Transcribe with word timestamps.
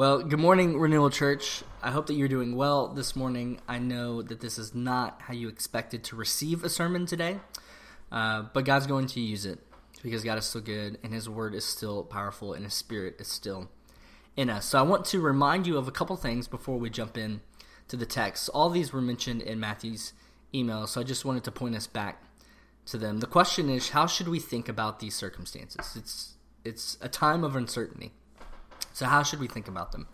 Well, 0.00 0.22
good 0.22 0.40
morning, 0.40 0.78
Renewal 0.78 1.10
Church. 1.10 1.62
I 1.82 1.90
hope 1.90 2.06
that 2.06 2.14
you're 2.14 2.26
doing 2.26 2.56
well 2.56 2.88
this 2.88 3.14
morning. 3.14 3.60
I 3.68 3.78
know 3.78 4.22
that 4.22 4.40
this 4.40 4.56
is 4.56 4.74
not 4.74 5.20
how 5.20 5.34
you 5.34 5.46
expected 5.46 6.04
to 6.04 6.16
receive 6.16 6.64
a 6.64 6.70
sermon 6.70 7.04
today, 7.04 7.38
uh, 8.10 8.44
but 8.54 8.64
God's 8.64 8.86
going 8.86 9.08
to 9.08 9.20
use 9.20 9.44
it 9.44 9.58
because 10.02 10.24
God 10.24 10.38
is 10.38 10.46
still 10.46 10.62
good 10.62 10.96
and 11.04 11.12
His 11.12 11.28
Word 11.28 11.54
is 11.54 11.66
still 11.66 12.02
powerful 12.02 12.54
and 12.54 12.64
His 12.64 12.72
Spirit 12.72 13.16
is 13.18 13.28
still 13.28 13.68
in 14.38 14.48
us. 14.48 14.64
So 14.64 14.78
I 14.78 14.82
want 14.82 15.04
to 15.04 15.20
remind 15.20 15.66
you 15.66 15.76
of 15.76 15.86
a 15.86 15.92
couple 15.92 16.16
things 16.16 16.48
before 16.48 16.78
we 16.78 16.88
jump 16.88 17.18
in 17.18 17.42
to 17.88 17.96
the 17.98 18.06
text. 18.06 18.48
All 18.54 18.70
these 18.70 18.94
were 18.94 19.02
mentioned 19.02 19.42
in 19.42 19.60
Matthew's 19.60 20.14
email, 20.54 20.86
so 20.86 21.02
I 21.02 21.04
just 21.04 21.26
wanted 21.26 21.44
to 21.44 21.52
point 21.52 21.76
us 21.76 21.86
back 21.86 22.24
to 22.86 22.96
them. 22.96 23.20
The 23.20 23.26
question 23.26 23.68
is, 23.68 23.90
how 23.90 24.06
should 24.06 24.28
we 24.28 24.38
think 24.38 24.66
about 24.66 25.00
these 25.00 25.14
circumstances? 25.14 25.94
It's 25.94 26.34
it's 26.64 26.96
a 27.02 27.08
time 27.10 27.44
of 27.44 27.54
uncertainty. 27.54 28.12
So, 29.00 29.06
how 29.06 29.22
should 29.22 29.40
we 29.40 29.48
think 29.48 29.66
about 29.66 29.92
them? 29.92 30.08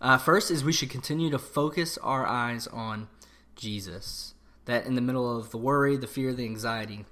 Uh, 0.00 0.18
first 0.18 0.50
is 0.50 0.64
we 0.64 0.72
should 0.72 0.90
continue 0.90 1.30
to 1.30 1.38
focus 1.38 1.96
our 1.98 2.26
eyes 2.26 2.66
on 2.66 3.06
Jesus. 3.54 4.34
That 4.64 4.84
in 4.84 4.96
the 4.96 5.00
middle 5.00 5.38
of 5.38 5.52
the 5.52 5.58
worry, 5.58 5.96
the 5.96 6.08
fear, 6.08 6.32
the 6.32 6.44
anxiety, 6.44 7.04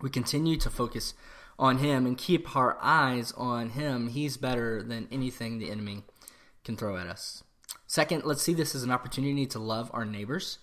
we 0.00 0.08
continue 0.08 0.56
to 0.58 0.70
focus 0.70 1.14
on 1.58 1.78
Him 1.78 2.06
and 2.06 2.16
keep 2.16 2.54
our 2.54 2.78
eyes 2.80 3.32
on 3.32 3.70
Him. 3.70 4.06
He's 4.06 4.36
better 4.36 4.84
than 4.84 5.08
anything 5.10 5.58
the 5.58 5.68
enemy 5.68 6.04
can 6.62 6.76
throw 6.76 6.96
at 6.96 7.08
us. 7.08 7.42
Second, 7.88 8.22
let's 8.24 8.44
see 8.44 8.54
this 8.54 8.76
as 8.76 8.84
an 8.84 8.92
opportunity 8.92 9.46
to 9.46 9.58
love 9.58 9.90
our 9.92 10.04
neighbors. 10.04 10.60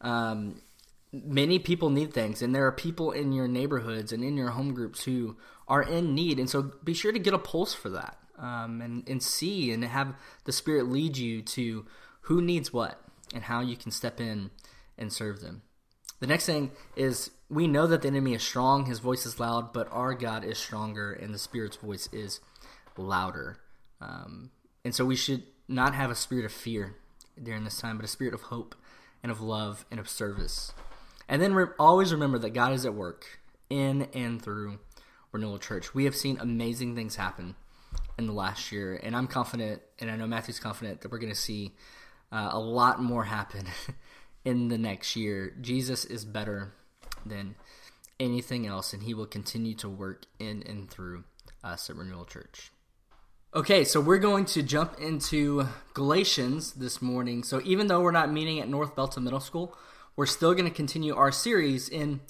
Um, 0.00 0.62
many 1.12 1.58
people 1.58 1.90
need 1.90 2.14
things, 2.14 2.40
and 2.40 2.54
there 2.54 2.66
are 2.66 2.72
people 2.72 3.12
in 3.12 3.32
your 3.32 3.48
neighborhoods 3.48 4.12
and 4.12 4.24
in 4.24 4.38
your 4.38 4.52
home 4.52 4.72
groups 4.72 5.04
who 5.04 5.36
are 5.68 5.82
in 5.82 6.14
need, 6.14 6.38
and 6.38 6.48
so 6.48 6.72
be 6.82 6.94
sure 6.94 7.12
to 7.12 7.18
get 7.18 7.34
a 7.34 7.38
pulse 7.38 7.74
for 7.74 7.90
that 7.90 8.16
um, 8.42 8.82
and, 8.82 9.08
and 9.08 9.22
see 9.22 9.72
and 9.72 9.84
have 9.84 10.14
the 10.44 10.52
Spirit 10.52 10.88
lead 10.88 11.16
you 11.16 11.40
to 11.40 11.86
who 12.22 12.42
needs 12.42 12.72
what 12.72 13.00
and 13.32 13.44
how 13.44 13.60
you 13.60 13.76
can 13.76 13.90
step 13.90 14.20
in 14.20 14.50
and 14.98 15.12
serve 15.12 15.40
them. 15.40 15.62
The 16.20 16.26
next 16.26 16.46
thing 16.46 16.72
is 16.96 17.30
we 17.48 17.66
know 17.66 17.86
that 17.86 18.02
the 18.02 18.08
enemy 18.08 18.34
is 18.34 18.42
strong, 18.42 18.86
his 18.86 18.98
voice 18.98 19.24
is 19.24 19.40
loud, 19.40 19.72
but 19.72 19.88
our 19.90 20.14
God 20.14 20.44
is 20.44 20.58
stronger 20.58 21.12
and 21.12 21.32
the 21.32 21.38
Spirit's 21.38 21.76
voice 21.76 22.08
is 22.12 22.40
louder. 22.96 23.58
Um, 24.00 24.50
and 24.84 24.94
so 24.94 25.04
we 25.04 25.16
should 25.16 25.44
not 25.68 25.94
have 25.94 26.10
a 26.10 26.14
spirit 26.14 26.44
of 26.44 26.52
fear 26.52 26.96
during 27.40 27.64
this 27.64 27.80
time, 27.80 27.96
but 27.96 28.04
a 28.04 28.08
spirit 28.08 28.34
of 28.34 28.42
hope 28.42 28.74
and 29.22 29.30
of 29.30 29.40
love 29.40 29.86
and 29.90 30.00
of 30.00 30.08
service. 30.08 30.72
And 31.28 31.40
then 31.40 31.54
re- 31.54 31.66
always 31.78 32.12
remember 32.12 32.38
that 32.40 32.50
God 32.50 32.72
is 32.72 32.84
at 32.84 32.94
work 32.94 33.40
in 33.70 34.02
and 34.12 34.42
through 34.42 34.80
Renewal 35.30 35.58
Church. 35.58 35.94
We 35.94 36.04
have 36.04 36.16
seen 36.16 36.36
amazing 36.38 36.94
things 36.94 37.16
happen 37.16 37.54
in 38.18 38.26
the 38.26 38.32
last 38.32 38.72
year, 38.72 38.98
and 39.02 39.16
I'm 39.16 39.26
confident, 39.26 39.82
and 39.98 40.10
I 40.10 40.16
know 40.16 40.26
Matthew's 40.26 40.60
confident 40.60 41.00
that 41.00 41.10
we're 41.10 41.18
going 41.18 41.32
to 41.32 41.38
see 41.38 41.72
uh, 42.30 42.50
a 42.52 42.58
lot 42.58 43.00
more 43.02 43.24
happen 43.24 43.66
in 44.44 44.68
the 44.68 44.78
next 44.78 45.16
year. 45.16 45.54
Jesus 45.60 46.04
is 46.04 46.24
better 46.24 46.72
than 47.24 47.54
anything 48.20 48.66
else, 48.66 48.92
and 48.92 49.02
He 49.02 49.14
will 49.14 49.26
continue 49.26 49.74
to 49.76 49.88
work 49.88 50.26
in 50.38 50.62
and 50.66 50.90
through 50.90 51.24
us 51.64 51.88
at 51.88 51.96
Renewal 51.96 52.24
Church. 52.24 52.70
Okay, 53.54 53.84
so 53.84 54.00
we're 54.00 54.18
going 54.18 54.46
to 54.46 54.62
jump 54.62 54.98
into 54.98 55.66
Galatians 55.92 56.72
this 56.72 57.02
morning. 57.02 57.42
So 57.42 57.60
even 57.64 57.86
though 57.86 58.00
we're 58.00 58.10
not 58.10 58.32
meeting 58.32 58.60
at 58.60 58.68
North 58.68 58.96
Belton 58.96 59.24
Middle 59.24 59.40
School, 59.40 59.76
we're 60.16 60.24
still 60.24 60.54
going 60.54 60.64
to 60.64 60.74
continue 60.74 61.14
our 61.14 61.30
series 61.30 61.88
in 61.88 62.20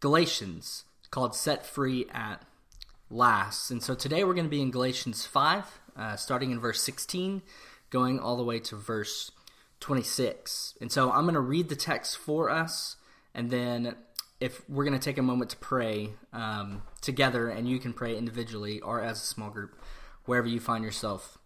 Galatians 0.00 0.84
called 1.10 1.34
Set 1.34 1.66
Free 1.66 2.06
at 2.12 2.46
Last. 3.14 3.70
And 3.70 3.80
so 3.80 3.94
today 3.94 4.24
we're 4.24 4.34
going 4.34 4.46
to 4.46 4.50
be 4.50 4.60
in 4.60 4.72
Galatians 4.72 5.24
5, 5.24 5.80
uh, 5.96 6.16
starting 6.16 6.50
in 6.50 6.58
verse 6.58 6.82
16, 6.82 7.42
going 7.88 8.18
all 8.18 8.36
the 8.36 8.42
way 8.42 8.58
to 8.58 8.74
verse 8.74 9.30
26. 9.78 10.74
And 10.80 10.90
so 10.90 11.12
I'm 11.12 11.22
going 11.22 11.34
to 11.34 11.40
read 11.40 11.68
the 11.68 11.76
text 11.76 12.18
for 12.18 12.50
us, 12.50 12.96
and 13.32 13.52
then 13.52 13.94
if 14.40 14.68
we're 14.68 14.82
going 14.82 14.98
to 14.98 15.04
take 15.04 15.16
a 15.16 15.22
moment 15.22 15.50
to 15.50 15.56
pray 15.58 16.14
um, 16.32 16.82
together, 17.02 17.48
and 17.48 17.68
you 17.68 17.78
can 17.78 17.92
pray 17.92 18.18
individually 18.18 18.80
or 18.80 19.00
as 19.00 19.22
a 19.22 19.26
small 19.26 19.50
group, 19.50 19.80
wherever 20.24 20.48
you 20.48 20.58
find 20.58 20.82
yourself 20.82 21.38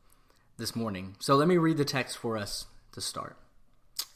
this 0.57 0.75
morning. 0.75 1.17
So 1.19 1.37
let 1.37 1.49
me 1.49 1.59
read 1.59 1.77
the 1.77 1.85
text 1.85 2.17
for 2.17 2.39
us 2.39 2.65
to 2.93 3.03
start. 3.03 3.37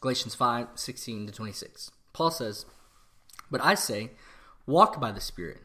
Galatians 0.01 0.35
5 0.35 0.69
16 0.75 1.27
to 1.27 1.33
26. 1.35 1.91
Paul 2.15 2.31
says, 2.31 2.65
But 3.51 3.63
I 3.63 3.75
say, 3.75 4.13
walk 4.65 4.99
by 4.99 5.13
the 5.13 5.21
Spirit 5.21 5.65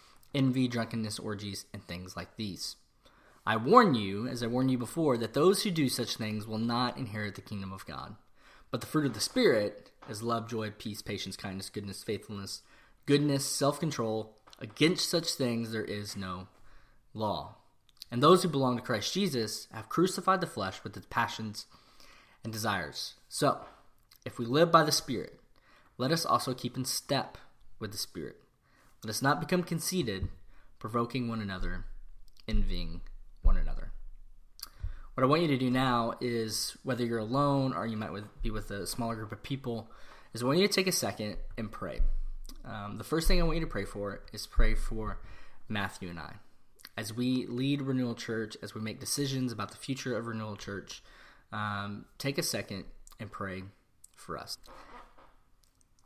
envy, 0.33 0.67
drunkenness, 0.67 1.19
orgies, 1.19 1.65
and 1.73 1.83
things 1.83 2.15
like 2.15 2.35
these. 2.35 2.75
I 3.45 3.57
warn 3.57 3.95
you, 3.95 4.27
as 4.27 4.43
I 4.43 4.47
warned 4.47 4.71
you 4.71 4.77
before, 4.77 5.17
that 5.17 5.33
those 5.33 5.63
who 5.63 5.71
do 5.71 5.89
such 5.89 6.17
things 6.17 6.45
will 6.45 6.59
not 6.59 6.97
inherit 6.97 7.35
the 7.35 7.41
kingdom 7.41 7.73
of 7.73 7.85
God. 7.85 8.15
But 8.69 8.81
the 8.81 8.87
fruit 8.87 9.05
of 9.05 9.13
the 9.13 9.19
Spirit 9.19 9.89
is 10.09 10.21
love, 10.21 10.47
joy, 10.49 10.71
peace, 10.71 11.01
patience, 11.01 11.35
kindness, 11.35 11.69
goodness, 11.69 12.03
faithfulness, 12.03 12.61
goodness, 13.05 13.45
self 13.45 13.79
control. 13.79 14.37
Against 14.59 15.09
such 15.09 15.33
things 15.33 15.71
there 15.71 15.83
is 15.83 16.15
no 16.15 16.47
law. 17.13 17.55
And 18.11 18.21
those 18.21 18.43
who 18.43 18.49
belong 18.49 18.77
to 18.77 18.83
Christ 18.83 19.13
Jesus 19.13 19.67
have 19.71 19.89
crucified 19.89 20.41
the 20.41 20.47
flesh 20.47 20.83
with 20.83 20.95
its 20.95 21.07
passions 21.09 21.65
and 22.43 22.53
desires. 22.53 23.15
So, 23.27 23.61
if 24.25 24.37
we 24.37 24.45
live 24.45 24.71
by 24.71 24.83
the 24.83 24.91
Spirit, 24.91 25.39
let 25.97 26.11
us 26.11 26.25
also 26.25 26.53
keep 26.53 26.77
in 26.77 26.85
step 26.85 27.37
with 27.79 27.91
the 27.91 27.97
Spirit. 27.97 28.40
Let 29.03 29.09
us 29.09 29.21
not 29.21 29.39
become 29.39 29.63
conceited, 29.63 30.29
provoking 30.77 31.27
one 31.27 31.41
another, 31.41 31.85
envying 32.47 33.01
one 33.41 33.57
another. 33.57 33.91
What 35.15 35.23
I 35.23 35.27
want 35.27 35.41
you 35.41 35.47
to 35.47 35.57
do 35.57 35.71
now 35.71 36.13
is, 36.21 36.77
whether 36.83 37.03
you're 37.03 37.17
alone 37.17 37.73
or 37.73 37.87
you 37.87 37.97
might 37.97 38.11
be 38.43 38.51
with 38.51 38.69
a 38.69 38.85
smaller 38.85 39.15
group 39.15 39.31
of 39.31 39.41
people, 39.41 39.89
is 40.33 40.43
I 40.43 40.45
want 40.45 40.59
you 40.59 40.67
to 40.67 40.73
take 40.73 40.87
a 40.87 40.91
second 40.91 41.37
and 41.57 41.71
pray. 41.71 42.01
Um, 42.63 42.99
the 42.99 43.03
first 43.03 43.27
thing 43.27 43.41
I 43.41 43.43
want 43.43 43.55
you 43.55 43.65
to 43.65 43.71
pray 43.71 43.85
for 43.85 44.21
is 44.31 44.45
pray 44.45 44.75
for 44.75 45.19
Matthew 45.67 46.09
and 46.09 46.19
I. 46.19 46.35
As 46.95 47.11
we 47.11 47.47
lead 47.47 47.81
Renewal 47.81 48.13
Church, 48.13 48.55
as 48.61 48.75
we 48.75 48.81
make 48.81 48.99
decisions 48.99 49.51
about 49.51 49.71
the 49.71 49.77
future 49.77 50.15
of 50.15 50.27
Renewal 50.27 50.55
Church, 50.55 51.01
um, 51.51 52.05
take 52.19 52.37
a 52.37 52.43
second 52.43 52.85
and 53.19 53.31
pray 53.31 53.63
for 54.15 54.37
us. 54.37 54.59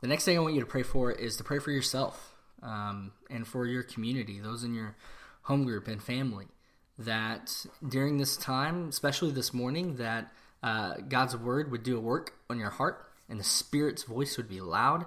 The 0.00 0.08
next 0.08 0.24
thing 0.24 0.38
I 0.38 0.40
want 0.40 0.54
you 0.54 0.60
to 0.60 0.66
pray 0.66 0.82
for 0.82 1.12
is 1.12 1.36
to 1.36 1.44
pray 1.44 1.58
for 1.58 1.70
yourself 1.70 2.35
um, 2.66 3.12
and 3.30 3.46
for 3.46 3.64
your 3.64 3.82
community, 3.82 4.40
those 4.40 4.64
in 4.64 4.74
your 4.74 4.96
home 5.42 5.64
group 5.64 5.86
and 5.86 6.02
family, 6.02 6.46
that 6.98 7.64
during 7.86 8.18
this 8.18 8.36
time, 8.36 8.88
especially 8.88 9.30
this 9.30 9.54
morning, 9.54 9.96
that 9.96 10.32
uh, 10.62 10.94
God's 11.08 11.36
word 11.36 11.70
would 11.70 11.84
do 11.84 11.96
a 11.96 12.00
work 12.00 12.34
on 12.50 12.58
your 12.58 12.70
heart 12.70 13.08
and 13.28 13.38
the 13.38 13.44
Spirit's 13.44 14.02
voice 14.02 14.36
would 14.36 14.48
be 14.48 14.60
loud 14.60 15.06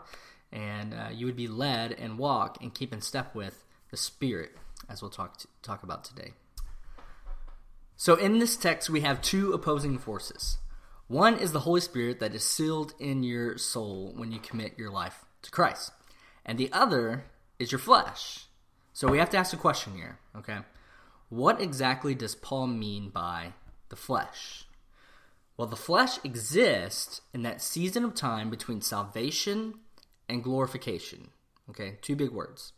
and 0.51 0.93
uh, 0.93 1.09
you 1.11 1.25
would 1.25 1.35
be 1.35 1.47
led 1.47 1.91
and 1.91 2.17
walk 2.17 2.57
and 2.61 2.73
keep 2.73 2.93
in 2.93 3.01
step 3.01 3.35
with 3.35 3.63
the 3.91 3.97
Spirit, 3.97 4.51
as 4.87 5.01
we'll 5.01 5.11
talk, 5.11 5.37
to, 5.37 5.47
talk 5.61 5.83
about 5.83 6.03
today. 6.03 6.33
So, 7.97 8.15
in 8.15 8.39
this 8.39 8.55
text, 8.55 8.89
we 8.89 9.01
have 9.01 9.21
two 9.21 9.51
opposing 9.51 9.97
forces. 9.97 10.57
One 11.07 11.37
is 11.37 11.51
the 11.51 11.61
Holy 11.61 11.81
Spirit 11.81 12.19
that 12.19 12.33
is 12.33 12.45
sealed 12.45 12.93
in 12.99 13.23
your 13.23 13.57
soul 13.57 14.13
when 14.15 14.31
you 14.31 14.39
commit 14.39 14.77
your 14.77 14.91
life 14.91 15.25
to 15.41 15.51
Christ. 15.51 15.91
And 16.45 16.57
the 16.57 16.71
other 16.71 17.25
is 17.59 17.71
your 17.71 17.79
flesh. 17.79 18.45
So 18.93 19.07
we 19.07 19.19
have 19.19 19.29
to 19.31 19.37
ask 19.37 19.53
a 19.53 19.57
question 19.57 19.95
here, 19.95 20.17
okay? 20.35 20.59
What 21.29 21.61
exactly 21.61 22.15
does 22.15 22.33
Paul 22.33 22.67
mean 22.67 23.09
by 23.09 23.53
the 23.89 23.95
flesh? 23.95 24.65
Well, 25.57 25.67
the 25.67 25.75
flesh 25.75 26.19
exists 26.23 27.21
in 27.33 27.43
that 27.43 27.61
season 27.61 28.03
of 28.05 28.15
time 28.15 28.49
between 28.49 28.81
salvation 28.81 29.75
and 30.27 30.43
glorification. 30.43 31.29
Okay, 31.69 31.97
two 32.01 32.15
big 32.15 32.31
words. 32.31 32.73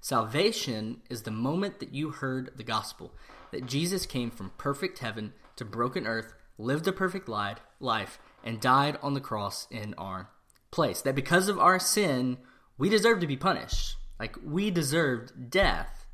Salvation 0.00 1.02
is 1.10 1.22
the 1.22 1.30
moment 1.30 1.80
that 1.80 1.92
you 1.92 2.10
heard 2.10 2.52
the 2.56 2.62
gospel, 2.62 3.12
that 3.50 3.66
Jesus 3.66 4.06
came 4.06 4.30
from 4.30 4.52
perfect 4.56 5.00
heaven 5.00 5.34
to 5.56 5.64
broken 5.64 6.06
earth, 6.06 6.32
lived 6.56 6.88
a 6.88 6.92
perfect 6.92 7.28
life, 7.28 8.18
and 8.42 8.60
died 8.60 8.96
on 9.02 9.12
the 9.12 9.20
cross 9.20 9.66
in 9.70 9.92
our 9.98 10.30
place. 10.70 11.02
That 11.02 11.14
because 11.14 11.48
of 11.48 11.58
our 11.58 11.78
sin, 11.78 12.38
we 12.78 12.88
deserve 12.88 13.20
to 13.20 13.26
be 13.26 13.36
punished. 13.36 13.96
Like 14.20 14.36
we 14.44 14.70
deserved 14.70 15.50
death. 15.50 16.06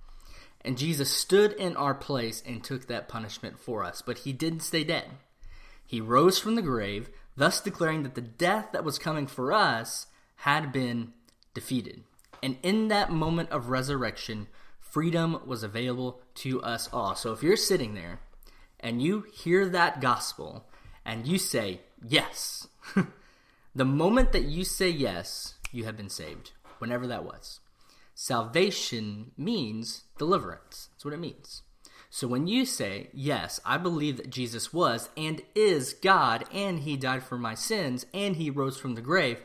And 0.61 0.79
Jesus 0.79 1.11
stood 1.11 1.53
in 1.53 1.77
our 1.77 1.95
place 1.95 2.43
and 2.47 2.63
took 2.63 2.87
that 2.87 3.09
punishment 3.09 3.59
for 3.59 3.83
us. 3.85 4.01
But 4.01 4.19
he 4.19 4.33
didn't 4.33 4.61
stay 4.61 4.85
dead. 4.85 5.11
He 5.85 6.01
rose 6.01 6.39
from 6.39 6.55
the 6.55 6.63
grave, 6.63 7.11
thus 7.37 7.61
declaring 7.61 8.05
that 8.05 8.15
the 8.15 8.21
death 8.21 8.69
that 8.73 8.85
was 8.85 8.99
coming 8.99 9.27
for 9.27 9.53
us 9.53 10.07
had 10.37 10.73
been 10.73 11.13
defeated. 11.53 12.05
And 12.43 12.59
in 12.63 12.89
that 12.89 13.11
moment 13.11 13.51
of 13.51 13.71
resurrection, 13.71 14.47
freedom 14.81 15.41
was 15.45 15.63
available 15.63 16.21
to 16.37 16.63
us 16.63 16.89
all. 16.93 17.15
So 17.17 17.33
if 17.33 17.43
you're 17.43 17.57
sitting 17.57 17.95
there 17.95 18.21
and 18.81 19.03
you 19.03 19.25
hear 19.33 19.69
that 19.69 20.01
gospel 20.01 20.65
and 21.05 21.27
you 21.27 21.39
say, 21.39 21.81
Yes, 22.07 22.69
the 23.75 23.85
moment 23.85 24.33
that 24.33 24.45
you 24.45 24.65
say 24.65 24.91
yes, 24.91 25.55
you 25.73 25.85
have 25.85 25.97
been 25.97 26.11
saved, 26.11 26.53
whenever 26.79 27.07
that 27.07 27.25
was. 27.25 27.61
Salvation 28.19 29.33
means 29.37 30.05
deliverance. 30.17 30.89
That's 30.91 31.05
what 31.05 31.13
it 31.13 31.21
means. 31.21 31.65
So 32.09 32.27
when 32.27 32.47
you 32.47 32.65
say, 32.65 33.11
Yes, 33.13 33.61
I 33.63 33.77
believe 33.77 34.17
that 34.17 34.31
Jesus 34.31 34.73
was 34.73 35.11
and 35.19 35.43
is 35.55 35.93
God, 35.93 36.47
and 36.51 36.81
he 36.81 36.97
died 36.97 37.25
for 37.25 37.37
my 37.37 37.55
sins, 37.55 38.07
and 38.15 38.37
he 38.37 38.49
rose 38.49 38.79
from 38.79 38.95
the 38.95 39.03
grave, 39.03 39.41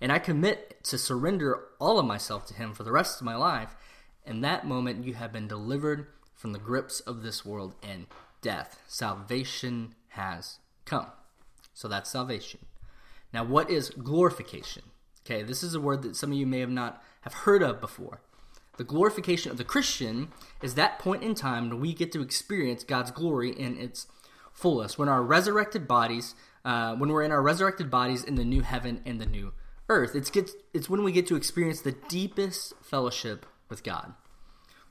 and 0.00 0.10
I 0.10 0.18
commit 0.18 0.82
to 0.84 0.98
surrender 0.98 1.66
all 1.78 2.00
of 2.00 2.06
myself 2.06 2.46
to 2.46 2.54
him 2.54 2.74
for 2.74 2.82
the 2.82 2.90
rest 2.90 3.20
of 3.20 3.24
my 3.24 3.36
life, 3.36 3.76
in 4.24 4.40
that 4.40 4.66
moment 4.66 5.04
you 5.04 5.14
have 5.14 5.32
been 5.32 5.46
delivered 5.46 6.08
from 6.34 6.52
the 6.52 6.58
grips 6.58 6.98
of 6.98 7.22
this 7.22 7.44
world 7.44 7.76
and 7.80 8.08
death. 8.42 8.82
Salvation 8.88 9.94
has 10.08 10.58
come. 10.84 11.12
So 11.74 11.86
that's 11.86 12.10
salvation. 12.10 12.66
Now, 13.32 13.44
what 13.44 13.70
is 13.70 13.90
glorification? 13.90 14.82
Okay, 15.24 15.44
this 15.44 15.62
is 15.62 15.76
a 15.76 15.80
word 15.80 16.02
that 16.02 16.16
some 16.16 16.32
of 16.32 16.38
you 16.38 16.46
may 16.46 16.58
have 16.58 16.70
not 16.70 17.04
have 17.26 17.34
heard 17.34 17.60
of 17.60 17.80
before. 17.80 18.20
The 18.76 18.84
glorification 18.84 19.50
of 19.50 19.58
the 19.58 19.64
Christian 19.64 20.28
is 20.62 20.74
that 20.74 21.00
point 21.00 21.24
in 21.24 21.34
time 21.34 21.68
when 21.68 21.80
we 21.80 21.92
get 21.92 22.12
to 22.12 22.22
experience 22.22 22.84
God's 22.84 23.10
glory 23.10 23.50
in 23.50 23.76
its 23.78 24.06
fullest. 24.52 24.96
When 24.96 25.08
our 25.08 25.24
resurrected 25.24 25.88
bodies, 25.88 26.36
uh, 26.64 26.94
when 26.94 27.10
we're 27.10 27.24
in 27.24 27.32
our 27.32 27.42
resurrected 27.42 27.90
bodies 27.90 28.22
in 28.22 28.36
the 28.36 28.44
new 28.44 28.62
heaven 28.62 29.02
and 29.04 29.20
the 29.20 29.26
new 29.26 29.52
earth, 29.88 30.14
it's 30.14 30.30
gets, 30.30 30.52
it's 30.72 30.88
when 30.88 31.02
we 31.02 31.10
get 31.10 31.26
to 31.26 31.36
experience 31.36 31.80
the 31.80 31.96
deepest 32.08 32.74
fellowship 32.80 33.44
with 33.68 33.82
God. 33.82 34.14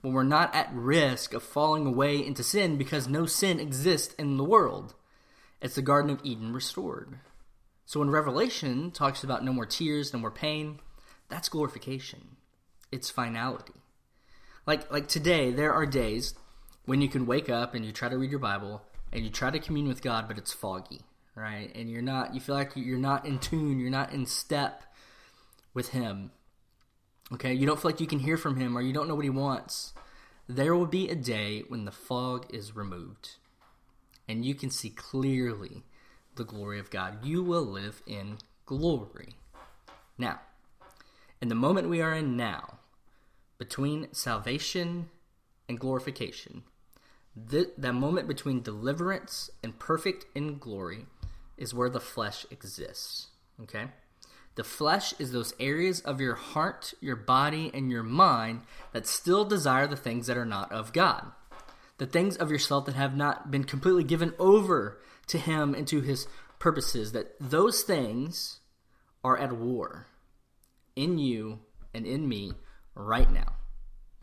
When 0.01 0.13
we're 0.13 0.23
not 0.23 0.53
at 0.53 0.73
risk 0.73 1.33
of 1.33 1.41
falling 1.41 1.87
away 1.87 2.17
into 2.17 2.43
sin 2.43 2.77
because 2.77 3.07
no 3.07 3.25
sin 3.25 3.61
exists 3.61 4.13
in 4.15 4.35
the 4.35 4.43
world. 4.43 4.93
It's 5.61 5.75
the 5.75 5.81
Garden 5.81 6.11
of 6.11 6.19
Eden 6.21 6.51
restored. 6.51 7.19
So 7.85 8.01
when 8.01 8.09
Revelation 8.09 8.91
talks 8.91 9.23
about 9.23 9.45
no 9.45 9.53
more 9.53 9.65
tears, 9.65 10.11
no 10.11 10.19
more 10.19 10.31
pain, 10.31 10.79
that's 11.29 11.49
glorification. 11.49 12.37
It's 12.91 13.09
finality. 13.09 13.73
Like 14.65 14.91
like 14.91 15.07
today, 15.07 15.51
there 15.51 15.73
are 15.73 15.85
days 15.85 16.35
when 16.85 17.01
you 17.01 17.09
can 17.09 17.25
wake 17.25 17.49
up 17.49 17.73
and 17.73 17.85
you 17.85 17.91
try 17.91 18.09
to 18.09 18.17
read 18.17 18.31
your 18.31 18.39
Bible 18.39 18.83
and 19.11 19.23
you 19.23 19.29
try 19.29 19.49
to 19.49 19.59
commune 19.59 19.87
with 19.87 20.01
God, 20.01 20.27
but 20.27 20.37
it's 20.37 20.53
foggy, 20.53 21.01
right? 21.35 21.71
And 21.75 21.89
you're 21.89 22.01
not 22.01 22.33
you 22.33 22.41
feel 22.41 22.55
like 22.55 22.71
you're 22.75 22.97
not 22.97 23.25
in 23.25 23.39
tune, 23.39 23.79
you're 23.79 23.89
not 23.89 24.13
in 24.13 24.25
step 24.25 24.83
with 25.73 25.89
him. 25.89 26.31
Okay? 27.33 27.53
You 27.53 27.65
don't 27.65 27.79
feel 27.79 27.91
like 27.91 28.01
you 28.01 28.07
can 28.07 28.19
hear 28.19 28.37
from 28.37 28.57
him 28.57 28.77
or 28.77 28.81
you 28.81 28.93
don't 28.93 29.07
know 29.07 29.15
what 29.15 29.25
he 29.25 29.29
wants. 29.29 29.93
There 30.47 30.75
will 30.75 30.85
be 30.85 31.09
a 31.09 31.15
day 31.15 31.63
when 31.67 31.85
the 31.85 31.91
fog 31.91 32.45
is 32.53 32.75
removed 32.75 33.37
and 34.27 34.45
you 34.45 34.55
can 34.55 34.69
see 34.69 34.89
clearly 34.89 35.83
the 36.35 36.43
glory 36.43 36.79
of 36.79 36.89
God. 36.89 37.25
You 37.25 37.43
will 37.43 37.63
live 37.65 38.01
in 38.05 38.37
glory. 38.65 39.35
Now, 40.17 40.39
in 41.41 41.49
the 41.49 41.55
moment 41.55 41.89
we 41.89 42.01
are 42.01 42.13
in 42.13 42.37
now, 42.37 42.79
between 43.57 44.07
salvation 44.13 45.09
and 45.67 45.79
glorification, 45.79 46.63
that 47.35 47.93
moment 47.93 48.27
between 48.27 48.61
deliverance 48.61 49.49
and 49.63 49.77
perfect 49.77 50.25
in 50.35 50.57
glory 50.57 51.05
is 51.57 51.73
where 51.73 51.89
the 51.89 51.99
flesh 51.99 52.45
exists. 52.49 53.27
Okay? 53.61 53.87
The 54.55 54.63
flesh 54.63 55.13
is 55.19 55.31
those 55.31 55.53
areas 55.59 55.99
of 56.01 56.21
your 56.21 56.35
heart, 56.35 56.93
your 57.01 57.17
body, 57.17 57.69
and 57.73 57.91
your 57.91 58.03
mind 58.03 58.61
that 58.93 59.05
still 59.05 59.43
desire 59.43 59.85
the 59.87 59.97
things 59.97 60.27
that 60.27 60.37
are 60.37 60.45
not 60.45 60.71
of 60.71 60.93
God. 60.93 61.31
The 61.97 62.05
things 62.05 62.37
of 62.37 62.51
yourself 62.51 62.85
that 62.85 62.95
have 62.95 63.15
not 63.15 63.51
been 63.51 63.65
completely 63.65 64.03
given 64.03 64.33
over 64.39 65.01
to 65.27 65.37
Him 65.37 65.73
and 65.73 65.87
to 65.87 66.01
His 66.01 66.27
purposes, 66.59 67.11
that 67.11 67.35
those 67.39 67.83
things 67.83 68.59
are 69.23 69.37
at 69.37 69.53
war 69.53 70.07
in 70.95 71.17
you 71.17 71.59
and 71.93 72.05
in 72.05 72.27
me 72.27 72.53
right 72.93 73.31
now 73.31 73.55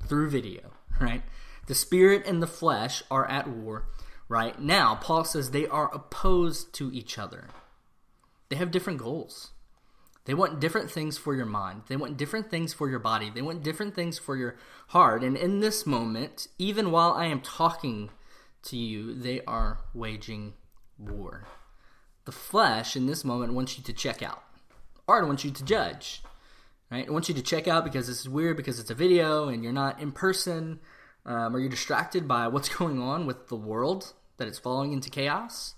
through 0.07 0.31
video, 0.31 0.73
right? 1.01 1.23
The 1.67 1.75
spirit 1.75 2.27
and 2.27 2.43
the 2.43 2.47
flesh 2.47 3.03
are 3.11 3.29
at 3.29 3.49
war 3.49 3.87
right 4.29 4.61
now. 4.61 4.97
Paul 4.97 5.25
says 5.25 5.51
they 5.51 5.67
are 5.67 5.95
opposed 5.95 6.73
to 6.75 6.93
each 6.93 7.19
other. 7.19 7.49
They 8.49 8.57
have 8.57 8.71
different 8.71 8.99
goals. 8.99 9.53
They 10.25 10.35
want 10.35 10.61
different 10.61 10.91
things 10.91 11.19
for 11.19 11.35
your 11.35 11.47
mind. 11.47 11.83
They 11.89 11.97
want 11.97 12.17
different 12.17 12.49
things 12.51 12.73
for 12.73 12.89
your 12.89 13.01
body. 13.01 13.31
They 13.31 13.43
want 13.43 13.65
different 13.65 13.95
things 13.95 14.19
for 14.19 14.37
your 14.37 14.57
heart. 14.89 15.25
And 15.25 15.37
in 15.37 15.61
this 15.61 15.85
moment, 15.85 16.47
even 16.59 16.93
while 16.93 17.13
I 17.13 17.27
am 17.27 17.41
talking 17.41 18.11
to 18.65 18.77
you, 18.77 19.15
they 19.15 19.41
are 19.47 19.81
waging 19.95 20.55
war. 20.97 21.49
The 22.25 22.33
flesh 22.33 22.95
in 22.95 23.07
this 23.07 23.25
moment 23.25 23.55
wants 23.55 23.77
you 23.77 23.83
to 23.85 23.93
check 23.93 24.23
out, 24.23 24.45
or 25.09 25.21
it 25.21 25.27
wants 25.27 25.45
you 25.45 25.51
to 25.51 25.65
judge. 25.65 26.23
Right? 26.93 27.07
It 27.07 27.11
wants 27.11 27.31
you 27.31 27.35
to 27.37 27.43
check 27.43 27.67
out 27.67 27.85
because 27.85 28.07
this 28.07 28.21
is 28.21 28.29
weird 28.29 28.59
because 28.59 28.79
it's 28.79 28.91
a 28.91 28.95
video 28.95 29.49
and 29.49 29.65
you're 29.65 29.73
not 29.73 29.99
in 29.99 30.13
person, 30.13 30.79
um, 31.25 31.57
or 31.57 31.59
you're 31.59 31.71
distracted 31.71 32.29
by 32.29 32.49
what's 32.49 32.69
going 32.77 33.01
on 33.01 33.25
with 33.25 33.49
the 33.49 33.57
world 33.57 34.13
that 34.37 34.47
it's 34.47 34.59
falling 34.59 34.93
into 34.93 35.09
chaos. 35.09 35.75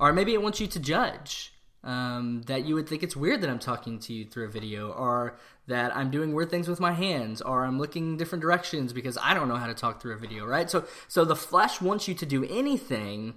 Or 0.00 0.12
maybe 0.12 0.34
it 0.34 0.42
wants 0.42 0.58
you 0.58 0.66
to 0.66 0.80
judge 0.80 1.52
um, 1.84 2.42
that 2.46 2.64
you 2.64 2.74
would 2.74 2.88
think 2.88 3.04
it's 3.04 3.14
weird 3.14 3.42
that 3.42 3.50
I'm 3.50 3.60
talking 3.60 4.00
to 4.00 4.12
you 4.12 4.24
through 4.24 4.46
a 4.46 4.50
video, 4.50 4.90
or 4.90 5.38
that 5.68 5.96
I'm 5.96 6.10
doing 6.10 6.34
weird 6.34 6.50
things 6.50 6.66
with 6.66 6.80
my 6.80 6.92
hands, 6.92 7.40
or 7.40 7.64
I'm 7.64 7.78
looking 7.78 8.16
different 8.16 8.42
directions 8.42 8.92
because 8.92 9.16
I 9.22 9.34
don't 9.34 9.48
know 9.48 9.56
how 9.56 9.68
to 9.68 9.74
talk 9.74 10.02
through 10.02 10.14
a 10.14 10.18
video, 10.18 10.46
right? 10.46 10.68
So, 10.68 10.84
so 11.06 11.24
the 11.24 11.36
flesh 11.36 11.80
wants 11.80 12.08
you 12.08 12.14
to 12.14 12.26
do 12.26 12.44
anything 12.46 13.34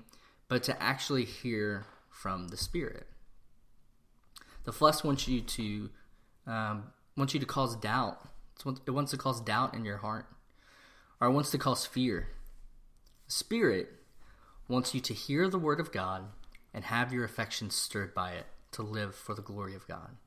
but 0.48 0.64
to 0.64 0.82
actually 0.82 1.26
hear 1.26 1.86
from 2.10 2.48
the 2.48 2.58
Spirit. 2.58 3.06
The 4.64 4.72
flesh 4.72 5.04
wants 5.04 5.28
you 5.28 5.42
to 5.42 5.90
um, 6.48 6.92
wants 7.16 7.34
you 7.34 7.40
to 7.40 7.46
cause 7.46 7.76
doubt. 7.76 8.20
It 8.86 8.92
wants 8.92 9.12
to 9.12 9.18
cause 9.18 9.42
doubt 9.42 9.76
in 9.76 9.86
your 9.86 9.98
heart, 9.98 10.26
or 11.22 11.28
it 11.28 11.34
wants 11.34 11.52
to 11.52 11.58
cause 11.58 11.86
fear. 11.86 12.30
The 13.28 13.34
Spirit 13.34 13.90
wants 14.68 14.96
you 14.96 15.02
to 15.02 15.14
hear 15.14 15.50
the 15.50 15.60
Word 15.60 15.80
of 15.80 15.92
God 15.92 16.24
and 16.74 16.86
have 16.86 17.14
your 17.14 17.24
affections 17.24 17.76
stirred 17.76 18.14
by 18.14 18.32
it 18.32 18.48
to 18.72 18.82
live 18.82 19.16
for 19.16 19.36
the 19.36 19.42
glory 19.42 19.76
of 19.76 19.88
God. 19.88 20.18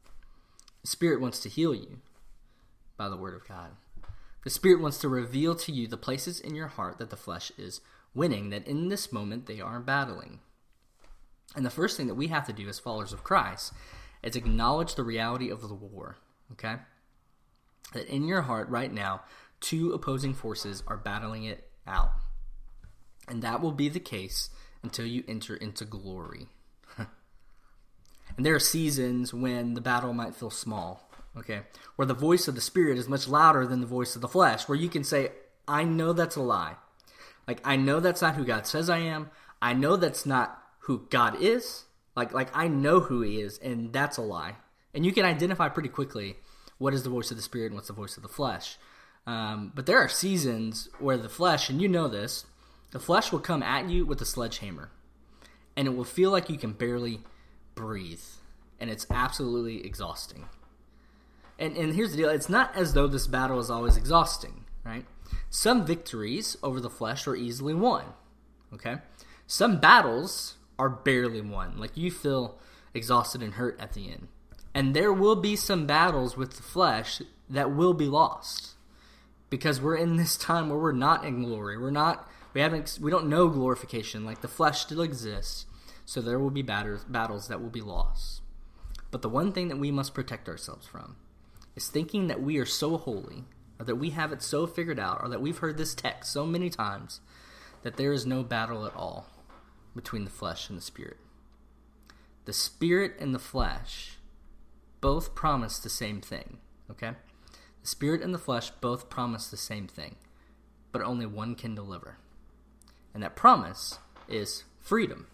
The 0.82 0.88
Spirit 0.88 1.20
wants 1.20 1.40
to 1.40 1.48
heal 1.48 1.74
you 1.74 1.98
by 2.96 3.08
the 3.08 3.16
Word 3.16 3.34
of 3.34 3.46
God. 3.48 3.72
The 4.44 4.50
Spirit 4.50 4.80
wants 4.80 4.98
to 4.98 5.08
reveal 5.08 5.54
to 5.56 5.72
you 5.72 5.86
the 5.86 5.96
places 5.96 6.40
in 6.40 6.54
your 6.54 6.68
heart 6.68 6.98
that 6.98 7.10
the 7.10 7.16
flesh 7.16 7.52
is 7.58 7.80
winning, 8.14 8.50
that 8.50 8.66
in 8.66 8.88
this 8.88 9.12
moment 9.12 9.46
they 9.46 9.60
are 9.60 9.80
battling. 9.80 10.40
And 11.54 11.66
the 11.66 11.70
first 11.70 11.96
thing 11.96 12.06
that 12.06 12.14
we 12.14 12.28
have 12.28 12.46
to 12.46 12.52
do 12.52 12.68
as 12.68 12.78
followers 12.78 13.12
of 13.12 13.24
Christ 13.24 13.72
is 14.22 14.36
acknowledge 14.36 14.94
the 14.94 15.02
reality 15.02 15.50
of 15.50 15.62
the 15.62 15.74
war, 15.74 16.16
okay? 16.52 16.76
That 17.92 18.08
in 18.08 18.24
your 18.24 18.42
heart 18.42 18.68
right 18.68 18.92
now, 18.92 19.22
two 19.60 19.92
opposing 19.92 20.34
forces 20.34 20.82
are 20.86 20.96
battling 20.96 21.44
it 21.44 21.68
out. 21.86 22.12
And 23.28 23.42
that 23.42 23.60
will 23.60 23.72
be 23.72 23.88
the 23.88 24.00
case 24.00 24.50
until 24.82 25.06
you 25.06 25.24
enter 25.28 25.54
into 25.54 25.84
glory. 25.84 26.48
and 26.98 27.08
there 28.46 28.54
are 28.54 28.60
seasons 28.60 29.32
when 29.32 29.74
the 29.74 29.80
battle 29.80 30.12
might 30.12 30.34
feel 30.34 30.50
small, 30.50 31.08
okay? 31.36 31.60
Where 31.96 32.06
the 32.06 32.14
voice 32.14 32.48
of 32.48 32.54
the 32.54 32.60
Spirit 32.60 32.98
is 32.98 33.08
much 33.08 33.28
louder 33.28 33.66
than 33.66 33.80
the 33.80 33.86
voice 33.86 34.14
of 34.14 34.22
the 34.22 34.28
flesh, 34.28 34.68
where 34.68 34.78
you 34.78 34.88
can 34.88 35.04
say, 35.04 35.30
I 35.68 35.84
know 35.84 36.12
that's 36.12 36.36
a 36.36 36.42
lie. 36.42 36.76
Like, 37.46 37.60
I 37.64 37.76
know 37.76 38.00
that's 38.00 38.22
not 38.22 38.36
who 38.36 38.44
God 38.44 38.66
says 38.66 38.90
I 38.90 38.98
am. 38.98 39.30
I 39.62 39.72
know 39.72 39.96
that's 39.96 40.26
not 40.26 40.62
who 40.80 41.06
God 41.10 41.40
is. 41.40 41.84
Like, 42.20 42.34
like 42.34 42.50
I 42.54 42.68
know 42.68 43.00
who 43.00 43.22
He 43.22 43.40
is, 43.40 43.56
and 43.58 43.94
that's 43.94 44.18
a 44.18 44.22
lie. 44.22 44.56
And 44.92 45.06
you 45.06 45.12
can 45.12 45.24
identify 45.24 45.70
pretty 45.70 45.88
quickly 45.88 46.36
what 46.76 46.92
is 46.92 47.02
the 47.02 47.08
voice 47.08 47.30
of 47.30 47.38
the 47.38 47.42
Spirit 47.42 47.66
and 47.66 47.76
what's 47.76 47.88
the 47.88 47.94
voice 47.94 48.18
of 48.18 48.22
the 48.22 48.28
flesh. 48.28 48.76
Um, 49.26 49.72
but 49.74 49.86
there 49.86 49.96
are 49.96 50.08
seasons 50.08 50.90
where 50.98 51.16
the 51.16 51.30
flesh, 51.30 51.70
and 51.70 51.80
you 51.80 51.88
know 51.88 52.08
this, 52.08 52.44
the 52.90 52.98
flesh 52.98 53.32
will 53.32 53.38
come 53.38 53.62
at 53.62 53.88
you 53.88 54.04
with 54.04 54.20
a 54.20 54.26
sledgehammer, 54.26 54.90
and 55.76 55.88
it 55.88 55.96
will 55.96 56.04
feel 56.04 56.30
like 56.30 56.50
you 56.50 56.58
can 56.58 56.72
barely 56.72 57.20
breathe, 57.74 58.20
and 58.78 58.90
it's 58.90 59.06
absolutely 59.10 59.86
exhausting. 59.86 60.46
And, 61.58 61.74
and 61.74 61.94
here's 61.94 62.10
the 62.10 62.18
deal 62.18 62.28
it's 62.28 62.50
not 62.50 62.76
as 62.76 62.92
though 62.92 63.06
this 63.06 63.26
battle 63.26 63.60
is 63.60 63.70
always 63.70 63.96
exhausting, 63.96 64.66
right? 64.84 65.06
Some 65.48 65.86
victories 65.86 66.58
over 66.62 66.80
the 66.80 66.90
flesh 66.90 67.26
are 67.26 67.36
easily 67.36 67.72
won, 67.72 68.04
okay? 68.74 68.96
Some 69.46 69.80
battles 69.80 70.56
are 70.80 70.88
barely 70.88 71.42
won. 71.42 71.78
Like 71.78 71.94
you 71.94 72.10
feel 72.10 72.58
exhausted 72.94 73.42
and 73.42 73.54
hurt 73.54 73.78
at 73.78 73.92
the 73.92 74.10
end. 74.10 74.28
And 74.74 74.96
there 74.96 75.12
will 75.12 75.36
be 75.36 75.54
some 75.56 75.86
battles 75.86 76.36
with 76.36 76.56
the 76.56 76.62
flesh 76.62 77.20
that 77.50 77.74
will 77.74 77.92
be 77.92 78.06
lost 78.06 78.76
because 79.50 79.80
we're 79.80 79.96
in 79.96 80.16
this 80.16 80.38
time 80.38 80.70
where 80.70 80.78
we're 80.78 80.92
not 80.92 81.24
in 81.24 81.42
glory. 81.42 81.76
We're 81.76 81.90
not 81.90 82.26
we 82.54 82.62
haven't 82.62 82.98
we 83.00 83.10
don't 83.10 83.28
know 83.28 83.48
glorification 83.48 84.24
like 84.24 84.40
the 84.40 84.48
flesh 84.48 84.80
still 84.80 85.02
exists 85.02 85.66
so 86.06 86.20
there 86.20 86.38
will 86.38 86.50
be 86.50 86.62
battles 86.62 87.48
that 87.48 87.60
will 87.60 87.68
be 87.68 87.82
lost. 87.82 88.40
But 89.10 89.22
the 89.22 89.28
one 89.28 89.52
thing 89.52 89.68
that 89.68 89.78
we 89.78 89.90
must 89.90 90.14
protect 90.14 90.48
ourselves 90.48 90.86
from 90.86 91.16
is 91.76 91.88
thinking 91.88 92.28
that 92.28 92.42
we 92.42 92.58
are 92.58 92.66
so 92.66 92.96
holy, 92.96 93.44
or 93.78 93.84
that 93.84 93.96
we 93.96 94.10
have 94.10 94.32
it 94.32 94.42
so 94.42 94.66
figured 94.66 94.98
out, 94.98 95.20
or 95.22 95.28
that 95.28 95.40
we've 95.40 95.58
heard 95.58 95.76
this 95.76 95.94
text 95.94 96.32
so 96.32 96.46
many 96.46 96.70
times 96.70 97.20
that 97.82 97.96
there 97.96 98.12
is 98.12 98.26
no 98.26 98.42
battle 98.42 98.86
at 98.86 98.94
all 98.96 99.26
between 99.94 100.24
the 100.24 100.30
flesh 100.30 100.68
and 100.68 100.78
the 100.78 100.82
spirit. 100.82 101.18
The 102.44 102.52
spirit 102.52 103.16
and 103.18 103.34
the 103.34 103.38
flesh 103.38 104.18
both 105.00 105.34
promise 105.34 105.78
the 105.78 105.88
same 105.88 106.20
thing, 106.20 106.58
okay? 106.90 107.12
The 107.82 107.88
spirit 107.88 108.22
and 108.22 108.34
the 108.34 108.38
flesh 108.38 108.70
both 108.80 109.08
promise 109.08 109.48
the 109.48 109.56
same 109.56 109.86
thing, 109.86 110.16
but 110.92 111.02
only 111.02 111.26
one 111.26 111.54
can 111.54 111.74
deliver. 111.74 112.18
And 113.14 113.22
that 113.22 113.36
promise 113.36 113.98
is 114.28 114.64
freedom. 114.78 115.26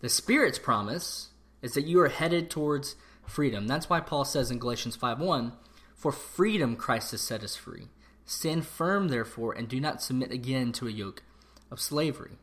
The 0.00 0.08
spirit's 0.08 0.58
promise 0.58 1.30
is 1.60 1.72
that 1.72 1.86
you 1.86 2.00
are 2.00 2.08
headed 2.08 2.50
towards 2.50 2.96
freedom. 3.26 3.66
That's 3.66 3.90
why 3.90 4.00
Paul 4.00 4.24
says 4.24 4.50
in 4.50 4.58
Galatians 4.58 4.96
5:1, 4.96 5.56
"For 5.94 6.12
freedom 6.12 6.76
Christ 6.76 7.10
has 7.10 7.20
set 7.20 7.42
us 7.42 7.56
free. 7.56 7.88
Stand 8.24 8.66
firm 8.66 9.08
therefore 9.08 9.52
and 9.52 9.68
do 9.68 9.80
not 9.80 10.02
submit 10.02 10.30
again 10.30 10.72
to 10.72 10.86
a 10.86 10.92
yoke 10.92 11.22
of 11.70 11.80
slavery." 11.80 12.38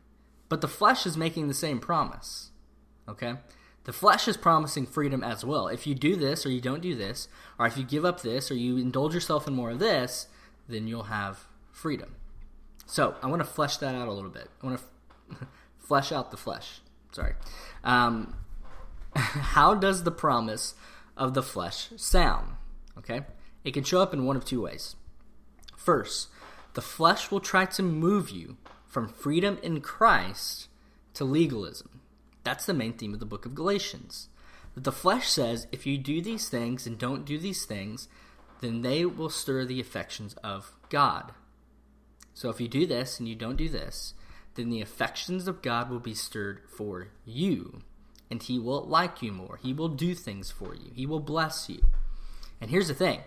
But 0.48 0.60
the 0.60 0.68
flesh 0.68 1.06
is 1.06 1.16
making 1.16 1.48
the 1.48 1.54
same 1.54 1.78
promise. 1.78 2.50
Okay? 3.08 3.34
The 3.84 3.92
flesh 3.92 4.26
is 4.26 4.36
promising 4.36 4.86
freedom 4.86 5.22
as 5.22 5.44
well. 5.44 5.68
If 5.68 5.86
you 5.86 5.94
do 5.94 6.16
this 6.16 6.44
or 6.44 6.50
you 6.50 6.60
don't 6.60 6.82
do 6.82 6.94
this, 6.94 7.28
or 7.58 7.66
if 7.66 7.76
you 7.76 7.84
give 7.84 8.04
up 8.04 8.22
this 8.22 8.50
or 8.50 8.54
you 8.54 8.76
indulge 8.78 9.14
yourself 9.14 9.46
in 9.46 9.54
more 9.54 9.70
of 9.70 9.78
this, 9.78 10.26
then 10.68 10.88
you'll 10.88 11.04
have 11.04 11.46
freedom. 11.70 12.16
So, 12.86 13.16
I 13.22 13.26
want 13.26 13.40
to 13.40 13.48
flesh 13.48 13.76
that 13.78 13.94
out 13.94 14.08
a 14.08 14.12
little 14.12 14.30
bit. 14.30 14.48
I 14.62 14.66
want 14.66 14.80
to 14.80 15.36
flesh 15.78 16.12
out 16.12 16.30
the 16.30 16.36
flesh. 16.36 16.80
Sorry. 17.12 17.34
Um, 17.84 18.36
how 19.16 19.74
does 19.74 20.02
the 20.02 20.10
promise 20.10 20.74
of 21.16 21.34
the 21.34 21.42
flesh 21.42 21.88
sound? 21.96 22.56
Okay? 22.98 23.22
It 23.64 23.74
can 23.74 23.84
show 23.84 24.00
up 24.00 24.12
in 24.12 24.24
one 24.24 24.36
of 24.36 24.44
two 24.44 24.62
ways. 24.62 24.96
First, 25.76 26.28
the 26.74 26.82
flesh 26.82 27.30
will 27.30 27.40
try 27.40 27.64
to 27.66 27.82
move 27.82 28.30
you 28.30 28.56
from 28.96 29.08
freedom 29.08 29.58
in 29.62 29.78
Christ 29.82 30.68
to 31.12 31.22
legalism. 31.22 32.00
That's 32.44 32.64
the 32.64 32.72
main 32.72 32.94
theme 32.94 33.12
of 33.12 33.20
the 33.20 33.26
book 33.26 33.44
of 33.44 33.54
Galatians. 33.54 34.30
That 34.74 34.84
the 34.84 34.90
flesh 34.90 35.28
says 35.28 35.66
if 35.70 35.84
you 35.84 35.98
do 35.98 36.22
these 36.22 36.48
things 36.48 36.86
and 36.86 36.96
don't 36.96 37.26
do 37.26 37.36
these 37.38 37.66
things, 37.66 38.08
then 38.62 38.80
they 38.80 39.04
will 39.04 39.28
stir 39.28 39.66
the 39.66 39.80
affections 39.80 40.32
of 40.42 40.72
God. 40.88 41.32
So 42.32 42.48
if 42.48 42.58
you 42.58 42.68
do 42.68 42.86
this 42.86 43.18
and 43.18 43.28
you 43.28 43.34
don't 43.34 43.58
do 43.58 43.68
this, 43.68 44.14
then 44.54 44.70
the 44.70 44.80
affections 44.80 45.46
of 45.46 45.60
God 45.60 45.90
will 45.90 46.00
be 46.00 46.14
stirred 46.14 46.62
for 46.66 47.08
you 47.26 47.82
and 48.30 48.42
he 48.42 48.58
will 48.58 48.82
like 48.82 49.20
you 49.20 49.30
more. 49.30 49.58
He 49.62 49.74
will 49.74 49.90
do 49.90 50.14
things 50.14 50.50
for 50.50 50.74
you. 50.74 50.90
He 50.94 51.04
will 51.04 51.20
bless 51.20 51.68
you. 51.68 51.82
And 52.62 52.70
here's 52.70 52.88
the 52.88 52.94
thing 52.94 53.20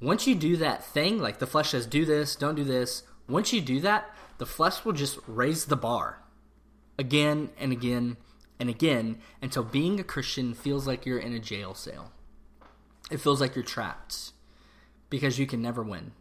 once 0.00 0.26
you 0.26 0.34
do 0.34 0.56
that 0.56 0.84
thing, 0.84 1.20
like 1.20 1.38
the 1.38 1.46
flesh 1.46 1.70
says, 1.70 1.86
do 1.86 2.04
this, 2.04 2.34
don't 2.34 2.56
do 2.56 2.64
this, 2.64 3.04
once 3.28 3.52
you 3.52 3.60
do 3.60 3.78
that, 3.78 4.10
the 4.38 4.46
flesh 4.46 4.84
will 4.84 4.92
just 4.92 5.18
raise 5.26 5.66
the 5.66 5.76
bar 5.76 6.22
again 6.98 7.50
and 7.58 7.72
again 7.72 8.16
and 8.58 8.68
again 8.68 9.18
until 9.42 9.64
being 9.64 9.98
a 9.98 10.04
Christian 10.04 10.54
feels 10.54 10.86
like 10.86 11.06
you're 11.06 11.18
in 11.18 11.32
a 11.32 11.38
jail 11.38 11.74
cell. 11.74 12.12
It 13.10 13.20
feels 13.20 13.40
like 13.40 13.54
you're 13.54 13.64
trapped 13.64 14.32
because 15.10 15.38
you 15.38 15.46
can 15.46 15.60
never 15.60 15.82
win, 15.82 16.12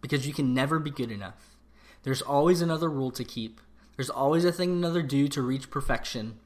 because 0.00 0.26
you 0.26 0.34
can 0.34 0.52
never 0.52 0.78
be 0.78 0.90
good 0.90 1.10
enough. 1.10 1.56
There's 2.02 2.22
always 2.22 2.60
another 2.60 2.88
rule 2.88 3.10
to 3.12 3.24
keep, 3.24 3.60
there's 3.96 4.10
always 4.10 4.44
a 4.44 4.52
thing 4.52 4.72
another 4.72 5.02
do 5.02 5.28
to 5.28 5.42
reach 5.42 5.70
perfection. 5.70 6.38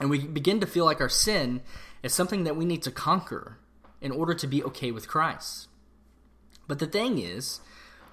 And 0.00 0.08
we 0.08 0.20
begin 0.20 0.60
to 0.60 0.66
feel 0.66 0.84
like 0.84 1.00
our 1.00 1.08
sin 1.08 1.62
is 2.02 2.14
something 2.14 2.44
that 2.44 2.56
we 2.56 2.64
need 2.64 2.82
to 2.82 2.90
conquer 2.90 3.58
in 4.00 4.12
order 4.12 4.34
to 4.34 4.46
be 4.46 4.62
okay 4.64 4.90
with 4.90 5.08
Christ. 5.08 5.68
But 6.66 6.78
the 6.78 6.86
thing 6.86 7.18
is, 7.18 7.60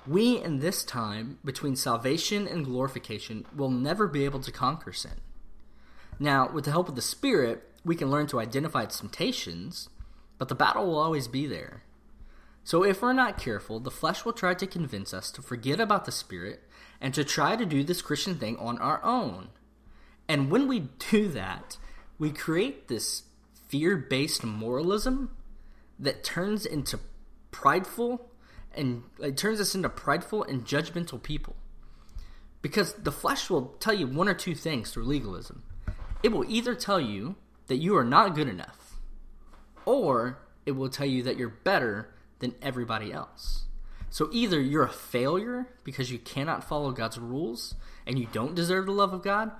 we 0.08 0.42
in 0.42 0.60
this 0.60 0.84
time 0.84 1.40
between 1.44 1.76
salvation 1.76 2.48
and 2.48 2.66
glorification 2.66 3.46
will 3.56 3.72
never 3.72 4.08
be 4.08 4.26
able 4.26 4.40
to 4.42 4.52
conquer 4.52 4.94
sin. 4.94 5.20
Now, 6.20 6.50
with 6.52 6.66
the 6.66 6.72
help 6.72 6.90
of 6.90 6.96
the 6.96 7.02
Spirit, 7.02 7.64
we 7.86 7.96
can 7.96 8.10
learn 8.10 8.28
to 8.28 8.40
identify 8.40 8.84
its 8.84 9.00
temptations, 9.00 9.90
but 10.38 10.50
the 10.50 10.56
battle 10.56 10.88
will 10.88 10.98
always 10.98 11.28
be 11.28 11.46
there. 11.46 11.84
So, 12.64 12.84
if 12.84 13.02
we're 13.02 13.14
not 13.14 13.38
careful, 13.38 13.80
the 13.80 13.92
flesh 13.92 14.26
will 14.26 14.34
try 14.34 14.54
to 14.56 14.68
convince 14.68 15.14
us 15.14 15.32
to 15.32 15.42
forget 15.42 15.80
about 15.80 16.06
the 16.06 16.12
Spirit 16.12 16.64
and 17.00 17.14
to 17.14 17.24
try 17.24 17.56
to 17.56 17.66
do 17.66 17.84
this 17.84 18.02
Christian 18.02 18.36
thing 18.36 18.58
on 18.58 18.78
our 18.80 19.04
own. 19.04 19.50
And 20.28 20.52
when 20.52 20.68
we 20.68 20.90
do 21.10 21.30
that, 21.30 21.78
we 22.20 22.32
create 22.32 22.88
this 22.88 23.24
fear 23.68 23.96
based 23.96 24.44
moralism 24.44 25.36
that 26.00 26.24
turns 26.24 26.66
into 26.66 27.00
prideful 27.52 28.30
and 28.78 29.04
it 29.20 29.36
turns 29.38 29.60
us 29.60 29.76
into 29.76 29.90
prideful 29.90 30.44
and 30.44 30.66
judgmental 30.66 31.22
people. 31.22 31.56
Because 32.62 32.94
the 32.94 33.12
flesh 33.12 33.50
will 33.50 33.76
tell 33.80 33.94
you 33.94 34.08
one 34.08 34.28
or 34.28 34.34
two 34.34 34.56
things 34.56 34.92
through 34.92 35.06
legalism. 35.06 35.64
It 36.24 36.32
will 36.32 36.46
either 36.48 36.76
tell 36.76 37.00
you 37.00 37.36
that 37.68 37.78
you 37.78 37.96
are 37.98 38.04
not 38.04 38.36
good 38.36 38.48
enough, 38.48 39.00
or 39.86 40.40
it 40.66 40.72
will 40.72 40.90
tell 40.90 41.06
you 41.06 41.24
that 41.24 41.38
you're 41.38 41.50
better 41.50 42.14
than 42.40 42.56
everybody 42.62 43.12
else. 43.12 43.66
So 44.10 44.30
either 44.32 44.60
you're 44.60 44.86
a 44.86 44.90
failure 44.90 45.68
because 45.84 46.12
you 46.12 46.18
cannot 46.18 46.64
follow 46.64 46.92
God's 46.92 47.20
rules 47.20 47.76
and 48.06 48.18
you 48.18 48.28
don't 48.32 48.56
deserve 48.56 48.86
the 48.86 48.92
love 48.92 49.14
of 49.14 49.24
God, 49.24 49.52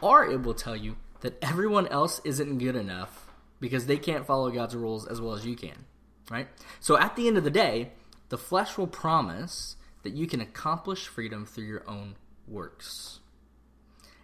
or 0.00 0.24
it 0.24 0.42
will 0.42 0.54
tell 0.54 0.76
you 0.76 0.96
that 1.20 1.42
everyone 1.42 1.88
else 1.88 2.20
isn't 2.24 2.58
good 2.58 2.76
enough 2.76 3.26
because 3.60 3.86
they 3.86 3.96
can't 3.96 4.26
follow 4.26 4.50
God's 4.50 4.76
rules 4.76 5.06
as 5.06 5.20
well 5.20 5.32
as 5.32 5.46
you 5.46 5.56
can. 5.56 5.86
Right? 6.30 6.48
So 6.80 6.98
at 6.98 7.16
the 7.16 7.26
end 7.28 7.38
of 7.38 7.44
the 7.44 7.50
day, 7.50 7.92
the 8.28 8.38
flesh 8.38 8.76
will 8.76 8.86
promise 8.86 9.76
that 10.02 10.12
you 10.12 10.26
can 10.26 10.40
accomplish 10.40 11.06
freedom 11.06 11.46
through 11.46 11.64
your 11.64 11.88
own 11.88 12.16
works. 12.46 13.20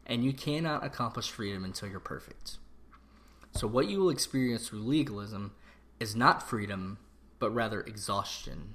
And 0.07 0.25
you 0.25 0.33
cannot 0.33 0.85
accomplish 0.85 1.31
freedom 1.31 1.65
until 1.65 1.89
you're 1.89 2.01
perfect. 2.01 2.59
So 3.53 3.67
what 3.67 3.89
you 3.89 4.01
will 4.01 4.11
experience 4.11 4.69
through 4.69 4.81
legalism 4.81 5.53
is 5.99 6.17
not 6.17 6.49
freedom, 6.49 6.99
but 7.39 7.51
rather 7.51 7.81
exhaustion. 7.81 8.75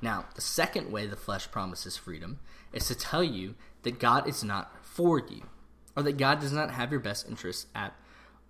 Now, 0.00 0.26
the 0.34 0.40
second 0.40 0.90
way 0.90 1.06
the 1.06 1.16
flesh 1.16 1.50
promises 1.50 1.96
freedom 1.96 2.40
is 2.72 2.86
to 2.88 2.94
tell 2.94 3.24
you 3.24 3.54
that 3.82 3.98
God 3.98 4.28
is 4.28 4.42
not 4.44 4.84
for 4.84 5.18
you 5.18 5.42
or 5.96 6.02
that 6.02 6.16
God 6.16 6.40
does 6.40 6.52
not 6.52 6.72
have 6.72 6.90
your 6.90 7.00
best 7.00 7.28
interests 7.28 7.66
at 7.74 7.94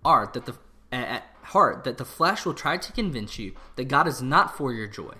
heart, 0.03 0.33
that 0.33 0.45
the 0.45 0.55
at 0.91 1.23
heart 1.43 1.83
that 1.83 1.97
the 1.97 2.05
flesh 2.05 2.45
will 2.45 2.53
try 2.53 2.77
to 2.77 2.91
convince 2.91 3.37
you 3.37 3.53
that 3.75 3.87
God 3.87 4.07
is 4.07 4.21
not 4.21 4.55
for 4.55 4.71
your 4.73 4.87
joy, 4.87 5.15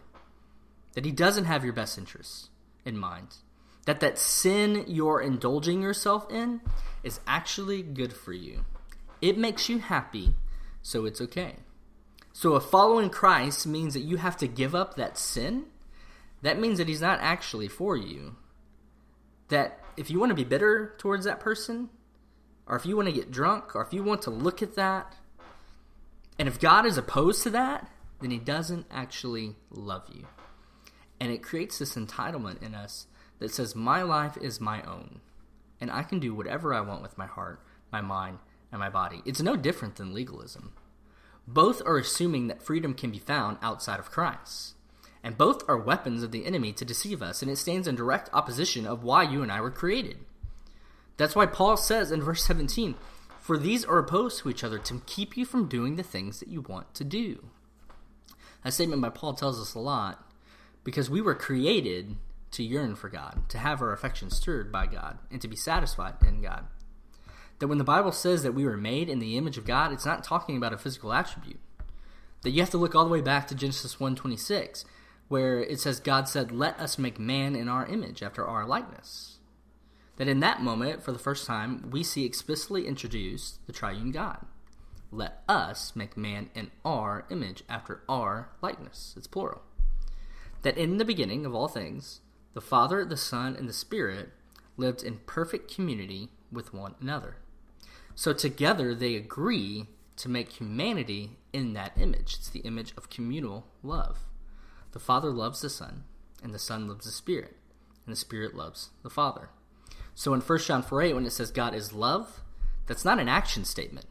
that 0.96 1.06
He 1.06 1.12
doesn't 1.12 1.46
have 1.46 1.64
your 1.64 1.74
best 1.74 1.98
interests 1.98 2.50
in 2.84 2.98
mind, 2.98 3.36
that 3.86 4.00
that 4.00 4.18
sin 4.18 4.86
you're 4.88 5.22
indulging 5.22 5.82
yourself 5.82 6.30
in 6.32 6.62
is 7.04 7.20
actually 7.28 7.84
good 7.84 8.12
for 8.12 8.34
you. 8.34 8.66
It 9.22 9.38
makes 9.38 9.70
you 9.70 9.78
happy, 9.80 10.34
so 10.82 11.06
it's 11.06 11.22
okay. 11.22 11.58
So 12.34 12.56
if 12.56 12.64
following 12.64 13.10
Christ 13.10 13.66
means 13.68 13.94
that 13.94 14.02
you 14.02 14.18
have 14.18 14.38
to 14.38 14.48
give 14.48 14.76
up 14.76 14.96
that 14.96 15.18
sin, 15.18 15.66
that 16.42 16.60
means 16.60 16.80
that 16.80 16.88
He's 16.88 17.02
not 17.02 17.20
actually 17.22 17.68
for 17.68 17.96
you. 17.96 18.36
That 19.50 19.80
if 19.96 20.10
you 20.10 20.20
want 20.20 20.32
to 20.32 20.36
be 20.36 20.44
bitter 20.44 20.96
towards 20.98 21.26
that 21.26 21.40
person, 21.40 21.90
or 22.68 22.76
if 22.76 22.86
you 22.86 22.96
want 22.96 23.08
to 23.08 23.14
get 23.14 23.32
drunk, 23.32 23.76
or 23.76 23.82
if 23.82 23.94
you 23.94 24.04
want 24.04 24.24
to 24.24 24.32
look 24.32 24.62
at 24.62 24.76
that, 24.76 25.16
and 26.38 26.48
if 26.48 26.60
God 26.60 26.86
is 26.86 26.98
opposed 26.98 27.44
to 27.44 27.50
that, 27.52 27.90
then 28.22 28.32
He 28.32 28.40
doesn't 28.40 28.86
actually 28.92 29.56
love 29.70 30.04
you. 30.14 30.26
And 31.20 31.32
it 31.32 31.44
creates 31.44 31.80
this 31.80 31.96
entitlement 31.96 32.62
in 32.62 32.76
us 32.76 33.08
that 33.40 33.52
says, 33.52 33.76
My 33.76 34.02
life 34.02 34.38
is 34.38 34.60
my 34.60 34.82
own, 34.84 35.22
and 35.80 35.92
I 35.92 36.04
can 36.04 36.20
do 36.20 36.34
whatever 36.34 36.74
I 36.74 36.82
want 36.82 37.02
with 37.02 37.18
my 37.18 37.26
heart, 37.26 37.62
my 37.92 38.02
mind, 38.02 38.40
and 38.72 38.80
my 38.80 38.90
body. 38.90 39.22
It's 39.26 39.42
no 39.42 39.56
different 39.56 39.96
than 39.96 40.14
legalism. 40.14 40.74
Both 41.48 41.82
are 41.86 41.98
assuming 41.98 42.48
that 42.48 42.64
freedom 42.64 42.94
can 42.94 43.12
be 43.12 43.20
found 43.20 43.58
outside 43.62 44.00
of 44.00 44.12
Christ. 44.12 44.74
And 45.24 45.38
both 45.38 45.68
are 45.68 45.78
weapons 45.78 46.24
of 46.24 46.32
the 46.32 46.46
enemy 46.46 46.74
to 46.74 46.86
deceive 46.86 47.22
us, 47.22 47.42
and 47.42 47.50
it 47.50 47.58
stands 47.58 47.88
in 47.88 47.96
direct 47.96 48.30
opposition 48.34 48.86
of 48.86 49.04
why 49.04 49.24
you 49.24 49.42
and 49.42 49.52
I 49.52 49.62
were 49.62 49.72
created. 49.72 50.18
That's 51.18 51.36
why 51.36 51.46
Paul 51.46 51.78
says 51.78 52.12
in 52.12 52.22
verse 52.22 52.44
17, 52.44 52.96
For 53.40 53.58
these 53.58 53.86
are 53.86 53.98
opposed 53.98 54.40
to 54.40 54.50
each 54.50 54.64
other 54.64 54.78
to 54.80 55.02
keep 55.06 55.38
you 55.38 55.46
from 55.46 55.68
doing 55.68 55.96
the 55.96 56.04
things 56.04 56.40
that 56.40 56.50
you 56.50 56.62
want 56.62 56.94
to 56.96 57.04
do. 57.04 57.46
That 58.64 58.74
statement 58.74 59.02
by 59.02 59.10
Paul 59.10 59.34
tells 59.34 59.60
us 59.60 59.74
a 59.74 59.80
lot 59.80 60.25
because 60.86 61.10
we 61.10 61.20
were 61.20 61.36
created 61.36 62.16
to 62.52 62.64
yearn 62.64 62.96
for 62.96 63.10
God, 63.10 63.50
to 63.50 63.58
have 63.58 63.82
our 63.82 63.92
affections 63.92 64.38
stirred 64.38 64.72
by 64.72 64.86
God, 64.86 65.20
and 65.30 65.42
to 65.42 65.50
be 65.50 65.58
satisfied 65.58 66.14
in 66.26 66.42
God. 66.42 66.68
That 67.60 67.68
when 67.68 67.78
the 67.78 67.84
Bible 67.84 68.14
says 68.14 68.44
that 68.44 68.54
we 68.54 68.64
were 68.64 68.78
made 68.78 69.10
in 69.10 69.20
the 69.20 69.36
image 69.36 69.58
of 69.58 69.66
God, 69.66 69.92
it's 69.92 70.06
not 70.06 70.24
talking 70.24 70.56
about 70.56 70.72
a 70.72 70.78
physical 70.78 71.12
attribute. 71.12 71.60
That 72.44 72.52
you 72.52 72.62
have 72.62 72.70
to 72.70 72.78
look 72.78 72.96
all 72.96 73.04
the 73.04 73.12
way 73.12 73.20
back 73.20 73.48
to 73.48 73.56
Genesis 73.56 74.00
1:26, 74.00 74.86
where 75.28 75.60
it 75.60 75.82
says 75.82 76.00
God 76.00 76.30
said, 76.30 76.54
"Let 76.54 76.80
us 76.80 76.98
make 76.98 77.20
man 77.20 77.56
in 77.56 77.68
our 77.68 77.86
image, 77.86 78.24
after 78.24 78.48
our 78.48 78.66
likeness." 78.66 79.36
that 80.18 80.28
in 80.28 80.40
that 80.40 80.62
moment, 80.62 81.04
for 81.04 81.12
the 81.12 81.20
first 81.20 81.46
time, 81.46 81.90
we 81.92 82.04
see 82.04 82.26
explicitly 82.26 82.88
introduced 82.88 83.66
the 83.68 83.74
triune 83.74 84.12
God. 84.12 84.46
Let 85.12 85.44
us 85.48 85.96
make 85.96 86.18
man 86.18 86.50
in 86.56 86.72
our 86.84 87.26
image, 87.30 87.64
after 87.70 88.02
our 88.08 88.50
likeness. 88.62 89.14
It's 89.18 89.28
plural. 89.28 89.62
That 90.66 90.80
in 90.80 90.98
the 90.98 91.06
beginning 91.06 91.46
of 91.46 91.54
all 91.54 91.68
things, 91.68 92.22
the 92.56 92.60
Father, 92.60 93.06
the 93.06 93.18
Son, 93.18 93.56
and 93.56 93.70
the 93.70 93.72
Spirit 93.74 94.30
lived 94.78 95.04
in 95.04 95.20
perfect 95.28 95.72
community 95.72 96.30
with 96.52 96.74
one 96.74 96.96
another. 97.00 97.36
So 98.16 98.34
together 98.34 98.96
they 98.96 99.14
agree 99.14 99.86
to 100.16 100.28
make 100.28 100.54
humanity 100.54 101.38
in 101.54 101.74
that 101.74 101.96
image. 102.00 102.34
It's 102.40 102.50
the 102.50 102.62
image 102.62 102.96
of 102.98 103.12
communal 103.12 103.68
love. 103.84 104.22
The 104.94 105.00
Father 105.00 105.30
loves 105.30 105.62
the 105.62 105.70
Son, 105.70 106.04
and 106.42 106.52
the 106.52 106.58
Son 106.58 106.88
loves 106.88 107.06
the 107.06 107.12
Spirit, 107.12 107.56
and 108.04 108.12
the 108.12 108.20
Spirit 108.20 108.56
loves 108.56 108.90
the 109.04 109.12
Father. 109.12 109.50
So 110.16 110.34
in 110.34 110.42
1 110.42 110.60
John 110.62 110.82
4 110.82 111.00
8, 111.00 111.14
when 111.14 111.28
it 111.28 111.32
says 111.32 111.52
God 111.52 111.76
is 111.76 111.94
love, 111.94 112.42
that's 112.88 113.06
not 113.06 113.20
an 113.20 113.30
action 113.30 113.66
statement. 113.66 114.08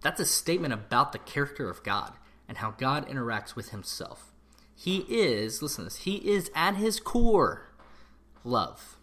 That's 0.00 0.18
a 0.18 0.26
statement 0.26 0.74
about 0.74 1.12
the 1.12 1.20
character 1.20 1.70
of 1.70 1.84
God 1.84 2.14
and 2.48 2.58
how 2.58 2.72
God 2.72 3.08
interacts 3.08 3.54
with 3.54 3.68
himself. 3.68 4.31
He 4.82 5.06
is, 5.08 5.62
listen 5.62 5.84
to 5.84 5.90
this, 5.90 5.98
he 5.98 6.16
is 6.16 6.50
at 6.56 6.74
his 6.74 6.98
core 6.98 7.68
love. 8.42 8.96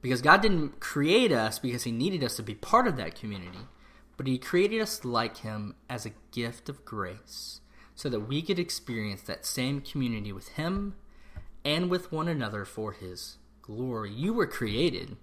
Because 0.00 0.22
God 0.22 0.40
didn't 0.40 0.80
create 0.80 1.30
us 1.30 1.58
because 1.58 1.82
he 1.82 1.92
needed 1.92 2.24
us 2.24 2.36
to 2.36 2.42
be 2.42 2.54
part 2.54 2.86
of 2.86 2.96
that 2.96 3.14
community, 3.14 3.68
but 4.16 4.26
he 4.26 4.38
created 4.38 4.80
us 4.80 5.04
like 5.04 5.38
him 5.38 5.74
as 5.90 6.06
a 6.06 6.14
gift 6.32 6.70
of 6.70 6.86
grace 6.86 7.60
so 7.94 8.08
that 8.08 8.20
we 8.20 8.40
could 8.40 8.58
experience 8.58 9.20
that 9.20 9.44
same 9.44 9.82
community 9.82 10.32
with 10.32 10.48
him 10.52 10.94
and 11.62 11.90
with 11.90 12.10
one 12.10 12.26
another 12.26 12.64
for 12.64 12.92
his 12.92 13.36
glory. 13.60 14.10
You 14.10 14.32
were 14.32 14.46
created 14.46 15.18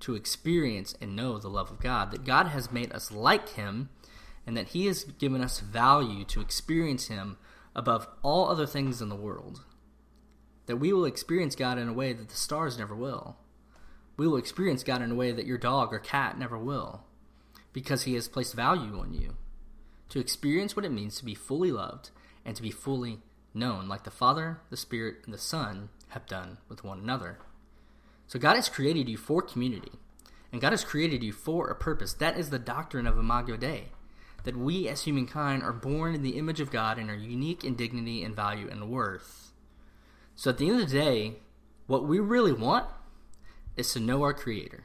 to 0.00 0.14
experience 0.14 0.94
and 1.02 1.14
know 1.14 1.36
the 1.36 1.50
love 1.50 1.70
of 1.70 1.80
God, 1.80 2.12
that 2.12 2.24
God 2.24 2.46
has 2.46 2.72
made 2.72 2.94
us 2.94 3.12
like 3.12 3.50
him, 3.50 3.90
and 4.46 4.56
that 4.56 4.68
he 4.68 4.86
has 4.86 5.04
given 5.04 5.42
us 5.42 5.60
value 5.60 6.24
to 6.24 6.40
experience 6.40 7.08
him 7.08 7.36
above 7.74 8.08
all 8.22 8.48
other 8.48 8.66
things 8.66 9.02
in 9.02 9.08
the 9.08 9.16
world. 9.16 9.62
That 10.66 10.76
we 10.76 10.92
will 10.92 11.04
experience 11.04 11.54
God 11.54 11.78
in 11.78 11.88
a 11.88 11.92
way 11.92 12.12
that 12.12 12.28
the 12.28 12.36
stars 12.36 12.78
never 12.78 12.94
will. 12.94 13.36
We 14.16 14.26
will 14.28 14.36
experience 14.36 14.82
God 14.84 15.02
in 15.02 15.10
a 15.10 15.16
way 15.16 15.32
that 15.32 15.46
your 15.46 15.58
dog 15.58 15.92
or 15.92 15.98
cat 15.98 16.38
never 16.38 16.56
will, 16.56 17.04
because 17.72 18.04
he 18.04 18.14
has 18.14 18.28
placed 18.28 18.54
value 18.54 18.98
on 18.98 19.12
you. 19.12 19.34
To 20.10 20.20
experience 20.20 20.76
what 20.76 20.84
it 20.84 20.92
means 20.92 21.16
to 21.16 21.24
be 21.24 21.34
fully 21.34 21.72
loved 21.72 22.10
and 22.44 22.54
to 22.54 22.62
be 22.62 22.70
fully 22.70 23.20
known, 23.52 23.88
like 23.88 24.04
the 24.04 24.10
Father, 24.10 24.60
the 24.70 24.76
Spirit, 24.76 25.16
and 25.24 25.34
the 25.34 25.38
Son 25.38 25.88
have 26.08 26.26
done 26.26 26.58
with 26.68 26.84
one 26.84 27.00
another. 27.00 27.38
So 28.26 28.38
God 28.38 28.54
has 28.54 28.68
created 28.68 29.08
you 29.08 29.16
for 29.16 29.42
community, 29.42 29.92
and 30.52 30.60
God 30.60 30.72
has 30.72 30.84
created 30.84 31.22
you 31.22 31.32
for 31.32 31.68
a 31.68 31.74
purpose. 31.74 32.14
That 32.14 32.38
is 32.38 32.50
the 32.50 32.58
doctrine 32.58 33.06
of 33.06 33.18
Imago 33.18 33.56
Dei, 33.56 33.88
that 34.44 34.56
we 34.56 34.88
as 34.88 35.02
humankind 35.02 35.62
are 35.62 35.72
born 35.72 36.14
in 36.14 36.22
the 36.22 36.38
image 36.38 36.60
of 36.60 36.70
God 36.70 36.98
and 36.98 37.10
are 37.10 37.16
unique 37.16 37.64
in 37.64 37.74
dignity 37.74 38.22
and 38.22 38.36
value 38.36 38.68
and 38.70 38.88
worth. 38.88 39.52
So 40.36 40.50
at 40.50 40.58
the 40.58 40.68
end 40.68 40.80
of 40.80 40.90
the 40.90 40.98
day, 40.98 41.36
what 41.86 42.06
we 42.06 42.18
really 42.18 42.52
want 42.52 42.86
is 43.76 43.92
to 43.92 44.00
know 44.00 44.22
our 44.22 44.34
Creator. 44.34 44.84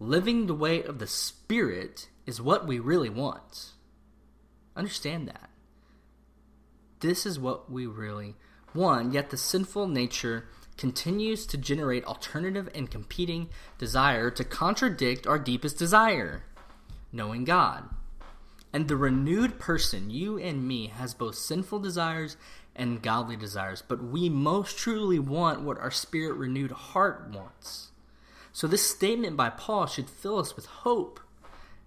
Living 0.00 0.46
the 0.46 0.54
way 0.54 0.82
of 0.82 0.98
the 0.98 1.06
Spirit 1.06 2.08
is 2.26 2.40
what 2.40 2.66
we 2.66 2.78
really 2.78 3.08
want. 3.08 3.72
Understand 4.76 5.28
that. 5.28 5.50
This 7.00 7.26
is 7.26 7.38
what 7.38 7.70
we 7.70 7.86
really 7.86 8.34
want, 8.74 9.12
yet 9.12 9.30
the 9.30 9.36
sinful 9.36 9.88
nature 9.88 10.48
continues 10.76 11.46
to 11.46 11.56
generate 11.56 12.04
alternative 12.04 12.68
and 12.74 12.90
competing 12.90 13.48
desire 13.78 14.30
to 14.30 14.44
contradict 14.44 15.26
our 15.26 15.38
deepest 15.38 15.78
desire 15.78 16.44
knowing 17.12 17.44
God. 17.44 17.88
And 18.74 18.88
the 18.88 18.96
renewed 18.96 19.60
person, 19.60 20.10
you 20.10 20.36
and 20.36 20.66
me, 20.66 20.88
has 20.88 21.14
both 21.14 21.36
sinful 21.36 21.78
desires 21.78 22.36
and 22.74 23.00
godly 23.00 23.36
desires, 23.36 23.84
but 23.86 24.02
we 24.02 24.28
most 24.28 24.76
truly 24.76 25.20
want 25.20 25.60
what 25.60 25.78
our 25.78 25.92
spirit 25.92 26.34
renewed 26.34 26.72
heart 26.72 27.30
wants. 27.32 27.92
So, 28.52 28.66
this 28.66 28.82
statement 28.82 29.36
by 29.36 29.50
Paul 29.50 29.86
should 29.86 30.10
fill 30.10 30.40
us 30.40 30.56
with 30.56 30.66
hope, 30.66 31.20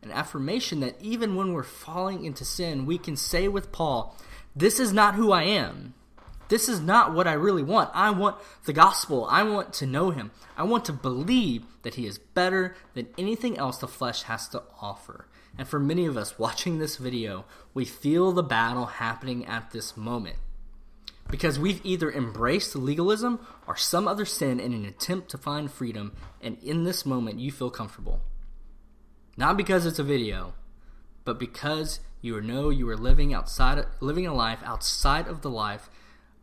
an 0.02 0.12
affirmation 0.13 0.80
that 0.80 0.95
even 1.02 1.36
when 1.36 1.52
we're 1.52 1.63
falling 1.63 2.23
into 2.23 2.45
sin, 2.45 2.86
we 2.86 2.97
can 2.97 3.17
say 3.17 3.50
with 3.50 3.73
Paul, 3.73 4.15
This 4.56 4.80
is 4.80 4.93
not 4.93 5.15
who 5.15 5.34
I 5.34 5.43
am. 5.43 5.93
This 6.50 6.70
is 6.70 6.80
not 6.80 7.14
what 7.14 7.28
I 7.28 7.34
really 7.34 7.64
want. 7.64 7.92
I 7.94 8.10
want 8.12 8.38
the 8.66 8.74
gospel. 8.74 9.28
I 9.30 9.44
want 9.44 9.74
to 9.74 9.86
know 9.86 10.12
him. 10.12 10.32
I 10.56 10.64
want 10.64 10.86
to 10.86 10.94
believe 10.94 11.64
that 11.84 11.96
he 11.96 12.06
is 12.06 12.18
better 12.18 12.76
than 12.94 13.08
anything 13.18 13.58
else 13.58 13.78
the 13.78 13.88
flesh 13.88 14.24
has 14.24 14.48
to 14.50 14.64
offer. 14.82 15.28
And 15.58 15.68
for 15.68 15.80
many 15.80 16.06
of 16.06 16.18
us 16.18 16.40
watching 16.40 16.78
this 16.78 16.98
video, 16.98 17.46
we 17.74 17.86
feel 17.86 18.32
the 18.32 18.44
battle 18.44 18.86
happening 18.86 19.46
at 19.46 19.72
this 19.72 19.98
moment. 19.98 20.38
Because 21.30 21.60
we've 21.60 21.86
either 21.86 22.12
embraced 22.12 22.76
legalism 22.76 23.40
or 23.66 23.76
some 23.76 24.08
other 24.08 24.24
sin 24.24 24.60
in 24.60 24.74
an 24.74 24.86
attempt 24.86 25.30
to 25.32 25.38
find 25.38 25.70
freedom, 25.70 26.14
and 26.42 26.58
in 26.64 26.86
this 26.86 27.06
moment 27.06 27.40
you 27.40 27.52
feel 27.52 27.70
comfortable. 27.70 28.22
Not 29.36 29.58
because 29.58 29.86
it's 29.86 30.00
a 30.00 30.04
video, 30.04 30.54
but 31.26 31.38
because 31.38 32.00
you 32.22 32.40
know 32.42 32.70
you 32.70 32.88
are 32.90 32.98
living 32.98 33.34
outside 33.34 33.84
living 34.00 34.26
a 34.26 34.34
life 34.34 34.60
outside 34.64 35.28
of 35.28 35.42
the 35.42 35.50
life 35.50 35.90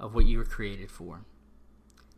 of 0.05 0.14
what 0.14 0.27
you 0.27 0.37
were 0.37 0.45
created 0.45 0.90
for. 0.90 1.25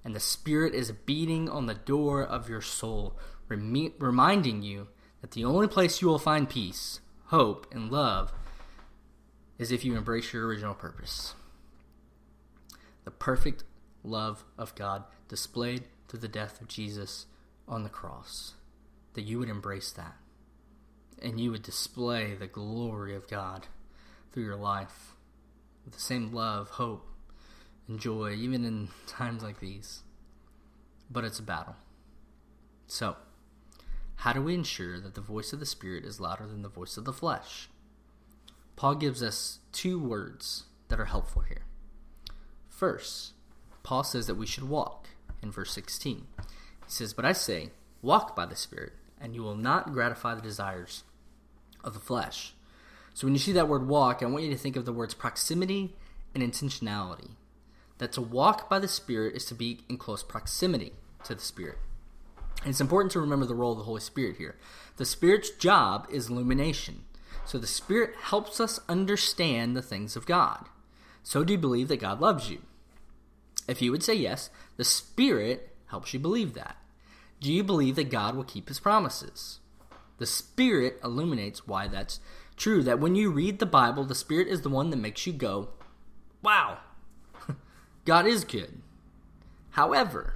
And 0.05 0.15
the 0.15 0.21
Spirit 0.21 0.75
is 0.75 0.91
beating 0.91 1.49
on 1.49 1.67
the 1.67 1.75
door 1.75 2.21
of 2.23 2.49
your 2.49 2.61
soul, 2.61 3.17
rem- 3.49 3.95
reminding 3.99 4.63
you 4.63 4.89
that 5.21 5.31
the 5.31 5.45
only 5.45 5.69
place 5.69 6.03
you 6.03 6.09
will 6.09 6.19
find 6.19 6.51
peace, 6.51 6.99
hope, 7.27 7.73
and 7.73 7.91
love 7.91 8.33
is 9.57 9.71
if 9.71 9.85
you 9.85 9.97
embrace 9.97 10.33
your 10.33 10.49
original 10.49 10.75
purpose. 10.75 11.35
The 13.05 13.13
perfect 13.13 13.63
love 14.03 14.45
of 14.59 14.75
God 14.75 15.05
displayed 15.29 15.85
through 16.09 16.21
the 16.21 16.29
death 16.29 16.61
of 16.61 16.67
Jesus 16.67 17.27
on 17.69 17.85
the 17.85 17.89
cross. 17.89 18.55
That 19.15 19.23
you 19.23 19.39
would 19.39 19.49
embrace 19.49 19.93
that. 19.93 20.17
And 21.23 21.39
you 21.39 21.53
would 21.53 21.63
display 21.63 22.35
the 22.35 22.49
glory 22.49 23.15
of 23.15 23.29
God 23.29 23.69
through 24.33 24.45
your 24.45 24.57
life 24.57 25.15
with 25.85 25.95
the 25.95 26.01
same 26.01 26.33
love, 26.35 26.71
hope, 26.71 27.07
and 27.89 28.01
joy, 28.01 28.33
even 28.33 28.65
in 28.65 28.89
times 29.07 29.43
like 29.43 29.61
these. 29.61 30.03
But 31.11 31.25
it's 31.25 31.39
a 31.39 31.43
battle. 31.43 31.77
So, 32.87 33.17
how 34.17 34.33
do 34.33 34.43
we 34.43 34.55
ensure 34.55 34.99
that 35.01 35.15
the 35.15 35.21
voice 35.21 35.53
of 35.53 35.61
the 35.61 35.67
Spirit 35.67 36.05
is 36.05 36.21
louder 36.21 36.47
than 36.47 36.63
the 36.63 36.69
voice 36.69 36.97
of 36.97 37.05
the 37.05 37.13
flesh? 37.13 37.69
Paul 38.75 38.95
gives 38.97 39.23
us 39.23 39.61
two 39.73 39.99
words 39.99 40.65
that 40.89 41.01
are 41.01 41.07
helpful 41.07 41.43
here. 41.43 41.63
First, 42.69 43.33
Paul 43.83 44.05
says 44.05 44.27
that 44.27 44.35
we 44.35 44.47
should 44.47 44.69
walk 44.69 45.09
in 45.43 45.51
verse 45.51 45.73
16. 45.73 46.27
He 46.39 46.45
says, 46.87 47.15
But 47.15 47.25
I 47.25 47.33
say, 47.33 47.71
walk 48.03 48.37
by 48.37 48.47
the 48.47 48.57
Spirit, 48.57 48.93
and 49.21 49.35
you 49.35 49.43
will 49.43 49.57
not 49.57 49.93
gratify 49.93 50.35
the 50.35 50.43
desires 50.43 51.05
of 51.83 51.95
the 51.95 52.01
flesh. 52.01 52.55
So 53.15 53.27
when 53.27 53.35
you 53.35 53.41
see 53.41 53.53
that 53.53 53.69
word 53.69 53.89
walk, 53.89 54.23
I 54.23 54.27
want 54.27 54.45
you 54.45 54.51
to 54.51 54.59
think 54.59 54.77
of 54.77 54.85
the 54.85 54.93
words 54.93 55.15
proximity 55.15 55.97
and 56.35 56.43
intentionality 56.43 57.31
that 57.99 58.13
to 58.13 58.21
walk 58.21 58.69
by 58.69 58.79
the 58.79 58.89
Spirit 58.89 59.35
is 59.35 59.45
to 59.47 59.55
be 59.55 59.81
in 59.89 59.97
close 59.97 60.23
proximity 60.23 60.93
to 61.25 61.35
the 61.35 61.41
Spirit. 61.41 61.79
And 62.63 62.71
it's 62.71 62.81
important 62.81 63.13
to 63.13 63.21
remember 63.21 63.47
the 63.47 63.55
role 63.55 63.73
of 63.73 63.79
the 63.79 63.85
Holy 63.85 64.01
Spirit 64.01 64.37
here. 64.37 64.57
The 64.97 65.05
Spirit's 65.05 65.51
job 65.51 66.07
is 66.11 66.29
illumination. 66.29 67.05
So 67.45 67.59
the 67.59 67.67
Spirit 67.67 68.15
helps 68.21 68.61
us 68.61 68.81
understand 68.89 69.77
the 69.77 69.83
things 69.83 70.17
of 70.17 70.27
God. 70.27 70.67
So 71.23 71.45
do 71.45 71.53
you 71.53 71.59
believe 71.59 71.89
that 71.89 72.01
God 72.01 72.21
loves 72.21 72.51
you? 72.51 72.63
If 73.69 73.83
you 73.83 73.91
would 73.91 74.03
say 74.03 74.15
yes, 74.15 74.51
the 74.77 74.85
Spirit 74.85 75.71
helps 75.89 76.13
you 76.13 76.21
believe 76.21 76.55
that. 76.55 76.77
Do 77.41 77.53
you 77.53 77.63
believe 77.63 77.97
that 77.97 78.11
God 78.11 78.35
will 78.35 78.45
keep 78.45 78.69
his 78.69 78.81
promises? 78.81 79.61
The 80.19 80.27
Spirit 80.27 80.99
illuminates 81.05 81.67
why 81.67 81.89
that's 81.89 82.21
true. 82.57 82.83
That 82.83 83.01
when 83.01 83.15
you 83.15 83.31
read 83.31 83.59
the 83.59 83.67
Bible, 83.67 84.05
the 84.05 84.15
Spirit 84.15 84.49
is 84.49 84.63
the 84.63 84.71
one 84.71 84.91
that 84.91 84.97
makes 84.97 85.27
you 85.27 85.33
go, 85.33 85.69
wow, 86.43 86.79
God 88.07 88.27
is 88.27 88.45
good. 88.45 88.81
However, 89.71 90.35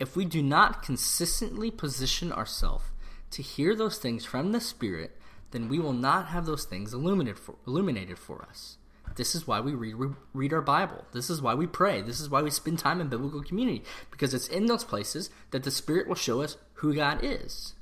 if 0.00 0.16
we 0.16 0.24
do 0.24 0.42
not 0.42 0.82
consistently 0.82 1.70
position 1.70 2.32
ourselves 2.32 2.84
to 3.32 3.42
hear 3.42 3.74
those 3.74 3.98
things 3.98 4.24
from 4.24 4.52
the 4.52 4.60
Spirit, 4.60 5.18
then 5.50 5.68
we 5.68 5.78
will 5.78 5.92
not 5.92 6.28
have 6.28 6.46
those 6.46 6.64
things 6.64 6.94
illuminated 6.94 7.38
for, 7.38 7.56
illuminated 7.66 8.18
for 8.18 8.42
us. 8.48 8.78
This 9.16 9.34
is 9.34 9.46
why 9.46 9.60
we 9.60 9.74
read, 9.74 9.96
read 10.32 10.52
our 10.52 10.62
Bible. 10.62 11.04
This 11.12 11.28
is 11.28 11.42
why 11.42 11.54
we 11.54 11.66
pray. 11.66 12.00
This 12.00 12.20
is 12.20 12.30
why 12.30 12.42
we 12.42 12.50
spend 12.50 12.78
time 12.78 13.00
in 13.00 13.08
biblical 13.08 13.42
community, 13.42 13.82
because 14.10 14.32
it's 14.32 14.48
in 14.48 14.66
those 14.66 14.84
places 14.84 15.30
that 15.50 15.64
the 15.64 15.70
Spirit 15.70 16.06
will 16.06 16.14
show 16.14 16.42
us 16.42 16.56
who 16.74 16.94
God 16.94 17.20
is. 17.22 17.74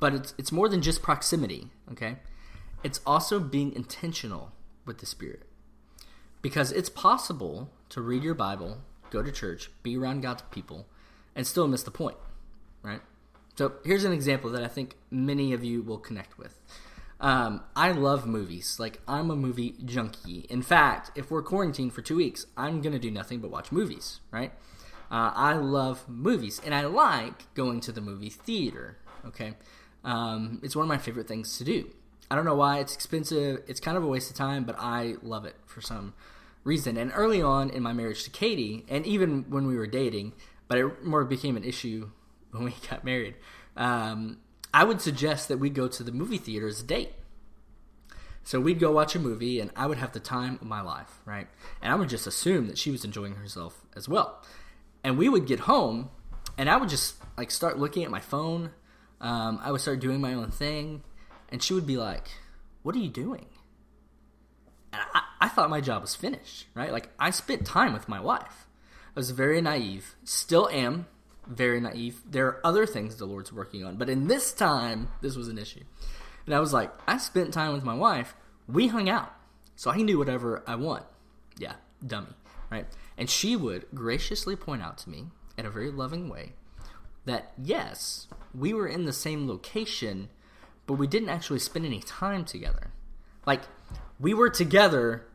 But 0.00 0.14
it's, 0.14 0.34
it's 0.38 0.52
more 0.52 0.68
than 0.68 0.80
just 0.80 1.02
proximity, 1.02 1.68
okay? 1.92 2.16
It's 2.82 3.00
also 3.06 3.38
being 3.38 3.74
intentional 3.74 4.52
with 4.86 4.98
the 4.98 5.06
Spirit. 5.06 5.45
Because 6.46 6.70
it's 6.70 6.88
possible 6.88 7.72
to 7.88 8.00
read 8.00 8.22
your 8.22 8.32
Bible, 8.32 8.78
go 9.10 9.20
to 9.20 9.32
church, 9.32 9.68
be 9.82 9.96
around 9.96 10.20
God's 10.20 10.42
people, 10.52 10.86
and 11.34 11.44
still 11.44 11.66
miss 11.66 11.82
the 11.82 11.90
point. 11.90 12.16
right? 12.84 13.00
So 13.56 13.72
here's 13.84 14.04
an 14.04 14.12
example 14.12 14.50
that 14.50 14.62
I 14.62 14.68
think 14.68 14.94
many 15.10 15.52
of 15.52 15.64
you 15.64 15.82
will 15.82 15.98
connect 15.98 16.38
with. 16.38 16.56
Um, 17.20 17.64
I 17.74 17.90
love 17.90 18.26
movies. 18.28 18.76
Like 18.78 19.00
I'm 19.08 19.28
a 19.32 19.34
movie 19.34 19.74
junkie. 19.84 20.46
In 20.48 20.62
fact, 20.62 21.10
if 21.16 21.32
we're 21.32 21.42
quarantined 21.42 21.92
for 21.92 22.00
two 22.00 22.14
weeks, 22.14 22.46
I'm 22.56 22.80
gonna 22.80 23.00
do 23.00 23.10
nothing 23.10 23.40
but 23.40 23.50
watch 23.50 23.72
movies. 23.72 24.20
Right? 24.30 24.52
Uh, 25.10 25.32
I 25.34 25.54
love 25.54 26.08
movies, 26.08 26.60
and 26.64 26.72
I 26.72 26.82
like 26.82 27.52
going 27.54 27.80
to 27.80 27.90
the 27.90 28.00
movie 28.00 28.30
theater. 28.30 28.98
Okay, 29.26 29.54
um, 30.04 30.60
it's 30.62 30.76
one 30.76 30.84
of 30.84 30.88
my 30.88 30.98
favorite 30.98 31.26
things 31.26 31.58
to 31.58 31.64
do. 31.64 31.90
I 32.30 32.36
don't 32.36 32.44
know 32.44 32.54
why 32.54 32.78
it's 32.78 32.94
expensive. 32.94 33.64
It's 33.66 33.80
kind 33.80 33.96
of 33.96 34.04
a 34.04 34.06
waste 34.06 34.30
of 34.30 34.36
time, 34.36 34.62
but 34.62 34.76
I 34.78 35.16
love 35.24 35.44
it 35.44 35.56
for 35.66 35.80
some 35.80 36.14
reason. 36.66 36.96
And 36.96 37.12
early 37.14 37.40
on 37.40 37.70
in 37.70 37.82
my 37.82 37.92
marriage 37.92 38.24
to 38.24 38.30
Katie, 38.30 38.84
and 38.88 39.06
even 39.06 39.46
when 39.48 39.66
we 39.66 39.76
were 39.76 39.86
dating, 39.86 40.32
but 40.68 40.78
it 40.78 41.04
more 41.04 41.24
became 41.24 41.56
an 41.56 41.64
issue 41.64 42.10
when 42.50 42.64
we 42.64 42.74
got 42.90 43.04
married. 43.04 43.36
Um, 43.76 44.38
I 44.74 44.84
would 44.84 45.00
suggest 45.00 45.48
that 45.48 45.58
we 45.58 45.70
go 45.70 45.88
to 45.88 46.02
the 46.02 46.12
movie 46.12 46.38
theater 46.38 46.66
as 46.66 46.80
a 46.80 46.84
date. 46.84 47.12
So 48.42 48.60
we'd 48.60 48.78
go 48.78 48.92
watch 48.92 49.16
a 49.16 49.18
movie, 49.18 49.58
and 49.58 49.70
I 49.74 49.86
would 49.86 49.98
have 49.98 50.12
the 50.12 50.20
time 50.20 50.58
of 50.60 50.66
my 50.66 50.80
life, 50.80 51.20
right? 51.24 51.48
And 51.82 51.92
I 51.92 51.96
would 51.96 52.08
just 52.08 52.26
assume 52.26 52.68
that 52.68 52.78
she 52.78 52.90
was 52.90 53.04
enjoying 53.04 53.36
herself 53.36 53.84
as 53.96 54.08
well. 54.08 54.42
And 55.02 55.18
we 55.18 55.28
would 55.28 55.46
get 55.46 55.60
home, 55.60 56.10
and 56.58 56.70
I 56.70 56.76
would 56.76 56.88
just 56.88 57.16
like 57.36 57.50
start 57.50 57.78
looking 57.78 58.04
at 58.04 58.10
my 58.10 58.20
phone. 58.20 58.70
Um, 59.20 59.58
I 59.62 59.72
would 59.72 59.80
start 59.80 60.00
doing 60.00 60.20
my 60.20 60.34
own 60.34 60.50
thing, 60.50 61.02
and 61.48 61.62
she 61.62 61.74
would 61.74 61.86
be 61.86 61.96
like, 61.96 62.28
"What 62.82 62.94
are 62.94 62.98
you 62.98 63.08
doing?" 63.08 63.46
And 64.92 65.02
I, 65.12 65.22
I 65.40 65.48
thought 65.48 65.70
my 65.70 65.80
job 65.80 66.02
was 66.02 66.14
finished, 66.14 66.66
right? 66.74 66.92
Like 66.92 67.08
I 67.18 67.30
spent 67.30 67.66
time 67.66 67.92
with 67.92 68.08
my 68.08 68.20
wife. 68.20 68.66
I 69.14 69.20
was 69.20 69.30
very 69.30 69.60
naive, 69.60 70.14
still 70.24 70.68
am, 70.68 71.06
very 71.46 71.80
naive. 71.80 72.20
There 72.28 72.46
are 72.46 72.60
other 72.64 72.86
things 72.86 73.16
the 73.16 73.24
Lord's 73.24 73.52
working 73.52 73.84
on, 73.84 73.96
but 73.96 74.10
in 74.10 74.26
this 74.26 74.52
time, 74.52 75.08
this 75.22 75.36
was 75.36 75.48
an 75.48 75.58
issue. 75.58 75.84
And 76.44 76.54
I 76.54 76.60
was 76.60 76.72
like, 76.72 76.90
I 77.06 77.18
spent 77.18 77.52
time 77.52 77.72
with 77.72 77.84
my 77.84 77.94
wife. 77.94 78.34
We 78.68 78.88
hung 78.88 79.08
out, 79.08 79.32
so 79.74 79.90
I 79.90 79.96
can 79.96 80.06
do 80.06 80.18
whatever 80.18 80.62
I 80.66 80.74
want. 80.76 81.04
Yeah, 81.58 81.74
dummy, 82.06 82.34
right? 82.70 82.86
And 83.16 83.30
she 83.30 83.56
would 83.56 83.86
graciously 83.94 84.56
point 84.56 84.82
out 84.82 84.98
to 84.98 85.10
me 85.10 85.26
in 85.56 85.66
a 85.66 85.70
very 85.70 85.90
loving 85.90 86.28
way 86.28 86.52
that 87.24 87.52
yes, 87.58 88.28
we 88.54 88.72
were 88.72 88.86
in 88.86 89.04
the 89.04 89.12
same 89.12 89.48
location, 89.48 90.28
but 90.86 90.94
we 90.94 91.06
didn't 91.06 91.28
actually 91.28 91.58
spend 91.58 91.84
any 91.84 92.00
time 92.00 92.44
together. 92.44 92.90
Like, 93.44 93.62
we 94.18 94.34
were 94.34 94.50
together, 94.50 95.26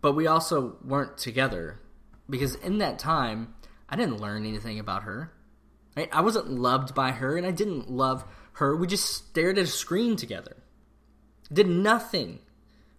but 0.00 0.12
we 0.12 0.26
also 0.26 0.76
weren't 0.84 1.18
together 1.18 1.80
because 2.28 2.54
in 2.56 2.78
that 2.78 2.98
time, 2.98 3.54
I 3.88 3.96
didn't 3.96 4.20
learn 4.20 4.46
anything 4.46 4.78
about 4.78 5.02
her. 5.02 5.32
I 6.10 6.22
wasn't 6.22 6.50
loved 6.50 6.94
by 6.94 7.10
her, 7.10 7.36
and 7.36 7.46
I 7.46 7.50
didn't 7.50 7.90
love 7.90 8.24
her. 8.54 8.74
We 8.74 8.86
just 8.86 9.12
stared 9.12 9.58
at 9.58 9.64
a 9.64 9.68
screen 9.68 10.16
together. 10.16 10.56
Did 11.52 11.68
nothing 11.68 12.38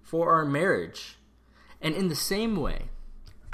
for 0.02 0.32
our 0.32 0.46
marriage. 0.46 1.18
And 1.82 1.96
in 1.96 2.08
the 2.08 2.16
same 2.16 2.56
way, 2.56 2.84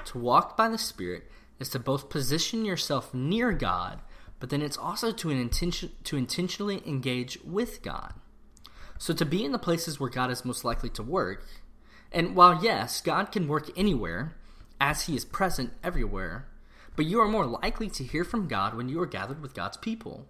to 0.06 0.18
walk 0.18 0.58
by 0.58 0.68
the 0.68 0.78
Spirit 0.78 1.24
is 1.60 1.70
to 1.70 1.80
both 1.80 2.10
position 2.10 2.66
yourself 2.66 3.14
near 3.14 3.54
God, 3.54 4.02
but 4.40 4.50
then 4.50 4.62
it's 4.62 4.78
also 4.78 5.12
to 5.14 5.30
an 5.30 5.40
intention 5.40 5.92
to 6.04 6.18
intentionally 6.18 6.84
engage 6.86 7.40
with 7.44 7.82
God. 7.82 8.14
So 8.98 9.14
to 9.14 9.26
be 9.26 9.46
in 9.46 9.54
the 9.54 9.60
places 9.60 10.00
where 10.00 10.10
God 10.10 10.32
is 10.32 10.44
most 10.44 10.66
likely 10.66 10.90
to 10.90 11.04
work, 11.04 11.46
and 12.12 12.36
while 12.36 12.64
yes, 12.64 13.02
God 13.02 13.32
can 13.32 13.48
work 13.48 13.70
anywhere, 13.78 14.36
as 14.82 15.06
he 15.06 15.16
is 15.16 15.26
present 15.26 15.74
everywhere, 15.84 16.48
but 16.96 17.06
you 17.06 17.20
are 17.20 17.28
more 17.28 17.46
likely 17.46 17.90
to 17.90 18.04
hear 18.04 18.24
from 18.24 18.48
God 18.48 18.76
when 18.76 18.90
you 18.90 19.00
are 19.02 19.06
gathered 19.06 19.42
with 19.42 19.54
God's 19.54 19.78
people, 19.78 20.28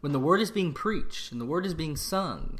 when 0.00 0.12
the 0.12 0.20
word 0.20 0.40
is 0.40 0.50
being 0.50 0.72
preached 0.72 1.32
and 1.32 1.40
the 1.40 1.46
word 1.46 1.66
is 1.66 1.74
being 1.74 1.96
sung. 1.96 2.58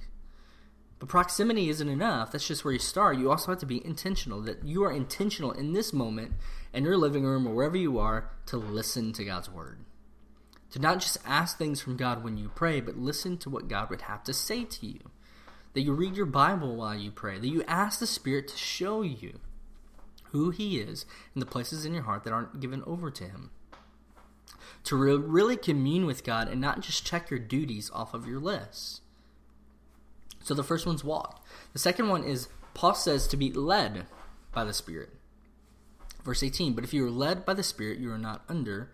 But 0.98 1.08
proximity 1.08 1.68
isn't 1.68 1.88
enough. 1.88 2.30
That's 2.30 2.46
just 2.46 2.64
where 2.64 2.72
you 2.72 2.78
start. 2.78 3.18
You 3.18 3.30
also 3.30 3.50
have 3.50 3.58
to 3.60 3.66
be 3.66 3.84
intentional, 3.84 4.40
that 4.42 4.64
you 4.64 4.84
are 4.84 4.92
intentional 4.92 5.50
in 5.50 5.72
this 5.72 5.92
moment, 5.92 6.32
in 6.72 6.84
your 6.84 6.96
living 6.96 7.24
room 7.24 7.46
or 7.46 7.54
wherever 7.54 7.76
you 7.76 7.98
are, 7.98 8.30
to 8.46 8.56
listen 8.56 9.12
to 9.14 9.24
God's 9.24 9.50
word. 9.50 9.80
To 10.70 10.78
not 10.78 11.00
just 11.00 11.18
ask 11.26 11.58
things 11.58 11.80
from 11.80 11.96
God 11.96 12.22
when 12.22 12.36
you 12.36 12.50
pray, 12.54 12.80
but 12.80 12.96
listen 12.96 13.36
to 13.38 13.50
what 13.50 13.66
God 13.66 13.90
would 13.90 14.02
have 14.02 14.22
to 14.24 14.32
say 14.32 14.64
to 14.64 14.86
you. 14.86 15.00
That 15.74 15.82
you 15.82 15.92
read 15.92 16.16
your 16.16 16.26
Bible 16.26 16.76
while 16.76 16.94
you 16.94 17.10
pray. 17.10 17.38
That 17.38 17.48
you 17.48 17.64
ask 17.66 17.98
the 17.98 18.06
Spirit 18.06 18.48
to 18.48 18.56
show 18.56 19.02
you 19.02 19.40
who 20.30 20.50
He 20.50 20.78
is 20.78 21.06
in 21.34 21.40
the 21.40 21.46
places 21.46 21.84
in 21.84 21.94
your 21.94 22.02
heart 22.02 22.24
that 22.24 22.32
aren't 22.32 22.60
given 22.60 22.82
over 22.86 23.10
to 23.10 23.24
Him. 23.24 23.50
To 24.84 24.96
re- 24.96 25.14
really 25.14 25.56
commune 25.56 26.06
with 26.06 26.24
God 26.24 26.48
and 26.48 26.60
not 26.60 26.80
just 26.80 27.06
check 27.06 27.30
your 27.30 27.38
duties 27.38 27.90
off 27.94 28.14
of 28.14 28.26
your 28.26 28.40
list. 28.40 29.00
So 30.42 30.54
the 30.54 30.64
first 30.64 30.86
one's 30.86 31.04
walk. 31.04 31.44
The 31.72 31.78
second 31.78 32.08
one 32.08 32.24
is 32.24 32.48
Paul 32.74 32.94
says 32.94 33.26
to 33.28 33.36
be 33.36 33.52
led 33.52 34.06
by 34.52 34.64
the 34.64 34.72
Spirit. 34.72 35.10
Verse 36.24 36.42
18, 36.42 36.74
but 36.74 36.84
if 36.84 36.94
you 36.94 37.04
are 37.06 37.10
led 37.10 37.44
by 37.44 37.54
the 37.54 37.62
Spirit, 37.62 37.98
you 37.98 38.10
are 38.12 38.18
not 38.18 38.44
under 38.48 38.90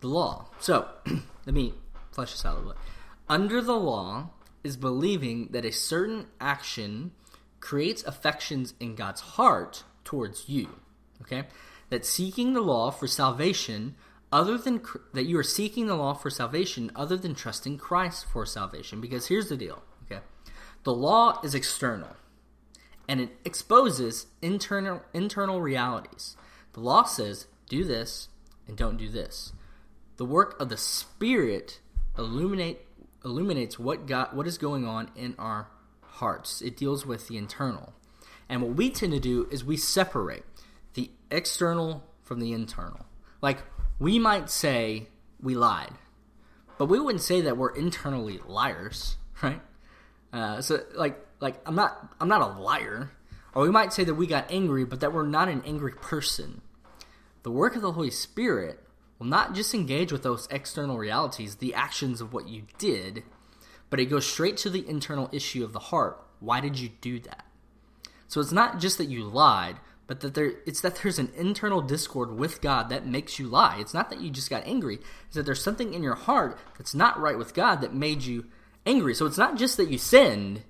the 0.00 0.08
law. 0.08 0.48
So, 0.60 0.88
let 1.46 1.54
me 1.54 1.74
flesh 2.12 2.32
this 2.32 2.44
out 2.44 2.54
a 2.54 2.58
little 2.58 2.72
bit. 2.72 2.80
Under 3.28 3.60
the 3.60 3.76
law 3.76 4.30
is 4.68 4.76
believing 4.76 5.48
that 5.52 5.64
a 5.64 5.72
certain 5.72 6.26
action 6.40 7.10
creates 7.58 8.04
affections 8.04 8.74
in 8.78 8.94
God's 8.94 9.22
heart 9.22 9.82
towards 10.04 10.48
you. 10.48 10.68
Okay? 11.22 11.44
That 11.88 12.04
seeking 12.04 12.52
the 12.52 12.60
law 12.60 12.90
for 12.90 13.06
salvation 13.06 13.96
other 14.30 14.58
than 14.58 14.82
that 15.14 15.24
you 15.24 15.38
are 15.38 15.42
seeking 15.42 15.86
the 15.86 15.96
law 15.96 16.12
for 16.12 16.28
salvation 16.28 16.92
other 16.94 17.16
than 17.16 17.34
trusting 17.34 17.78
Christ 17.78 18.26
for 18.30 18.44
salvation 18.44 19.00
because 19.00 19.28
here's 19.28 19.48
the 19.48 19.56
deal, 19.56 19.82
okay? 20.04 20.20
The 20.84 20.92
law 20.92 21.40
is 21.42 21.54
external 21.54 22.14
and 23.08 23.22
it 23.22 23.30
exposes 23.46 24.26
internal 24.42 25.02
internal 25.14 25.62
realities. 25.62 26.36
The 26.74 26.80
law 26.80 27.04
says 27.04 27.46
do 27.70 27.84
this 27.84 28.28
and 28.66 28.76
don't 28.76 28.98
do 28.98 29.08
this. 29.08 29.54
The 30.18 30.26
work 30.26 30.60
of 30.60 30.68
the 30.68 30.76
spirit 30.76 31.80
illuminate 32.18 32.84
illuminates 33.24 33.78
what 33.78 34.06
God 34.06 34.34
what 34.34 34.46
is 34.46 34.58
going 34.58 34.86
on 34.86 35.10
in 35.16 35.34
our 35.38 35.68
hearts. 36.00 36.62
It 36.62 36.76
deals 36.76 37.06
with 37.06 37.28
the 37.28 37.36
internal. 37.36 37.92
And 38.48 38.62
what 38.62 38.74
we 38.74 38.90
tend 38.90 39.12
to 39.12 39.20
do 39.20 39.46
is 39.50 39.64
we 39.64 39.76
separate 39.76 40.44
the 40.94 41.10
external 41.30 42.02
from 42.22 42.40
the 42.40 42.52
internal. 42.52 43.06
Like, 43.40 43.58
we 43.98 44.18
might 44.18 44.50
say 44.50 45.08
we 45.40 45.54
lied, 45.54 45.92
but 46.78 46.86
we 46.86 46.98
wouldn't 46.98 47.22
say 47.22 47.42
that 47.42 47.56
we're 47.56 47.74
internally 47.74 48.40
liars, 48.46 49.16
right? 49.42 49.60
Uh, 50.32 50.60
so, 50.60 50.80
like, 50.94 51.24
like 51.40 51.60
I'm 51.66 51.74
not, 51.74 52.14
I'm 52.20 52.28
not 52.28 52.42
a 52.42 52.60
liar. 52.60 53.10
Or 53.54 53.62
we 53.62 53.70
might 53.70 53.92
say 53.92 54.04
that 54.04 54.14
we 54.14 54.26
got 54.26 54.50
angry, 54.50 54.84
but 54.84 55.00
that 55.00 55.12
we're 55.12 55.26
not 55.26 55.48
an 55.48 55.62
angry 55.66 55.92
person. 55.92 56.60
The 57.42 57.50
work 57.50 57.76
of 57.76 57.82
the 57.82 57.92
Holy 57.92 58.10
Spirit 58.10 58.80
will 59.18 59.26
not 59.26 59.54
just 59.54 59.74
engage 59.74 60.12
with 60.12 60.22
those 60.22 60.48
external 60.50 60.98
realities, 60.98 61.56
the 61.56 61.74
actions 61.74 62.20
of 62.20 62.32
what 62.32 62.48
you 62.48 62.62
did, 62.78 63.22
but 63.90 64.00
it 64.00 64.06
goes 64.06 64.26
straight 64.26 64.56
to 64.58 64.70
the 64.70 64.88
internal 64.88 65.28
issue 65.32 65.64
of 65.64 65.72
the 65.72 65.78
heart. 65.78 66.22
Why 66.40 66.60
did 66.60 66.78
you 66.78 66.90
do 67.00 67.18
that? 67.20 67.44
So 68.28 68.40
it's 68.40 68.52
not 68.52 68.78
just 68.78 68.98
that 68.98 69.08
you 69.08 69.24
lied, 69.24 69.76
but 70.06 70.20
that 70.20 70.34
there 70.34 70.52
it's 70.66 70.80
that 70.80 70.96
there's 70.96 71.18
an 71.18 71.32
internal 71.36 71.80
discord 71.80 72.36
with 72.36 72.60
God 72.60 72.88
that 72.88 73.06
makes 73.06 73.38
you 73.38 73.46
lie. 73.46 73.76
It's 73.78 73.94
not 73.94 74.10
that 74.10 74.20
you 74.20 74.30
just 74.30 74.50
got 74.50 74.66
angry, 74.66 75.00
it's 75.26 75.36
that 75.36 75.44
there's 75.44 75.62
something 75.62 75.94
in 75.94 76.02
your 76.02 76.14
heart 76.14 76.58
that's 76.76 76.94
not 76.94 77.20
right 77.20 77.38
with 77.38 77.54
God 77.54 77.80
that 77.80 77.94
made 77.94 78.22
you 78.22 78.46
angry. 78.86 79.14
So 79.14 79.26
it's 79.26 79.38
not 79.38 79.56
just 79.56 79.76
that 79.76 79.90
you 79.90 79.98
sinned, 79.98 80.62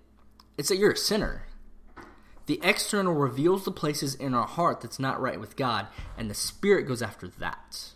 it's 0.57 0.69
that 0.69 0.79
you're 0.79 0.93
a 0.93 0.97
sinner. 0.97 1.45
The 2.47 2.61
external 2.63 3.13
reveals 3.13 3.65
the 3.65 3.71
places 3.71 4.15
in 4.15 4.35
our 4.35 4.47
heart 4.47 4.81
that's 4.81 4.99
not 4.99 5.21
right 5.21 5.39
with 5.39 5.55
God, 5.55 5.87
and 6.17 6.31
the 6.31 6.35
Spirit 6.35 6.89
goes 6.89 7.03
after 7.03 7.29
that. 7.29 7.93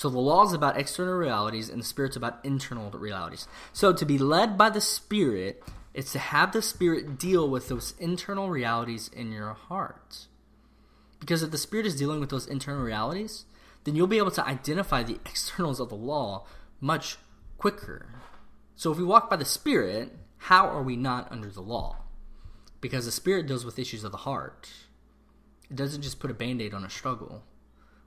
So 0.00 0.08
the 0.08 0.18
law 0.18 0.46
is 0.46 0.54
about 0.54 0.78
external 0.78 1.12
realities, 1.12 1.68
and 1.68 1.82
the 1.82 1.84
Spirit's 1.84 2.16
about 2.16 2.42
internal 2.42 2.90
realities. 2.90 3.46
So 3.74 3.92
to 3.92 4.06
be 4.06 4.16
led 4.16 4.56
by 4.56 4.70
the 4.70 4.80
Spirit 4.80 5.62
it's 5.92 6.12
to 6.12 6.18
have 6.18 6.52
the 6.52 6.62
Spirit 6.62 7.18
deal 7.18 7.46
with 7.46 7.68
those 7.68 7.92
internal 7.98 8.48
realities 8.48 9.10
in 9.12 9.30
your 9.30 9.52
heart. 9.52 10.24
Because 11.18 11.42
if 11.42 11.50
the 11.50 11.58
Spirit 11.58 11.84
is 11.84 11.96
dealing 11.96 12.18
with 12.18 12.30
those 12.30 12.46
internal 12.46 12.82
realities, 12.82 13.44
then 13.84 13.94
you'll 13.94 14.06
be 14.06 14.16
able 14.16 14.30
to 14.30 14.46
identify 14.46 15.02
the 15.02 15.16
externals 15.26 15.80
of 15.80 15.90
the 15.90 15.96
law 15.96 16.46
much 16.80 17.18
quicker. 17.58 18.06
So 18.76 18.90
if 18.90 18.96
we 18.96 19.04
walk 19.04 19.28
by 19.28 19.36
the 19.36 19.44
Spirit, 19.44 20.16
how 20.38 20.66
are 20.66 20.82
we 20.82 20.96
not 20.96 21.30
under 21.30 21.50
the 21.50 21.60
law? 21.60 21.98
Because 22.80 23.04
the 23.04 23.12
Spirit 23.12 23.46
deals 23.46 23.66
with 23.66 23.78
issues 23.78 24.02
of 24.02 24.12
the 24.12 24.24
heart. 24.24 24.70
It 25.68 25.76
doesn't 25.76 26.00
just 26.00 26.20
put 26.20 26.30
a 26.30 26.34
band 26.34 26.62
aid 26.62 26.72
on 26.72 26.84
a 26.84 26.90
struggle, 26.90 27.42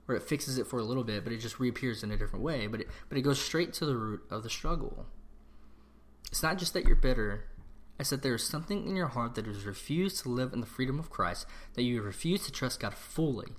where 0.06 0.16
it 0.16 0.22
fixes 0.22 0.58
it 0.58 0.66
for 0.66 0.78
a 0.78 0.84
little 0.84 1.04
bit, 1.04 1.24
but 1.24 1.32
it 1.32 1.40
just 1.40 1.58
reappears 1.58 2.02
in 2.02 2.10
a 2.10 2.16
different 2.16 2.44
way. 2.44 2.66
But 2.66 2.82
it, 2.82 2.88
but 3.08 3.18
it 3.18 3.22
goes 3.22 3.40
straight 3.40 3.72
to 3.74 3.86
the 3.86 3.96
root 3.96 4.22
of 4.30 4.42
the 4.42 4.50
struggle. 4.50 5.06
It's 6.30 6.42
not 6.42 6.58
just 6.58 6.74
that 6.74 6.84
you're 6.84 6.96
bitter, 6.96 7.44
It's 7.98 8.10
that 8.10 8.22
there 8.22 8.34
is 8.34 8.44
something 8.44 8.86
in 8.88 8.96
your 8.96 9.08
heart 9.08 9.34
that 9.36 9.46
has 9.46 9.64
refused 9.64 10.22
to 10.22 10.28
live 10.28 10.52
in 10.52 10.60
the 10.60 10.66
freedom 10.66 10.98
of 10.98 11.10
Christ, 11.10 11.46
that 11.74 11.82
you 11.82 12.02
refuse 12.02 12.44
to 12.44 12.52
trust 12.52 12.80
God 12.80 12.94
fully, 12.94 13.52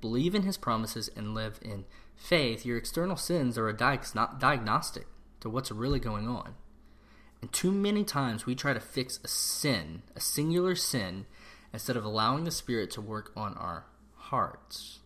believe 0.00 0.34
in 0.34 0.42
His 0.42 0.56
promises, 0.56 1.10
and 1.14 1.34
live 1.34 1.58
in 1.62 1.84
faith. 2.16 2.64
Your 2.64 2.78
external 2.78 3.16
sins 3.16 3.58
are 3.58 3.68
a 3.68 3.76
diagnostic 3.76 5.06
to 5.40 5.50
what's 5.50 5.70
really 5.70 6.00
going 6.00 6.26
on. 6.26 6.54
And 7.42 7.52
too 7.52 7.72
many 7.72 8.04
times 8.04 8.46
we 8.46 8.54
try 8.54 8.72
to 8.72 8.80
fix 8.80 9.18
a 9.24 9.28
sin, 9.28 10.02
a 10.16 10.20
singular 10.20 10.74
sin, 10.74 11.26
instead 11.72 11.96
of 11.96 12.04
allowing 12.04 12.44
the 12.44 12.50
Spirit 12.50 12.90
to 12.92 13.00
work 13.00 13.32
on 13.36 13.54
our 13.54 13.86
hearts. 14.14 15.00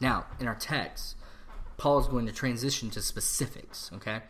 Now, 0.00 0.26
in 0.38 0.46
our 0.46 0.54
text, 0.54 1.16
Paul 1.76 1.98
is 2.00 2.06
going 2.06 2.26
to 2.26 2.32
transition 2.32 2.90
to 2.90 3.02
specifics, 3.02 3.90
okay? 3.94 4.22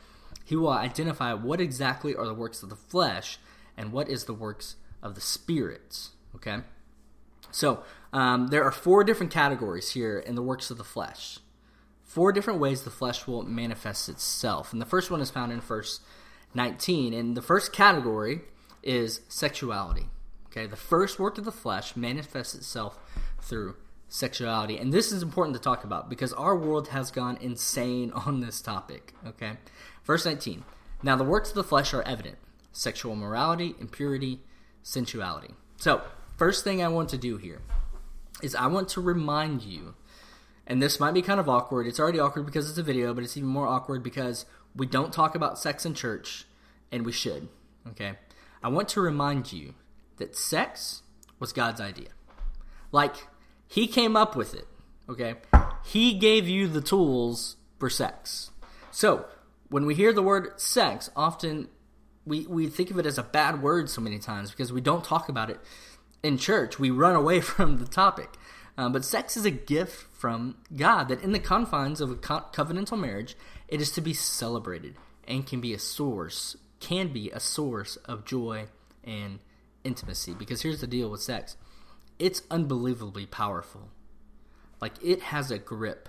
He 0.45 0.57
will 0.57 0.71
identify 0.71 1.35
what 1.35 1.61
exactly 1.61 2.15
are 2.15 2.27
the 2.27 2.35
works 2.35 2.63
of 2.63 2.69
the 2.69 2.77
flesh 2.77 3.39
and 3.77 3.93
what 3.93 4.09
is 4.09 4.25
the 4.25 4.35
works 4.35 4.77
of 5.03 5.15
the 5.15 5.21
spirits, 5.21 6.11
okay? 6.35 6.59
So, 7.51 7.83
um, 8.13 8.49
there 8.49 8.65
are 8.65 8.73
four 8.73 9.05
different 9.05 9.33
categories 9.33 9.91
here 9.91 10.19
in 10.19 10.35
the 10.35 10.43
works 10.43 10.71
of 10.71 10.79
the 10.79 10.85
flesh. 10.85 11.39
Four 12.05 12.33
different 12.33 12.61
ways 12.61 12.83
the 12.83 12.91
flesh 12.91 13.27
will 13.27 13.43
manifest 13.43 14.09
itself. 14.09 14.73
And 14.73 14.81
the 14.81 14.87
first 14.87 15.11
one 15.11 15.21
is 15.21 15.31
found 15.31 15.53
in 15.53 15.61
verse 15.61 16.01
19. 16.55 17.13
And 17.13 17.37
the 17.37 17.43
first 17.43 17.73
category 17.73 18.41
is 18.83 19.21
sexuality. 19.29 20.09
Okay, 20.47 20.67
the 20.67 20.77
first 20.77 21.19
work 21.19 21.37
of 21.37 21.45
the 21.45 21.53
flesh 21.53 21.97
manifests 21.97 22.55
itself 22.55 22.99
through 23.41 23.77
sexuality. 24.09 24.79
And 24.79 24.93
this 24.93 25.13
is 25.13 25.23
important 25.23 25.57
to 25.57 25.63
talk 25.63 25.85
about 25.85 26.09
because 26.09 26.33
our 26.33 26.57
world 26.57 26.89
has 26.89 27.11
gone 27.11 27.39
insane 27.41 28.11
on 28.27 28.41
this 28.41 28.61
topic. 28.61 29.15
Okay, 29.27 29.53
verse 30.05 30.25
19. 30.25 30.65
Now, 31.03 31.17
the 31.17 31.25
works 31.25 31.51
of 31.51 31.55
the 31.55 31.65
flesh 31.65 31.95
are 31.95 32.03
evident 32.03 32.39
sexual 32.73 33.17
morality, 33.17 33.75
impurity, 33.81 34.41
sensuality. 34.83 35.55
So, 35.77 36.03
first 36.37 36.65
thing 36.65 36.83
I 36.83 36.89
want 36.89 37.09
to 37.11 37.19
do 37.19 37.37
here 37.37 37.61
is 38.43 38.55
I 38.55 38.67
want 38.67 38.89
to 38.91 39.01
remind 39.01 39.63
you, 39.63 39.95
and 40.67 40.81
this 40.83 41.01
might 41.01 41.15
be 41.15 41.23
kind 41.23 41.41
of 41.41 41.49
awkward. 41.49 41.87
It's 41.87 42.01
already 42.01 42.21
awkward 42.21 42.47
because 42.47 42.69
it's 42.69 42.79
a 42.79 42.83
video, 42.83 43.15
but 43.15 43.25
it's 43.25 43.37
even 43.37 43.49
more 43.49 43.67
awkward 43.67 44.03
because 44.03 44.47
we 44.75 44.87
don't 44.87 45.13
talk 45.13 45.35
about 45.35 45.59
sex 45.59 45.85
in 45.85 45.95
church, 45.95 46.47
and 46.93 47.05
we 47.05 47.13
should. 47.13 47.49
Okay? 47.89 48.15
I 48.63 48.69
want 48.69 48.89
to 48.91 49.01
remind 49.01 49.53
you 49.53 49.75
that 50.19 50.37
sex 50.37 51.03
was 51.39 51.53
God's 51.53 51.81
idea. 51.81 52.09
Like, 52.91 53.15
He 53.69 53.87
came 53.87 54.17
up 54.17 54.35
with 54.35 54.55
it. 54.55 54.67
Okay? 55.09 55.37
He 55.85 56.15
gave 56.15 56.49
you 56.49 56.67
the 56.67 56.81
tools 56.81 57.57
for 57.79 57.89
sex. 57.89 58.51
So, 58.91 59.27
when 59.69 59.87
we 59.87 59.95
hear 59.95 60.13
the 60.13 60.23
word 60.23 60.59
sex, 60.61 61.11
often 61.15 61.69
we, 62.27 62.47
we 62.47 62.67
think 62.69 62.91
of 62.91 62.99
it 62.99 63.07
as 63.07 63.19
a 63.19 63.23
bad 63.23 63.63
word 63.63 63.89
so 63.91 64.01
many 64.01 64.19
times 64.19 64.51
because 64.51 64.73
we 64.73 64.81
don't 64.81 65.05
talk 65.05 65.29
about 65.29 65.51
it 65.51 65.61
in 66.23 66.39
church. 66.39 66.79
We 66.79 66.91
run 66.91 67.15
away 67.15 67.41
from 67.43 67.79
the 67.79 67.87
topic. 67.87 68.35
Um, 68.77 68.93
but 68.93 69.05
sex 69.05 69.37
is 69.37 69.45
a 69.45 69.51
gift 69.51 70.07
from 70.13 70.57
God 70.75 71.09
that 71.09 71.23
in 71.23 71.33
the 71.33 71.41
confines 71.41 72.01
of 72.01 72.11
a 72.11 72.15
co- 72.15 72.45
covenantal 72.53 72.99
marriage, 72.99 73.37
it 73.67 73.81
is 73.81 73.91
to 73.93 74.01
be 74.01 74.15
celebrated 74.15 74.95
and 75.27 75.47
can 75.47 75.61
be 75.61 75.75
a 75.75 75.79
source, 75.79 76.57
can 76.79 77.09
be 77.09 77.31
a 77.31 77.41
source 77.41 77.97
of 77.97 78.25
joy 78.25 78.67
and 79.03 79.41
intimacy. 79.83 80.33
Because 80.33 80.63
here's 80.63 80.81
the 80.81 80.87
deal 80.87 81.11
with 81.11 81.21
sex 81.21 81.57
it's 82.19 82.43
unbelievably 82.51 83.27
powerful. 83.27 83.89
Like 84.81 84.95
it 85.03 85.23
has 85.23 85.51
a 85.51 85.59
grip 85.59 86.09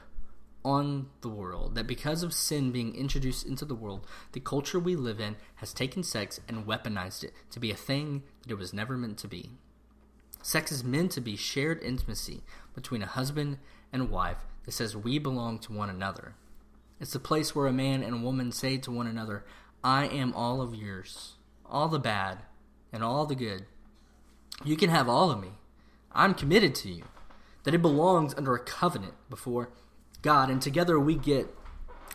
on 0.63 1.07
the 1.21 1.29
world 1.29 1.75
that 1.75 1.87
because 1.87 2.21
of 2.21 2.33
sin 2.33 2.71
being 2.71 2.95
introduced 2.95 3.45
into 3.45 3.65
the 3.65 3.75
world, 3.75 4.05
the 4.33 4.39
culture 4.39 4.79
we 4.79 4.95
live 4.95 5.19
in 5.19 5.35
has 5.55 5.73
taken 5.73 6.03
sex 6.03 6.39
and 6.47 6.65
weaponized 6.65 7.23
it 7.23 7.33
to 7.51 7.59
be 7.59 7.71
a 7.71 7.75
thing 7.75 8.23
that 8.43 8.51
it 8.51 8.57
was 8.57 8.73
never 8.73 8.97
meant 8.97 9.17
to 9.17 9.27
be. 9.27 9.51
Sex 10.41 10.71
is 10.71 10.83
meant 10.83 11.11
to 11.11 11.21
be 11.21 11.35
shared 11.35 11.81
intimacy 11.83 12.43
between 12.73 13.01
a 13.01 13.07
husband 13.07 13.57
and 13.91 14.09
wife 14.09 14.45
that 14.65 14.71
says 14.71 14.95
we 14.95 15.19
belong 15.19 15.59
to 15.59 15.73
one 15.73 15.89
another. 15.89 16.35
It's 16.99 17.13
the 17.13 17.19
place 17.19 17.55
where 17.55 17.67
a 17.67 17.73
man 17.73 18.03
and 18.03 18.15
a 18.15 18.23
woman 18.23 18.51
say 18.51 18.77
to 18.77 18.91
one 18.91 19.07
another, 19.07 19.45
I 19.83 20.07
am 20.07 20.33
all 20.33 20.61
of 20.61 20.75
yours, 20.75 21.35
all 21.65 21.87
the 21.87 21.99
bad 21.99 22.39
and 22.91 23.03
all 23.03 23.25
the 23.25 23.35
good. 23.35 23.65
You 24.65 24.75
can 24.75 24.89
have 24.89 25.07
all 25.07 25.31
of 25.31 25.41
me. 25.41 25.51
I'm 26.11 26.33
committed 26.33 26.75
to 26.75 26.89
you. 26.89 27.03
That 27.63 27.73
it 27.73 27.81
belongs 27.81 28.33
under 28.35 28.55
a 28.55 28.63
covenant 28.63 29.13
before 29.29 29.71
God, 30.21 30.49
and 30.49 30.61
together 30.61 30.99
we 30.99 31.15
get 31.15 31.47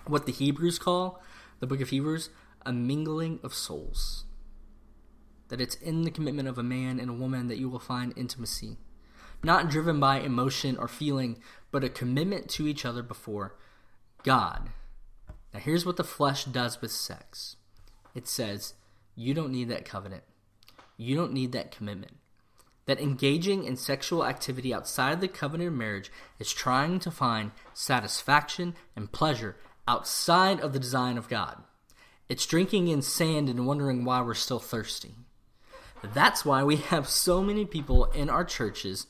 what 0.06 0.26
the 0.26 0.32
Hebrews 0.32 0.78
call, 0.78 1.22
the 1.60 1.66
book 1.66 1.80
of 1.80 1.90
Hebrews, 1.90 2.30
a 2.66 2.72
mingling 2.72 3.40
of 3.42 3.54
souls. 3.54 4.24
That 5.48 5.60
it's 5.60 5.76
in 5.76 6.02
the 6.02 6.10
commitment 6.10 6.48
of 6.48 6.58
a 6.58 6.62
man 6.62 6.98
and 6.98 7.10
a 7.10 7.14
woman 7.14 7.48
that 7.48 7.58
you 7.58 7.68
will 7.68 7.78
find 7.78 8.12
intimacy. 8.16 8.78
Not 9.42 9.68
driven 9.68 10.00
by 10.00 10.20
emotion 10.20 10.76
or 10.76 10.88
feeling, 10.88 11.38
but 11.70 11.84
a 11.84 11.88
commitment 11.88 12.48
to 12.50 12.66
each 12.66 12.84
other 12.84 13.02
before 13.02 13.56
God. 14.22 14.70
Now, 15.52 15.60
here's 15.60 15.84
what 15.84 15.96
the 15.96 16.04
flesh 16.04 16.44
does 16.46 16.80
with 16.80 16.90
sex 16.90 17.56
it 18.14 18.26
says, 18.26 18.74
You 19.14 19.34
don't 19.34 19.52
need 19.52 19.68
that 19.68 19.84
covenant. 19.84 20.24
You 20.96 21.16
don't 21.16 21.32
need 21.32 21.52
that 21.52 21.70
commitment. 21.70 22.16
That 22.86 23.00
engaging 23.00 23.64
in 23.64 23.76
sexual 23.76 24.24
activity 24.24 24.74
outside 24.74 25.20
the 25.20 25.28
covenant 25.28 25.68
of 25.68 25.74
marriage 25.74 26.12
is 26.38 26.52
trying 26.52 26.98
to 27.00 27.10
find 27.10 27.52
satisfaction 27.72 28.74
and 28.94 29.10
pleasure 29.10 29.56
outside 29.88 30.60
of 30.60 30.72
the 30.72 30.78
design 30.78 31.16
of 31.16 31.28
God. 31.28 31.62
It's 32.28 32.46
drinking 32.46 32.88
in 32.88 33.02
sand 33.02 33.48
and 33.48 33.66
wondering 33.66 34.04
why 34.04 34.20
we're 34.22 34.34
still 34.34 34.58
thirsty. 34.58 35.14
That's 36.02 36.44
why 36.44 36.62
we 36.64 36.76
have 36.76 37.08
so 37.08 37.42
many 37.42 37.64
people 37.64 38.06
in 38.06 38.28
our 38.28 38.44
churches. 38.44 39.06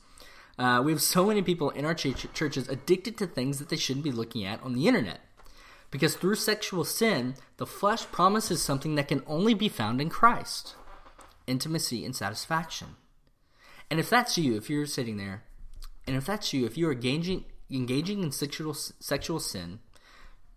Uh, 0.57 0.81
we 0.83 0.91
have 0.91 1.01
so 1.01 1.25
many 1.25 1.41
people 1.41 1.69
in 1.71 1.85
our 1.85 1.93
ch- 1.93 2.31
churches 2.33 2.69
addicted 2.69 3.17
to 3.17 3.27
things 3.27 3.59
that 3.59 3.69
they 3.69 3.75
shouldn't 3.75 4.05
be 4.05 4.11
looking 4.11 4.45
at 4.45 4.63
on 4.63 4.73
the 4.73 4.87
internet. 4.87 5.19
Because 5.91 6.15
through 6.15 6.35
sexual 6.35 6.83
sin, 6.83 7.35
the 7.57 7.65
flesh 7.65 8.05
promises 8.05 8.61
something 8.61 8.95
that 8.95 9.07
can 9.07 9.23
only 9.27 9.53
be 9.53 9.69
found 9.69 10.01
in 10.01 10.09
Christ 10.09 10.75
intimacy 11.47 12.03
and 12.03 12.15
satisfaction. 12.15 12.95
And 13.89 13.99
if 13.99 14.09
that's 14.09 14.37
you, 14.37 14.55
if 14.55 14.69
you're 14.69 14.85
sitting 14.85 15.17
there, 15.17 15.43
and 16.07 16.15
if 16.15 16.25
that's 16.25 16.53
you, 16.53 16.65
if 16.65 16.77
you're 16.77 16.91
engaging, 16.91 17.45
engaging 17.69 18.23
in 18.23 18.31
sexual, 18.31 18.73
sexual 18.73 19.39
sin, 19.39 19.79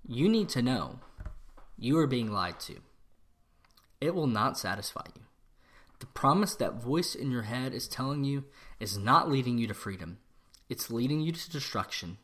you 0.06 0.28
need 0.28 0.48
to 0.50 0.62
know 0.62 1.00
you 1.78 1.98
are 1.98 2.06
being 2.06 2.30
lied 2.30 2.60
to. 2.60 2.76
It 4.00 4.14
will 4.14 4.26
not 4.26 4.58
satisfy 4.58 5.06
you. 5.14 5.22
The 6.00 6.06
promise 6.06 6.54
that 6.56 6.82
voice 6.82 7.14
in 7.14 7.30
your 7.30 7.42
head 7.42 7.74
is 7.74 7.88
telling 7.88 8.24
you 8.24 8.44
is 8.78 8.96
not 8.96 9.30
leading 9.30 9.58
you 9.58 9.66
to 9.66 9.74
freedom, 9.74 10.18
it's 10.68 10.90
leading 10.90 11.20
you 11.20 11.32
to 11.32 11.50
destruction. 11.50 12.18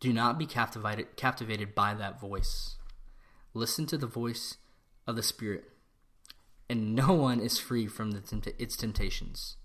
Do 0.00 0.12
not 0.12 0.38
be 0.38 0.44
captivated, 0.44 1.16
captivated 1.16 1.74
by 1.74 1.94
that 1.94 2.20
voice. 2.20 2.76
Listen 3.54 3.86
to 3.86 3.96
the 3.96 4.06
voice 4.06 4.56
of 5.06 5.16
the 5.16 5.22
Spirit. 5.22 5.70
And 6.68 6.94
no 6.94 7.12
one 7.12 7.40
is 7.40 7.58
free 7.58 7.86
from 7.86 8.10
the 8.10 8.54
its 8.58 8.76
temptations. 8.76 9.56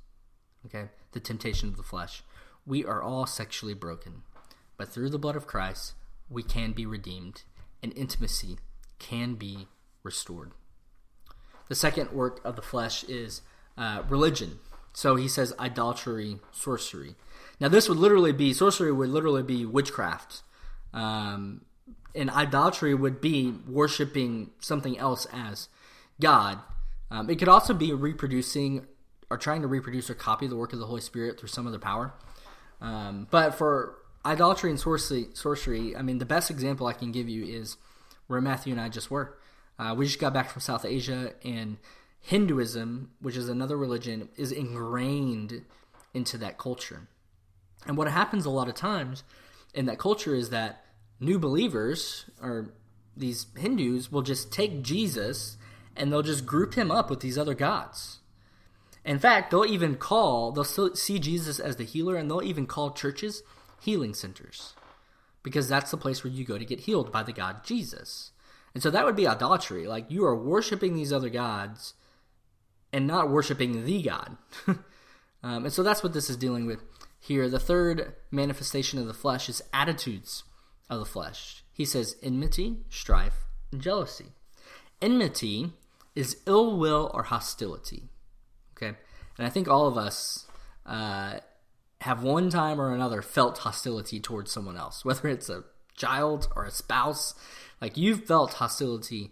Okay? 0.65 0.89
The 1.11 1.19
temptation 1.19 1.69
of 1.69 1.77
the 1.77 1.83
flesh. 1.83 2.23
We 2.65 2.85
are 2.85 3.01
all 3.01 3.25
sexually 3.25 3.73
broken. 3.73 4.23
But 4.77 4.89
through 4.89 5.09
the 5.09 5.19
blood 5.19 5.35
of 5.35 5.47
Christ, 5.47 5.93
we 6.29 6.43
can 6.43 6.71
be 6.71 6.85
redeemed, 6.85 7.43
and 7.81 7.91
intimacy 7.97 8.57
can 8.99 9.35
be 9.35 9.67
restored. 10.03 10.51
The 11.67 11.75
second 11.75 12.11
work 12.11 12.39
of 12.43 12.55
the 12.55 12.61
flesh 12.61 13.03
is 13.03 13.41
uh, 13.77 14.03
religion. 14.07 14.59
So 14.93 15.15
he 15.15 15.27
says 15.27 15.53
idolatry, 15.59 16.39
sorcery. 16.51 17.15
Now, 17.59 17.67
this 17.67 17.87
would 17.87 17.97
literally 17.97 18.31
be 18.31 18.53
sorcery 18.53 18.91
would 18.91 19.09
literally 19.09 19.43
be 19.43 19.65
witchcraft, 19.65 20.43
um, 20.93 21.61
and 22.15 22.29
idolatry 22.29 22.93
would 22.93 23.21
be 23.21 23.53
worshiping 23.67 24.51
something 24.59 24.97
else 24.97 25.27
as 25.31 25.69
God. 26.19 26.59
Um, 27.11 27.29
it 27.29 27.37
could 27.37 27.47
also 27.47 27.73
be 27.73 27.93
reproducing 27.93 28.87
or 29.29 29.37
trying 29.37 29.61
to 29.61 29.67
reproduce 29.67 30.09
or 30.09 30.15
copy 30.15 30.47
the 30.47 30.55
work 30.55 30.73
of 30.73 30.79
the 30.79 30.85
Holy 30.85 31.01
Spirit 31.01 31.39
through 31.39 31.49
some 31.49 31.67
other 31.67 31.79
power. 31.79 32.13
Um, 32.81 33.27
but 33.29 33.55
for 33.55 33.95
idolatry 34.25 34.69
and 34.69 34.79
sorcery, 34.79 35.27
sorcery, 35.33 35.95
I 35.95 36.01
mean, 36.01 36.17
the 36.17 36.25
best 36.25 36.49
example 36.49 36.87
I 36.87 36.93
can 36.93 37.11
give 37.11 37.29
you 37.29 37.45
is 37.45 37.77
where 38.27 38.41
Matthew 38.41 38.73
and 38.73 38.81
I 38.81 38.89
just 38.89 39.11
were. 39.11 39.37
Uh, 39.77 39.95
we 39.97 40.05
just 40.05 40.19
got 40.19 40.33
back 40.33 40.49
from 40.49 40.61
South 40.61 40.83
Asia, 40.83 41.33
and 41.43 41.77
Hinduism, 42.21 43.11
which 43.21 43.37
is 43.37 43.47
another 43.47 43.77
religion, 43.77 44.29
is 44.35 44.51
ingrained 44.51 45.63
into 46.13 46.37
that 46.37 46.57
culture. 46.57 47.07
And 47.85 47.97
what 47.97 48.09
happens 48.09 48.45
a 48.45 48.49
lot 48.49 48.67
of 48.67 48.75
times 48.75 49.23
in 49.73 49.85
that 49.85 49.99
culture 49.99 50.35
is 50.35 50.49
that 50.49 50.83
new 51.19 51.39
believers 51.39 52.25
or 52.41 52.73
these 53.15 53.47
Hindus 53.57 54.11
will 54.11 54.21
just 54.21 54.51
take 54.51 54.81
Jesus 54.81 55.57
and 55.95 56.11
they'll 56.11 56.21
just 56.21 56.45
group 56.45 56.75
him 56.75 56.91
up 56.91 57.09
with 57.09 57.21
these 57.21 57.37
other 57.37 57.53
gods. 57.53 58.19
In 59.05 59.19
fact, 59.19 59.51
they'll 59.51 59.65
even 59.65 59.95
call, 59.95 60.51
they'll 60.51 60.63
see 60.63 61.19
Jesus 61.19 61.59
as 61.59 61.77
the 61.77 61.83
healer, 61.83 62.15
and 62.15 62.29
they'll 62.29 62.43
even 62.43 62.65
call 62.65 62.91
churches 62.91 63.43
healing 63.81 64.13
centers 64.13 64.73
because 65.43 65.69
that's 65.69 65.91
the 65.91 65.97
place 65.97 66.23
where 66.23 66.33
you 66.33 66.43
go 66.43 66.57
to 66.57 66.65
get 66.65 66.81
healed 66.81 67.11
by 67.11 67.23
the 67.23 67.31
God 67.31 67.63
Jesus. 67.63 68.31
And 68.73 68.83
so 68.83 68.91
that 68.91 69.05
would 69.05 69.15
be 69.15 69.27
idolatry. 69.27 69.87
Like 69.87 70.09
you 70.09 70.25
are 70.25 70.35
worshiping 70.35 70.95
these 70.95 71.13
other 71.13 71.29
gods 71.29 71.93
and 72.91 73.07
not 73.07 73.29
worshiping 73.29 73.85
the 73.85 74.01
God. 74.01 74.37
um, 74.67 75.65
and 75.65 75.73
so 75.73 75.83
that's 75.83 76.03
what 76.03 76.13
this 76.13 76.29
is 76.29 76.37
dealing 76.37 76.65
with 76.65 76.83
here. 77.19 77.49
The 77.49 77.59
third 77.59 78.13
manifestation 78.31 78.99
of 78.99 79.07
the 79.07 79.13
flesh 79.13 79.49
is 79.49 79.61
attitudes 79.73 80.43
of 80.89 80.99
the 80.99 81.05
flesh. 81.05 81.63
He 81.71 81.85
says 81.85 82.15
enmity, 82.21 82.77
strife, 82.89 83.45
jealousy. 83.77 84.33
Enmity 85.01 85.71
is 86.15 86.37
ill 86.45 86.77
will 86.77 87.09
or 87.13 87.23
hostility. 87.23 88.09
Okay, 88.81 88.95
and 89.37 89.45
I 89.45 89.49
think 89.49 89.67
all 89.67 89.87
of 89.87 89.97
us 89.97 90.45
uh, 90.85 91.39
have 92.01 92.23
one 92.23 92.49
time 92.49 92.79
or 92.79 92.93
another 92.93 93.21
felt 93.21 93.59
hostility 93.59 94.19
towards 94.19 94.51
someone 94.51 94.77
else, 94.77 95.03
whether 95.03 95.27
it's 95.27 95.49
a 95.49 95.63
child 95.95 96.47
or 96.55 96.65
a 96.65 96.71
spouse. 96.71 97.35
Like 97.81 97.97
you've 97.97 98.25
felt 98.25 98.53
hostility 98.55 99.31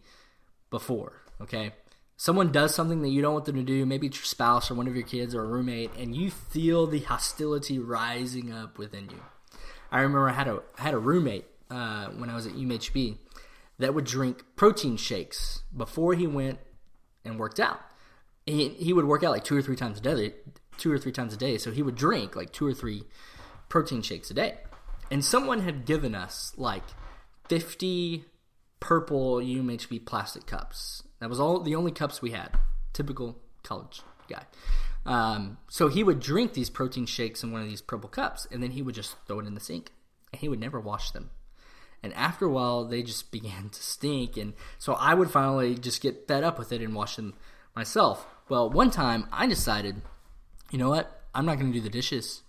before. 0.69 1.21
Okay, 1.39 1.71
someone 2.17 2.51
does 2.51 2.75
something 2.75 3.01
that 3.03 3.09
you 3.09 3.21
don't 3.21 3.33
want 3.33 3.45
them 3.45 3.55
to 3.55 3.63
do, 3.63 3.85
maybe 3.85 4.07
it's 4.07 4.17
your 4.17 4.25
spouse 4.25 4.69
or 4.69 4.75
one 4.75 4.87
of 4.87 4.95
your 4.95 5.05
kids 5.05 5.33
or 5.33 5.43
a 5.43 5.47
roommate, 5.47 5.91
and 5.97 6.15
you 6.15 6.29
feel 6.29 6.87
the 6.87 6.99
hostility 6.99 7.79
rising 7.79 8.51
up 8.51 8.77
within 8.77 9.09
you. 9.09 9.21
I 9.91 10.01
remember 10.01 10.29
I 10.29 10.33
had 10.33 10.47
a 10.47 10.61
had 10.77 10.93
a 10.93 10.99
roommate 10.99 11.45
uh, 11.69 12.07
when 12.07 12.29
I 12.29 12.35
was 12.35 12.45
at 12.45 12.53
UMHB 12.53 13.17
that 13.79 13.93
would 13.93 14.05
drink 14.05 14.43
protein 14.55 14.97
shakes 14.97 15.63
before 15.75 16.15
he 16.15 16.27
went 16.27 16.59
and 17.23 17.39
worked 17.39 17.59
out. 17.59 17.79
He 18.47 18.69
he 18.69 18.93
would 18.93 19.05
work 19.05 19.23
out 19.23 19.31
like 19.31 19.43
two 19.43 19.55
or 19.55 19.61
three 19.61 19.75
times 19.75 19.99
a 19.99 20.01
day, 20.01 20.33
two 20.77 20.91
or 20.91 20.97
three 20.97 21.11
times 21.11 21.33
a 21.33 21.37
day. 21.37 21.59
So 21.59 21.71
he 21.71 21.83
would 21.83 21.95
drink 21.95 22.35
like 22.35 22.51
two 22.51 22.65
or 22.65 22.73
three 22.73 23.03
protein 23.69 24.01
shakes 24.01 24.31
a 24.31 24.33
day. 24.33 24.57
And 25.11 25.23
someone 25.23 25.59
had 25.59 25.85
given 25.85 26.15
us 26.15 26.53
like 26.57 26.83
fifty 27.47 28.25
purple 28.79 29.35
UMHB 29.35 30.05
plastic 30.05 30.47
cups. 30.47 31.03
That 31.19 31.29
was 31.29 31.39
all 31.39 31.59
the 31.59 31.75
only 31.75 31.91
cups 31.91 32.21
we 32.21 32.31
had. 32.31 32.57
Typical 32.93 33.37
college 33.63 34.01
guy. 34.29 34.43
Um, 35.05 35.57
so 35.69 35.87
he 35.87 36.03
would 36.03 36.19
drink 36.19 36.53
these 36.53 36.69
protein 36.69 37.05
shakes 37.05 37.43
in 37.43 37.51
one 37.51 37.61
of 37.61 37.69
these 37.69 37.81
purple 37.81 38.09
cups, 38.09 38.47
and 38.51 38.61
then 38.61 38.71
he 38.71 38.81
would 38.81 38.95
just 38.95 39.15
throw 39.25 39.39
it 39.39 39.47
in 39.47 39.55
the 39.55 39.61
sink, 39.61 39.91
and 40.31 40.41
he 40.41 40.49
would 40.49 40.59
never 40.59 40.79
wash 40.79 41.11
them. 41.11 41.29
And 42.03 42.13
after 42.13 42.45
a 42.45 42.51
while, 42.51 42.85
they 42.85 43.03
just 43.03 43.31
began 43.31 43.69
to 43.69 43.81
stink, 43.81 44.37
and 44.37 44.53
so 44.77 44.93
I 44.93 45.13
would 45.13 45.31
finally 45.31 45.75
just 45.75 46.01
get 46.01 46.27
fed 46.27 46.43
up 46.43 46.59
with 46.59 46.71
it 46.71 46.81
and 46.81 46.93
wash 46.93 47.15
them 47.15 47.33
myself. 47.75 48.27
Well, 48.49 48.69
one 48.69 48.91
time 48.91 49.27
I 49.31 49.47
decided, 49.47 50.01
you 50.71 50.77
know 50.77 50.89
what? 50.89 51.23
I'm 51.35 51.45
not 51.45 51.59
going 51.59 51.71
to 51.71 51.77
do 51.77 51.83
the 51.83 51.89
dishes. 51.89 52.41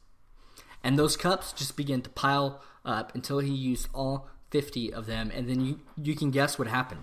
And 0.83 0.99
those 0.99 1.17
cups 1.17 1.53
just 1.53 1.77
began 1.77 2.03
to 2.03 2.11
pile 2.11 2.63
up 2.85 3.15
until 3.15 3.41
he 3.41 3.53
used 3.53 3.89
all 3.93 4.29
50 4.51 4.93
of 4.93 5.07
them, 5.07 5.31
and 5.35 5.49
then 5.49 5.61
you 5.61 5.81
you 5.97 6.15
can 6.15 6.31
guess 6.31 6.59
what 6.59 6.69
happened. 6.69 7.03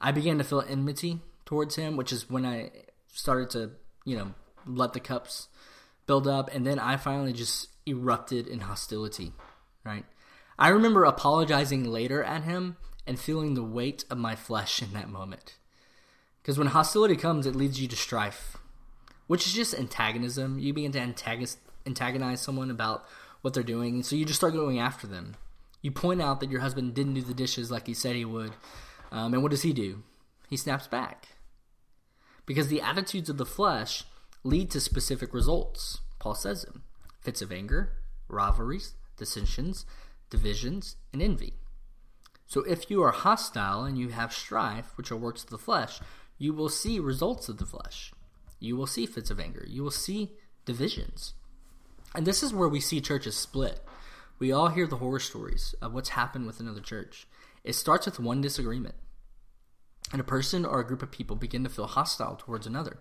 I 0.00 0.12
began 0.12 0.36
to 0.38 0.44
feel 0.44 0.62
enmity 0.68 1.20
towards 1.46 1.76
him, 1.76 1.96
which 1.96 2.12
is 2.12 2.28
when 2.28 2.44
I 2.44 2.70
started 3.08 3.48
to 3.50 3.70
you 4.04 4.16
know, 4.16 4.34
let 4.66 4.92
the 4.92 5.00
cups 5.00 5.48
build 6.06 6.28
up, 6.28 6.54
and 6.54 6.66
then 6.66 6.78
I 6.78 6.96
finally 6.96 7.32
just 7.32 7.68
erupted 7.86 8.46
in 8.46 8.60
hostility, 8.60 9.32
right? 9.84 10.04
I 10.58 10.68
remember 10.68 11.04
apologizing 11.04 11.84
later 11.84 12.22
at 12.22 12.44
him 12.44 12.76
and 13.06 13.18
feeling 13.18 13.54
the 13.54 13.64
weight 13.64 14.04
of 14.10 14.18
my 14.18 14.36
flesh 14.36 14.82
in 14.82 14.92
that 14.92 15.08
moment. 15.08 15.56
Because 16.44 16.58
when 16.58 16.66
hostility 16.66 17.16
comes, 17.16 17.46
it 17.46 17.56
leads 17.56 17.80
you 17.80 17.88
to 17.88 17.96
strife, 17.96 18.58
which 19.28 19.46
is 19.46 19.54
just 19.54 19.74
antagonism. 19.74 20.58
You 20.58 20.74
begin 20.74 20.92
to 20.92 21.00
antagonize, 21.86 22.40
someone 22.42 22.70
about 22.70 23.06
what 23.40 23.54
they're 23.54 23.62
doing, 23.62 23.94
and 23.94 24.04
so 24.04 24.14
you 24.14 24.26
just 24.26 24.40
start 24.40 24.52
going 24.52 24.78
after 24.78 25.06
them. 25.06 25.36
You 25.80 25.90
point 25.90 26.20
out 26.20 26.40
that 26.40 26.50
your 26.50 26.60
husband 26.60 26.92
didn't 26.92 27.14
do 27.14 27.22
the 27.22 27.32
dishes 27.32 27.70
like 27.70 27.86
he 27.86 27.94
said 27.94 28.14
he 28.14 28.26
would, 28.26 28.52
um, 29.10 29.32
and 29.32 29.42
what 29.42 29.52
does 29.52 29.62
he 29.62 29.72
do? 29.72 30.02
He 30.50 30.58
snaps 30.58 30.86
back 30.86 31.28
because 32.44 32.68
the 32.68 32.82
attitudes 32.82 33.30
of 33.30 33.38
the 33.38 33.46
flesh 33.46 34.04
lead 34.42 34.70
to 34.72 34.80
specific 34.80 35.32
results. 35.32 36.02
Paul 36.18 36.34
says 36.34 36.62
them 36.62 36.82
fits 37.22 37.40
of 37.40 37.52
anger, 37.52 37.92
rivalries, 38.28 38.92
dissensions, 39.16 39.86
divisions, 40.28 40.96
and 41.10 41.22
envy. 41.22 41.54
So 42.46 42.60
if 42.64 42.90
you 42.90 43.02
are 43.02 43.12
hostile 43.12 43.84
and 43.84 43.96
you 43.96 44.10
have 44.10 44.32
strife, 44.32 44.92
which 44.96 45.10
are 45.10 45.16
works 45.16 45.42
of 45.42 45.50
the 45.50 45.58
flesh, 45.58 46.00
you 46.44 46.52
will 46.52 46.68
see 46.68 47.00
results 47.00 47.48
of 47.48 47.56
the 47.56 47.64
flesh. 47.64 48.12
You 48.60 48.76
will 48.76 48.86
see 48.86 49.06
fits 49.06 49.30
of 49.30 49.40
anger. 49.40 49.64
You 49.66 49.82
will 49.82 49.90
see 49.90 50.32
divisions. 50.66 51.32
And 52.14 52.26
this 52.26 52.42
is 52.42 52.52
where 52.52 52.68
we 52.68 52.80
see 52.80 53.00
churches 53.00 53.34
split. 53.34 53.80
We 54.38 54.52
all 54.52 54.68
hear 54.68 54.86
the 54.86 54.98
horror 54.98 55.20
stories 55.20 55.74
of 55.80 55.94
what's 55.94 56.10
happened 56.10 56.46
with 56.46 56.60
another 56.60 56.82
church. 56.82 57.26
It 57.64 57.74
starts 57.74 58.04
with 58.04 58.20
one 58.20 58.42
disagreement 58.42 58.94
and 60.12 60.20
a 60.20 60.24
person 60.24 60.66
or 60.66 60.80
a 60.80 60.86
group 60.86 61.02
of 61.02 61.10
people 61.10 61.34
begin 61.34 61.64
to 61.64 61.70
feel 61.70 61.86
hostile 61.86 62.36
towards 62.36 62.66
another. 62.66 62.98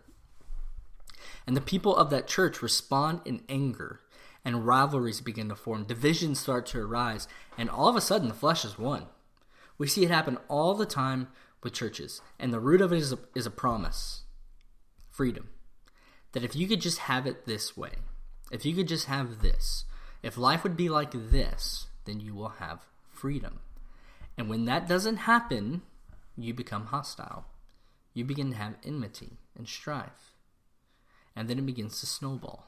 And 1.45 1.57
the 1.57 1.61
people 1.61 1.93
of 1.93 2.09
that 2.11 2.27
church 2.27 2.61
respond 2.61 3.19
in 3.25 3.43
anger, 3.49 3.99
and 4.45 4.65
rivalries 4.65 5.19
begin 5.19 5.49
to 5.49 5.55
form, 5.57 5.83
divisions 5.83 6.39
start 6.39 6.65
to 6.67 6.79
arise, 6.79 7.27
and 7.57 7.69
all 7.69 7.89
of 7.89 7.97
a 7.97 8.01
sudden 8.01 8.29
the 8.29 8.33
flesh 8.33 8.63
is 8.63 8.79
won. 8.79 9.07
We 9.77 9.87
see 9.87 10.05
it 10.05 10.11
happen 10.11 10.37
all 10.47 10.75
the 10.75 10.85
time 10.85 11.27
with 11.63 11.73
churches, 11.73 12.21
and 12.39 12.53
the 12.53 12.59
root 12.59 12.81
of 12.81 12.91
it 12.91 12.97
is 12.97 13.13
a, 13.13 13.19
is 13.35 13.45
a 13.45 13.51
promise 13.51 14.23
freedom. 15.09 15.49
That 16.31 16.43
if 16.43 16.55
you 16.55 16.67
could 16.67 16.81
just 16.81 16.99
have 16.99 17.27
it 17.27 17.45
this 17.45 17.77
way, 17.77 17.91
if 18.51 18.65
you 18.65 18.75
could 18.75 18.87
just 18.87 19.05
have 19.05 19.41
this, 19.41 19.85
if 20.23 20.37
life 20.37 20.63
would 20.63 20.75
be 20.75 20.89
like 20.89 21.11
this, 21.11 21.87
then 22.05 22.19
you 22.19 22.33
will 22.33 22.49
have 22.59 22.85
freedom. 23.11 23.59
And 24.37 24.49
when 24.49 24.65
that 24.65 24.87
doesn't 24.87 25.17
happen, 25.17 25.83
you 26.35 26.53
become 26.53 26.87
hostile. 26.87 27.45
You 28.13 28.25
begin 28.25 28.51
to 28.51 28.57
have 28.57 28.75
enmity 28.83 29.37
and 29.55 29.67
strife. 29.67 30.33
And 31.35 31.47
then 31.47 31.59
it 31.59 31.65
begins 31.65 31.99
to 31.99 32.05
snowball. 32.05 32.67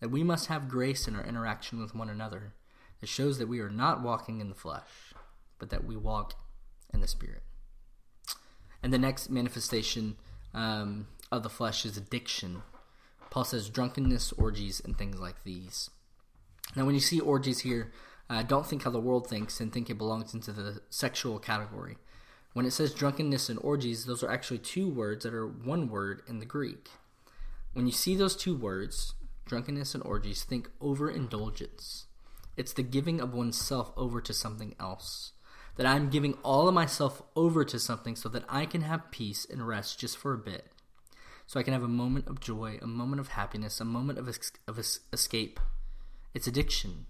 That 0.00 0.10
we 0.10 0.22
must 0.22 0.46
have 0.46 0.68
grace 0.68 1.08
in 1.08 1.16
our 1.16 1.24
interaction 1.24 1.80
with 1.80 1.94
one 1.94 2.08
another 2.08 2.52
that 3.00 3.08
shows 3.08 3.38
that 3.38 3.48
we 3.48 3.60
are 3.60 3.70
not 3.70 4.02
walking 4.02 4.40
in 4.40 4.48
the 4.48 4.54
flesh, 4.54 5.12
but 5.58 5.70
that 5.70 5.84
we 5.84 5.96
walk 5.96 6.34
in 6.92 7.00
the 7.00 7.08
Spirit. 7.08 7.42
And 8.84 8.92
the 8.92 8.98
next 8.98 9.30
manifestation 9.30 10.18
um, 10.52 11.06
of 11.32 11.42
the 11.42 11.48
flesh 11.48 11.86
is 11.86 11.96
addiction. 11.96 12.62
Paul 13.30 13.44
says 13.44 13.70
drunkenness, 13.70 14.32
orgies, 14.32 14.82
and 14.84 14.96
things 14.96 15.18
like 15.18 15.42
these. 15.42 15.88
Now, 16.76 16.84
when 16.84 16.94
you 16.94 17.00
see 17.00 17.18
orgies 17.18 17.60
here, 17.60 17.92
uh, 18.28 18.42
don't 18.42 18.66
think 18.66 18.82
how 18.82 18.90
the 18.90 19.00
world 19.00 19.26
thinks 19.26 19.58
and 19.58 19.72
think 19.72 19.88
it 19.88 19.96
belongs 19.96 20.34
into 20.34 20.52
the 20.52 20.82
sexual 20.90 21.38
category. 21.38 21.96
When 22.52 22.66
it 22.66 22.72
says 22.72 22.92
drunkenness 22.92 23.48
and 23.48 23.58
orgies, 23.62 24.04
those 24.04 24.22
are 24.22 24.30
actually 24.30 24.58
two 24.58 24.90
words 24.90 25.24
that 25.24 25.32
are 25.32 25.46
one 25.46 25.88
word 25.88 26.20
in 26.28 26.38
the 26.38 26.44
Greek. 26.44 26.90
When 27.72 27.86
you 27.86 27.92
see 27.92 28.14
those 28.14 28.36
two 28.36 28.54
words, 28.54 29.14
drunkenness 29.46 29.94
and 29.94 30.04
orgies, 30.04 30.44
think 30.44 30.68
overindulgence. 30.82 32.04
It's 32.54 32.74
the 32.74 32.82
giving 32.82 33.18
of 33.22 33.32
oneself 33.32 33.94
over 33.96 34.20
to 34.20 34.34
something 34.34 34.74
else. 34.78 35.32
That 35.76 35.86
I'm 35.86 36.10
giving 36.10 36.34
all 36.42 36.68
of 36.68 36.74
myself 36.74 37.22
over 37.34 37.64
to 37.64 37.78
something 37.78 38.14
so 38.16 38.28
that 38.28 38.44
I 38.48 38.64
can 38.66 38.82
have 38.82 39.10
peace 39.10 39.44
and 39.48 39.66
rest 39.66 39.98
just 39.98 40.16
for 40.16 40.32
a 40.32 40.38
bit. 40.38 40.66
So 41.46 41.58
I 41.58 41.62
can 41.62 41.72
have 41.72 41.82
a 41.82 41.88
moment 41.88 42.28
of 42.28 42.40
joy, 42.40 42.78
a 42.80 42.86
moment 42.86 43.20
of 43.20 43.28
happiness, 43.28 43.80
a 43.80 43.84
moment 43.84 44.18
of, 44.18 44.28
es- 44.28 44.52
of 44.68 44.78
es- 44.78 45.00
escape. 45.12 45.60
It's 46.32 46.46
addiction. 46.46 47.06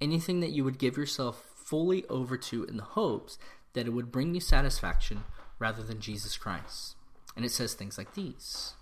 Anything 0.00 0.40
that 0.40 0.50
you 0.50 0.64
would 0.64 0.78
give 0.78 0.96
yourself 0.96 1.44
fully 1.54 2.04
over 2.06 2.36
to 2.36 2.64
in 2.64 2.76
the 2.76 2.82
hopes 2.82 3.38
that 3.74 3.86
it 3.86 3.90
would 3.90 4.10
bring 4.10 4.34
you 4.34 4.40
satisfaction 4.40 5.24
rather 5.58 5.82
than 5.82 6.00
Jesus 6.00 6.36
Christ. 6.36 6.96
And 7.36 7.44
it 7.44 7.52
says 7.52 7.74
things 7.74 7.96
like 7.96 8.14
these. 8.14 8.74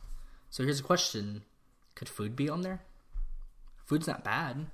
So 0.48 0.62
here's 0.62 0.80
a 0.80 0.84
question 0.84 1.42
Could 1.94 2.08
food 2.08 2.34
be 2.34 2.48
on 2.48 2.62
there? 2.62 2.82
Food's 3.84 4.06
not 4.06 4.24
bad. 4.24 4.66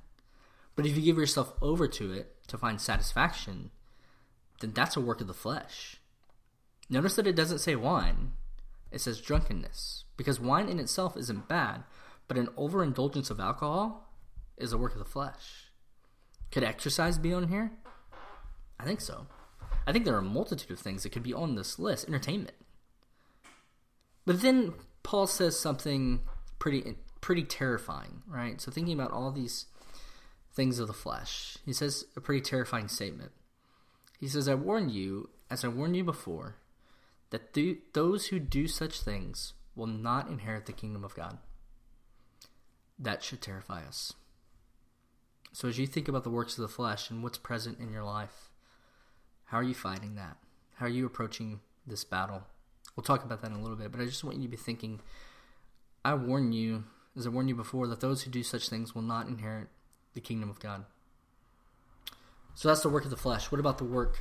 But 0.76 0.86
if 0.86 0.96
you 0.96 1.02
give 1.02 1.18
yourself 1.18 1.52
over 1.62 1.86
to 1.88 2.12
it 2.12 2.34
to 2.48 2.58
find 2.58 2.80
satisfaction, 2.80 3.70
then 4.60 4.72
that's 4.72 4.96
a 4.96 5.00
work 5.00 5.20
of 5.20 5.26
the 5.26 5.34
flesh. 5.34 5.96
Notice 6.88 7.16
that 7.16 7.26
it 7.26 7.36
doesn't 7.36 7.58
say 7.58 7.76
wine, 7.76 8.32
it 8.92 9.00
says 9.00 9.20
drunkenness. 9.20 10.04
Because 10.16 10.38
wine 10.38 10.68
in 10.68 10.78
itself 10.78 11.16
isn't 11.16 11.48
bad, 11.48 11.82
but 12.28 12.38
an 12.38 12.48
overindulgence 12.56 13.30
of 13.30 13.40
alcohol 13.40 14.08
is 14.56 14.72
a 14.72 14.78
work 14.78 14.92
of 14.92 14.98
the 14.98 15.04
flesh. 15.04 15.70
Could 16.52 16.62
exercise 16.62 17.18
be 17.18 17.32
on 17.32 17.48
here? 17.48 17.72
I 18.78 18.84
think 18.84 19.00
so. 19.00 19.26
I 19.86 19.92
think 19.92 20.04
there 20.04 20.14
are 20.14 20.18
a 20.18 20.22
multitude 20.22 20.70
of 20.70 20.78
things 20.78 21.02
that 21.02 21.10
could 21.10 21.22
be 21.22 21.34
on 21.34 21.56
this 21.56 21.78
list. 21.78 22.06
Entertainment. 22.06 22.56
But 24.24 24.40
then 24.40 24.74
Paul 25.02 25.26
says 25.26 25.58
something 25.58 26.20
pretty 26.58 26.96
pretty 27.20 27.42
terrifying, 27.42 28.22
right? 28.26 28.60
So 28.60 28.70
thinking 28.70 28.94
about 28.94 29.10
all 29.10 29.30
these 29.30 29.66
things 30.52 30.78
of 30.78 30.86
the 30.86 30.92
flesh, 30.92 31.58
he 31.64 31.72
says 31.72 32.04
a 32.16 32.20
pretty 32.20 32.40
terrifying 32.40 32.88
statement. 32.88 33.32
He 34.18 34.28
says, 34.28 34.48
"I 34.48 34.54
warn 34.54 34.88
you, 34.88 35.30
as 35.50 35.64
I 35.64 35.68
warned 35.68 35.96
you 35.96 36.04
before, 36.04 36.56
that 37.30 37.52
th- 37.52 37.78
those 37.92 38.26
who 38.26 38.38
do 38.38 38.68
such 38.68 39.00
things 39.00 39.54
will 39.74 39.86
not 39.86 40.28
inherit 40.28 40.66
the 40.66 40.72
kingdom 40.72 41.04
of 41.04 41.14
God." 41.14 41.38
That 42.98 43.22
should 43.22 43.42
terrify 43.42 43.84
us. 43.84 44.12
So 45.52 45.68
as 45.68 45.78
you 45.78 45.86
think 45.86 46.08
about 46.08 46.24
the 46.24 46.30
works 46.30 46.58
of 46.58 46.62
the 46.62 46.68
flesh 46.68 47.10
and 47.10 47.22
what's 47.22 47.38
present 47.38 47.78
in 47.78 47.92
your 47.92 48.04
life, 48.04 48.50
how 49.46 49.58
are 49.58 49.62
you 49.62 49.74
fighting 49.74 50.14
that? 50.16 50.36
How 50.74 50.86
are 50.86 50.88
you 50.88 51.06
approaching 51.06 51.60
this 51.86 52.04
battle? 52.04 52.44
We'll 52.96 53.04
talk 53.04 53.24
about 53.24 53.40
that 53.42 53.50
in 53.50 53.56
a 53.56 53.60
little 53.60 53.76
bit, 53.76 53.92
but 53.92 54.00
I 54.00 54.04
just 54.04 54.24
want 54.24 54.36
you 54.36 54.44
to 54.44 54.48
be 54.48 54.56
thinking 54.56 55.00
I 56.04 56.14
warn 56.14 56.52
you, 56.52 56.84
as 57.16 57.26
I 57.26 57.30
warned 57.30 57.48
you 57.48 57.54
before, 57.54 57.86
that 57.88 58.00
those 58.00 58.22
who 58.22 58.30
do 58.30 58.42
such 58.42 58.68
things 58.68 58.94
will 58.94 59.02
not 59.02 59.26
inherit 59.26 59.68
the 60.12 60.20
kingdom 60.20 60.50
of 60.50 60.60
God. 60.60 60.84
So 62.54 62.68
that's 62.68 62.82
the 62.82 62.88
work 62.88 63.04
of 63.04 63.10
the 63.10 63.16
flesh. 63.16 63.50
What 63.50 63.60
about 63.60 63.78
the 63.78 63.84
work 63.84 64.18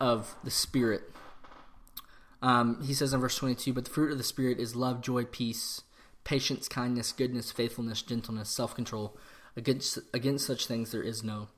of 0.00 0.34
the 0.42 0.50
Spirit. 0.50 1.02
Um, 2.42 2.82
he 2.82 2.94
says 2.94 3.12
in 3.12 3.20
verse 3.20 3.36
22, 3.36 3.72
But 3.72 3.84
the 3.84 3.90
fruit 3.90 4.10
of 4.10 4.18
the 4.18 4.24
Spirit 4.24 4.58
is 4.58 4.74
love, 4.74 5.02
joy, 5.02 5.24
peace, 5.24 5.82
patience, 6.24 6.68
kindness, 6.68 7.12
goodness, 7.12 7.52
faithfulness, 7.52 8.02
gentleness, 8.02 8.48
self 8.48 8.74
control. 8.74 9.16
Against, 9.56 9.98
against 10.14 10.46
such 10.46 10.66
things 10.66 10.92
there 10.92 11.02
is 11.02 11.22
no 11.22 11.48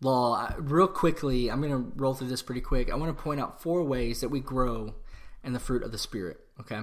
law. 0.00 0.52
Real 0.58 0.88
quickly, 0.88 1.50
I'm 1.50 1.62
going 1.62 1.72
to 1.72 1.92
roll 1.96 2.12
through 2.12 2.28
this 2.28 2.42
pretty 2.42 2.60
quick. 2.60 2.92
I 2.92 2.96
want 2.96 3.16
to 3.16 3.22
point 3.22 3.40
out 3.40 3.62
four 3.62 3.82
ways 3.82 4.20
that 4.20 4.28
we 4.28 4.40
grow 4.40 4.94
in 5.42 5.52
the 5.52 5.60
fruit 5.60 5.82
of 5.82 5.92
the 5.92 5.98
Spirit, 5.98 6.38
okay? 6.58 6.80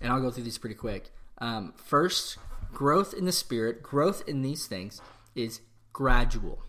And 0.00 0.12
I'll 0.12 0.20
go 0.20 0.30
through 0.30 0.44
these 0.44 0.58
pretty 0.58 0.74
quick. 0.74 1.12
Um, 1.38 1.72
first, 1.76 2.36
growth 2.72 3.14
in 3.14 3.24
the 3.24 3.32
Spirit, 3.32 3.82
growth 3.82 4.24
in 4.26 4.42
these 4.42 4.66
things 4.66 5.00
is 5.34 5.60
gradual, 5.92 6.62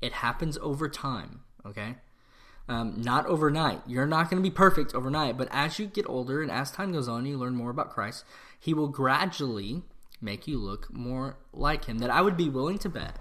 it 0.00 0.12
happens 0.12 0.58
over 0.62 0.88
time, 0.88 1.40
okay? 1.64 1.96
Um, 2.68 3.02
not 3.02 3.26
overnight. 3.26 3.80
You're 3.86 4.06
not 4.06 4.30
going 4.30 4.42
to 4.42 4.48
be 4.48 4.54
perfect 4.54 4.94
overnight, 4.94 5.36
but 5.36 5.48
as 5.50 5.78
you 5.78 5.86
get 5.86 6.08
older 6.08 6.40
and 6.40 6.50
as 6.50 6.70
time 6.70 6.92
goes 6.92 7.08
on, 7.08 7.26
you 7.26 7.36
learn 7.36 7.54
more 7.54 7.70
about 7.70 7.90
Christ. 7.90 8.24
He 8.58 8.72
will 8.72 8.88
gradually 8.88 9.82
make 10.20 10.46
you 10.46 10.58
look 10.58 10.92
more 10.92 11.36
like 11.52 11.86
Him. 11.86 11.98
That 11.98 12.10
I 12.10 12.20
would 12.20 12.36
be 12.36 12.48
willing 12.48 12.78
to 12.78 12.88
bet 12.88 13.16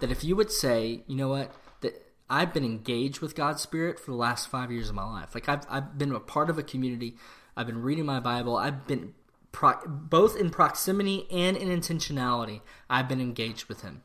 that 0.00 0.10
if 0.10 0.24
you 0.24 0.34
would 0.36 0.50
say, 0.50 1.02
you 1.06 1.16
know 1.16 1.28
what, 1.28 1.52
that 1.82 2.10
I've 2.30 2.54
been 2.54 2.64
engaged 2.64 3.20
with 3.20 3.34
God's 3.34 3.62
Spirit 3.62 4.00
for 4.00 4.10
the 4.10 4.16
last 4.16 4.48
five 4.48 4.72
years 4.72 4.88
of 4.88 4.94
my 4.94 5.04
life. 5.04 5.34
Like 5.34 5.48
I've 5.48 5.66
I've 5.68 5.98
been 5.98 6.12
a 6.12 6.20
part 6.20 6.48
of 6.48 6.58
a 6.58 6.62
community. 6.62 7.16
I've 7.56 7.66
been 7.66 7.82
reading 7.82 8.06
my 8.06 8.20
Bible. 8.20 8.56
I've 8.56 8.86
been 8.86 9.14
pro- 9.52 9.86
both 9.86 10.36
in 10.36 10.50
proximity 10.50 11.26
and 11.30 11.56
in 11.56 11.68
intentionality. 11.68 12.62
I've 12.88 13.08
been 13.08 13.20
engaged 13.20 13.66
with 13.66 13.82
Him. 13.82 14.02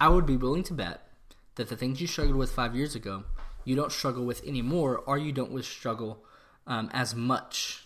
I 0.00 0.08
would 0.08 0.26
be 0.26 0.36
willing 0.36 0.62
to 0.64 0.74
bet 0.74 1.09
that 1.60 1.68
the 1.68 1.76
things 1.76 2.00
you 2.00 2.06
struggled 2.06 2.36
with 2.36 2.50
five 2.50 2.74
years 2.74 2.94
ago 2.94 3.24
you 3.64 3.76
don't 3.76 3.92
struggle 3.92 4.24
with 4.24 4.42
anymore, 4.46 5.02
or 5.06 5.18
you 5.18 5.32
don't 5.32 5.62
struggle 5.62 6.24
um, 6.66 6.88
as 6.94 7.14
much. 7.14 7.84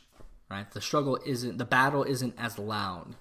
Right? 0.49 0.71
The 0.71 0.81
struggle 0.81 1.19
isn't 1.27 1.59
the 1.59 1.65
battle 1.65 2.05
isn't 2.05 2.35
as 2.39 2.59
loud. 2.59 3.17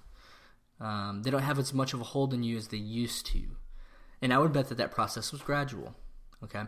Um, 0.80 1.22
they 1.24 1.30
don't 1.30 1.42
have 1.42 1.58
as 1.58 1.74
much 1.74 1.92
of 1.92 2.00
a 2.00 2.04
hold 2.04 2.32
on 2.32 2.44
you 2.44 2.56
as 2.56 2.68
they 2.68 2.76
used 2.76 3.26
to, 3.26 3.42
and 4.22 4.32
I 4.32 4.38
would 4.38 4.52
bet 4.52 4.68
that 4.68 4.78
that 4.78 4.92
process 4.92 5.32
was 5.32 5.42
gradual. 5.42 5.96
Okay, 6.42 6.62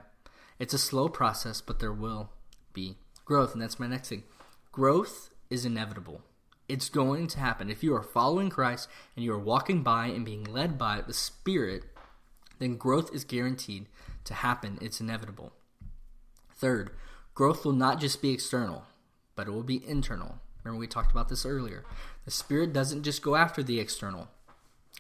it's 0.59 0.75
a 0.75 0.79
slow 0.79 1.09
process, 1.09 1.61
but 1.61 1.79
there 1.79 1.93
will 1.93 2.31
be 2.73 2.97
growth, 3.25 3.53
and 3.53 3.63
that's 3.63 3.79
my 3.79 3.87
next 3.87 4.09
thing. 4.09 4.25
Growth 4.73 5.31
is 5.51 5.65
inevitable. 5.65 6.23
It's 6.69 6.89
going 6.89 7.29
to 7.29 7.39
happen. 7.39 7.71
If 7.71 7.85
you 7.85 7.95
are 7.95 8.03
following 8.03 8.51
Christ 8.51 8.89
and 9.15 9.25
you 9.25 9.33
are 9.33 9.39
walking 9.39 9.85
by 9.85 10.07
and 10.07 10.25
being 10.25 10.43
led 10.43 10.77
by 10.77 11.01
the 11.01 11.15
Spirit, 11.15 11.85
then 12.59 12.77
growth 12.77 13.15
is 13.15 13.25
guaranteed 13.25 13.87
to 14.25 14.35
happen. 14.35 14.79
It's 14.81 15.01
inevitable. 15.01 15.53
Third, 16.55 16.91
growth 17.35 17.65
will 17.65 17.73
not 17.73 18.01
just 18.01 18.23
be 18.23 18.31
external, 18.31 18.85
but 19.35 19.47
it 19.47 19.53
will 19.53 19.63
be 19.63 19.87
internal. 19.87 20.39
Remember, 20.63 20.81
we 20.81 20.87
talked 20.87 21.13
about 21.13 21.29
this 21.29 21.47
earlier. 21.47 21.85
The 22.25 22.31
Spirit 22.31 22.73
doesn't 22.73 23.03
just 23.03 23.23
go 23.23 23.37
after 23.37 23.63
the 23.63 23.79
external, 23.79 24.29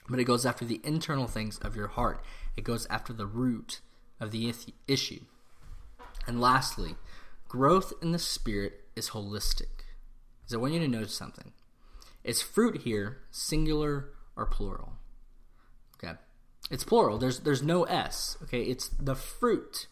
but 0.08 0.20
it 0.20 0.24
goes 0.24 0.46
after 0.46 0.64
the 0.64 0.80
internal 0.84 1.26
things 1.26 1.58
of 1.58 1.74
your 1.74 1.88
heart. 1.88 2.22
It 2.56 2.64
goes 2.64 2.86
after 2.88 3.12
the 3.12 3.26
root 3.26 3.80
of 4.20 4.30
the 4.30 4.52
issue. 4.86 5.20
And 6.26 6.40
lastly, 6.40 6.96
growth 7.48 7.92
in 8.02 8.12
the 8.12 8.18
Spirit 8.18 8.84
is 8.94 9.10
holistic. 9.10 9.84
So 10.46 10.58
I 10.58 10.60
want 10.60 10.74
you 10.74 10.80
to 10.80 10.88
notice 10.88 11.14
something. 11.14 11.52
Is 12.22 12.42
fruit 12.42 12.82
here 12.82 13.18
singular 13.30 14.10
or 14.36 14.46
plural? 14.46 14.92
It's 16.70 16.84
plural. 16.84 17.18
There's 17.18 17.40
there's 17.40 17.62
no 17.62 17.84
S. 17.84 18.36
Okay, 18.44 18.62
it's 18.62 18.88
the 18.88 19.14
fruit 19.14 19.86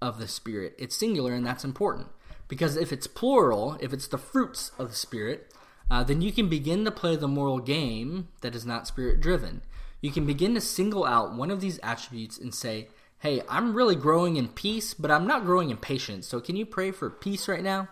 of 0.00 0.18
the 0.18 0.28
Spirit. 0.28 0.74
It's 0.78 0.96
singular, 0.96 1.34
and 1.34 1.46
that's 1.46 1.64
important. 1.64 2.08
Because 2.48 2.76
if 2.76 2.92
it's 2.92 3.06
plural, 3.06 3.76
if 3.80 3.92
it's 3.92 4.08
the 4.08 4.18
fruits 4.18 4.72
of 4.78 4.88
the 4.88 4.96
Spirit, 4.96 5.52
uh, 5.90 6.02
then 6.02 6.22
you 6.22 6.32
can 6.32 6.48
begin 6.48 6.84
to 6.84 6.90
play 6.90 7.16
the 7.16 7.28
moral 7.28 7.58
game 7.58 8.28
that 8.40 8.54
is 8.54 8.64
not 8.64 8.86
Spirit 8.86 9.20
driven. 9.20 9.62
You 10.00 10.10
can 10.10 10.26
begin 10.26 10.54
to 10.54 10.60
single 10.60 11.04
out 11.04 11.34
one 11.34 11.50
of 11.50 11.60
these 11.60 11.78
attributes 11.82 12.38
and 12.38 12.54
say, 12.54 12.88
hey, 13.20 13.42
I'm 13.48 13.74
really 13.74 13.94
growing 13.94 14.36
in 14.36 14.48
peace, 14.48 14.94
but 14.94 15.10
I'm 15.10 15.26
not 15.26 15.44
growing 15.44 15.70
in 15.70 15.76
patience. 15.76 16.26
So 16.26 16.40
can 16.40 16.56
you 16.56 16.64
pray 16.64 16.90
for 16.90 17.10
peace 17.10 17.48
right 17.48 17.62
now? 17.62 17.88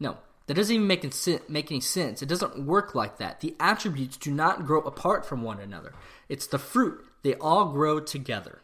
No, 0.00 0.16
that 0.46 0.54
doesn't 0.54 0.74
even 0.74 0.86
make, 0.86 1.04
make 1.50 1.70
any 1.70 1.80
sense. 1.80 2.22
It 2.22 2.28
doesn't 2.28 2.64
work 2.64 2.94
like 2.94 3.18
that. 3.18 3.40
The 3.40 3.54
attributes 3.60 4.16
do 4.16 4.30
not 4.30 4.64
grow 4.64 4.80
apart 4.80 5.26
from 5.26 5.42
one 5.42 5.60
another, 5.60 5.92
it's 6.28 6.46
the 6.46 6.58
fruit. 6.58 7.04
They 7.22 7.34
all 7.34 7.72
grow 7.72 8.00
together. 8.00 8.60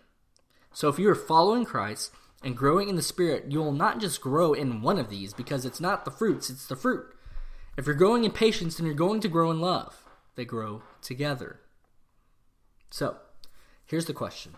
So 0.72 0.88
if 0.88 0.98
you 0.98 1.08
are 1.08 1.14
following 1.14 1.64
Christ, 1.64 2.10
and 2.44 2.56
growing 2.56 2.90
in 2.90 2.96
the 2.96 3.02
Spirit, 3.02 3.46
you 3.48 3.58
will 3.58 3.72
not 3.72 4.00
just 4.00 4.20
grow 4.20 4.52
in 4.52 4.82
one 4.82 4.98
of 4.98 5.08
these 5.08 5.32
because 5.32 5.64
it's 5.64 5.80
not 5.80 6.04
the 6.04 6.10
fruits, 6.10 6.50
it's 6.50 6.66
the 6.66 6.76
fruit. 6.76 7.06
If 7.76 7.86
you're 7.86 7.94
growing 7.94 8.24
in 8.24 8.30
patience, 8.30 8.76
then 8.76 8.86
you're 8.86 8.94
going 8.94 9.20
to 9.22 9.28
grow 9.28 9.50
in 9.50 9.60
love. 9.60 10.04
They 10.36 10.44
grow 10.44 10.82
together. 11.00 11.60
So, 12.90 13.16
here's 13.86 14.04
the 14.04 14.12
question 14.12 14.54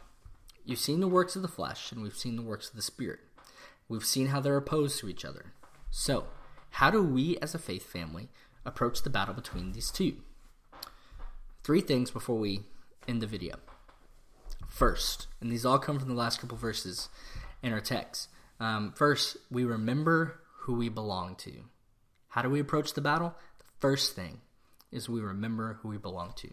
You've 0.64 0.80
seen 0.80 1.01
the 1.01 1.09
works 1.09 1.36
of 1.36 1.42
the 1.42 1.49
flesh, 1.49 1.92
and 1.92 2.03
we've 2.03 2.16
seen 2.16 2.34
the 2.34 2.42
works 2.42 2.68
of 2.68 2.74
the 2.76 2.82
Spirit. 2.82 3.20
We've 3.88 4.05
seen 4.05 4.28
how 4.28 4.40
they're 4.40 4.57
opposed 4.57 4.99
to 5.01 5.09
each 5.09 5.24
other. 5.24 5.53
So, 5.90 6.26
how 6.70 6.90
do 6.90 7.01
we 7.03 7.38
as 7.38 7.55
a 7.55 7.59
faith 7.59 7.86
family 7.86 8.28
approach 8.64 9.03
the 9.03 9.11
battle 9.11 9.34
between 9.34 9.72
these 9.72 9.92
two? 9.92 10.16
Three 11.62 11.80
things 11.80 12.11
before 12.11 12.36
we 12.36 12.64
end 13.07 13.22
the 13.22 13.28
video. 13.28 13.57
First, 14.77 15.27
and 15.41 15.51
these 15.51 15.64
all 15.64 15.79
come 15.79 15.99
from 15.99 16.11
the 16.11 16.14
last 16.14 16.39
couple 16.39 16.59
verses, 16.59 17.09
in 17.62 17.72
our 17.72 17.81
text. 17.81 18.29
Um, 18.61 18.93
first, 18.95 19.39
we 19.51 19.64
remember 19.64 20.39
who 20.64 20.74
we 20.74 20.91
belong 20.91 21.35
to. 21.37 21.53
How 22.29 22.43
do 22.43 22.51
we 22.51 22.61
approach 22.61 22.93
the 22.93 23.01
battle? 23.01 23.35
The 23.59 23.64
first 23.81 24.14
thing 24.14 24.43
is 24.93 25.09
we 25.09 25.22
remember 25.22 25.79
who 25.81 25.89
we 25.89 25.97
belong 25.97 26.35
to. 26.37 26.49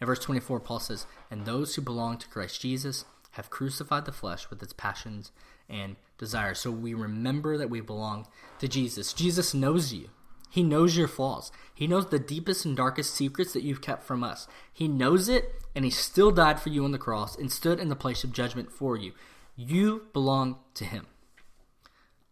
In 0.00 0.06
verse 0.06 0.20
24, 0.20 0.60
Paul 0.60 0.78
says, 0.78 1.06
And 1.32 1.46
those 1.46 1.74
who 1.74 1.82
belong 1.82 2.18
to 2.18 2.28
Christ 2.28 2.60
Jesus 2.60 3.04
have 3.32 3.50
crucified 3.50 4.04
the 4.04 4.12
flesh 4.12 4.48
with 4.50 4.62
its 4.62 4.72
passions 4.72 5.32
and 5.68 5.96
desires. 6.16 6.60
So 6.60 6.70
we 6.70 6.94
remember 6.94 7.58
that 7.58 7.70
we 7.70 7.80
belong 7.80 8.28
to 8.60 8.68
Jesus. 8.68 9.12
Jesus 9.12 9.52
knows 9.52 9.92
you. 9.92 10.10
He 10.50 10.62
knows 10.62 10.96
your 10.96 11.08
flaws. 11.08 11.52
He 11.74 11.86
knows 11.86 12.06
the 12.06 12.18
deepest 12.18 12.64
and 12.64 12.76
darkest 12.76 13.14
secrets 13.14 13.52
that 13.52 13.62
you've 13.62 13.82
kept 13.82 14.04
from 14.04 14.24
us. 14.24 14.48
He 14.72 14.88
knows 14.88 15.28
it, 15.28 15.54
and 15.74 15.84
He 15.84 15.90
still 15.90 16.30
died 16.30 16.60
for 16.60 16.70
you 16.70 16.84
on 16.84 16.92
the 16.92 16.98
cross 16.98 17.36
and 17.36 17.52
stood 17.52 17.78
in 17.78 17.88
the 17.88 17.96
place 17.96 18.24
of 18.24 18.32
judgment 18.32 18.72
for 18.72 18.96
you. 18.96 19.12
You 19.60 20.06
belong 20.12 20.60
to 20.74 20.84
him. 20.84 21.08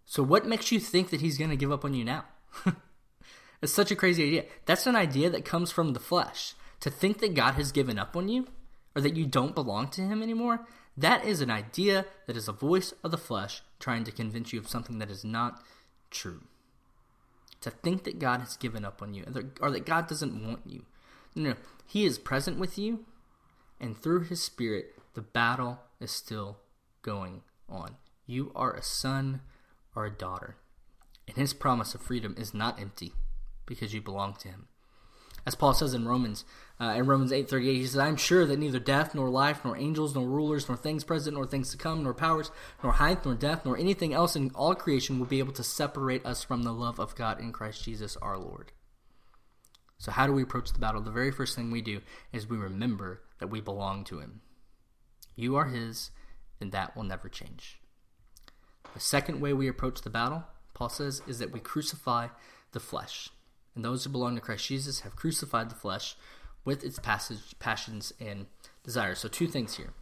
So 0.05 0.23
what 0.23 0.47
makes 0.47 0.71
you 0.71 0.79
think 0.79 1.11
that 1.11 1.21
he's 1.21 1.37
going 1.37 1.51
to 1.51 1.57
give 1.57 1.73
up 1.73 1.85
on 1.85 1.93
you 1.93 2.05
now? 2.05 2.25
it's 3.61 3.73
such 3.73 3.91
a 3.91 3.97
crazy 3.97 4.23
idea. 4.23 4.45
That's 4.65 4.87
an 4.87 4.95
idea 4.95 5.29
that 5.31 5.45
comes 5.45 5.73
from 5.73 5.93
the 5.93 5.99
flesh. 5.99 6.55
To 6.81 6.91
think 6.91 7.19
that 7.19 7.35
God 7.35 7.55
has 7.55 7.73
given 7.73 7.99
up 7.99 8.15
on 8.15 8.29
you 8.29 8.47
or 8.95 9.03
that 9.03 9.17
you 9.17 9.27
don't 9.27 9.57
belong 9.57 9.89
to 9.89 10.03
him 10.03 10.23
anymore, 10.23 10.69
that 10.97 11.25
is 11.25 11.41
an 11.41 11.51
idea 11.51 12.07
that 12.29 12.37
is 12.37 12.47
a 12.47 12.53
voice 12.53 12.95
of 13.03 13.11
the 13.11 13.19
flesh 13.19 13.61
trying 13.81 14.05
to 14.05 14.13
convince 14.13 14.53
you 14.53 14.61
of 14.61 14.69
something 14.69 15.01
that 15.01 15.11
is 15.11 15.25
not 15.25 15.61
true. 16.13 16.43
To 17.63 17.71
think 17.71 18.05
that 18.05 18.19
God 18.19 18.41
has 18.41 18.57
given 18.57 18.85
up 18.85 19.03
on 19.03 19.15
you 19.15 19.25
or 19.61 19.71
that 19.71 19.87
God 19.87 20.07
doesn't 20.07 20.47
want 20.47 20.61
you. 20.67 20.85
No, 21.35 21.51
no, 21.51 21.57
he 21.87 22.05
is 22.05 22.19
present 22.19 22.59
with 22.59 22.79
you, 22.79 23.05
and 23.81 23.97
through 23.97 24.25
his 24.25 24.43
spirit, 24.43 24.95
the 25.15 25.23
battle 25.23 25.81
is 26.01 26.11
still 26.11 26.59
going 27.03 27.43
on. 27.69 27.97
You 28.27 28.53
are 28.55 28.75
a 28.75 28.83
son 28.83 29.41
or 29.95 30.07
a 30.07 30.11
daughter. 30.11 30.57
And 31.29 31.37
his 31.37 31.55
promise 31.55 31.95
of 31.95 32.03
freedom 32.03 32.35
is 32.39 32.55
not 32.55 32.81
empty 32.81 33.13
because 33.67 33.93
you 33.93 34.01
belong 34.01 34.35
to 34.35 34.49
him. 34.49 34.69
As 35.47 35.55
Paul 35.55 35.75
says 35.75 35.95
in 35.95 36.09
Romans, 36.09 36.45
uh, 36.81 36.95
in 36.97 37.07
Romans 37.07 37.31
8:38, 37.31 37.77
he 37.77 37.87
says, 37.87 37.99
"I'm 37.99 38.17
sure 38.17 38.45
that 38.45 38.59
neither 38.59 38.81
death 38.81 39.15
nor 39.15 39.31
life 39.31 39.65
nor 39.65 39.77
angels 39.77 40.15
nor 40.15 40.27
rulers 40.27 40.69
nor 40.69 40.77
things 40.77 41.05
present 41.05 41.37
nor 41.37 41.47
things 41.47 41.71
to 41.71 41.77
come 41.77 42.03
nor 42.03 42.13
powers 42.13 42.51
nor 42.83 42.93
height 42.93 43.25
nor 43.25 43.35
depth 43.35 43.65
nor 43.65 43.79
anything 43.79 44.13
else 44.13 44.35
in 44.35 44.51
all 44.57 44.75
creation 44.75 45.19
will 45.19 45.27
be 45.27 45.39
able 45.39 45.53
to 45.53 45.63
separate 45.63 46.27
us 46.27 46.43
from 46.43 46.65
the 46.65 46.73
love 46.73 46.99
of 46.99 47.15
God 47.15 47.39
in 47.39 47.53
Christ 47.53 47.85
Jesus 47.85 48.17
our 48.17 48.37
Lord." 48.37 48.73
So 49.99 50.11
how 50.11 50.27
do 50.27 50.33
we 50.33 50.43
approach 50.43 50.73
the 50.73 50.79
battle? 50.81 51.01
The 51.01 51.11
very 51.11 51.31
first 51.31 51.55
thing 51.55 51.71
we 51.71 51.81
do 51.81 52.03
is 52.33 52.49
we 52.49 52.59
remember 52.59 53.23
that 53.39 53.49
we 53.49 53.61
belong 53.61 54.05
to 54.05 54.19
him. 54.19 54.43
You 55.37 55.57
are 55.57 55.67
his 55.67 56.11
and 56.61 56.73
that 56.73 56.97
will 56.97 57.05
never 57.05 57.29
change. 57.29 57.81
The 58.95 59.01
second 59.01 59.41
way 59.41 59.53
we 59.53 59.69
approach 59.69 60.03
the 60.03 60.11
battle, 60.11 60.45
Paul 60.75 60.89
says, 60.89 61.23
is 61.27 61.39
that 61.39 61.53
we 61.53 61.61
crucify 61.61 62.29
the 62.73 62.81
flesh. 62.81 63.31
And 63.77 63.85
those 63.85 64.03
who 64.03 64.11
belong 64.11 64.35
to 64.35 64.41
Christ 64.41 64.67
Jesus 64.67 65.01
have 65.01 65.15
crucified 65.15 65.71
the 65.71 65.77
flesh 65.77 66.17
with 66.65 66.83
its 66.83 66.99
passage, 66.99 67.55
passions 67.61 68.13
and 68.19 68.47
desires. 68.83 69.21
So, 69.21 69.29
two 69.29 69.47
things 69.47 69.77
here. 69.77 69.93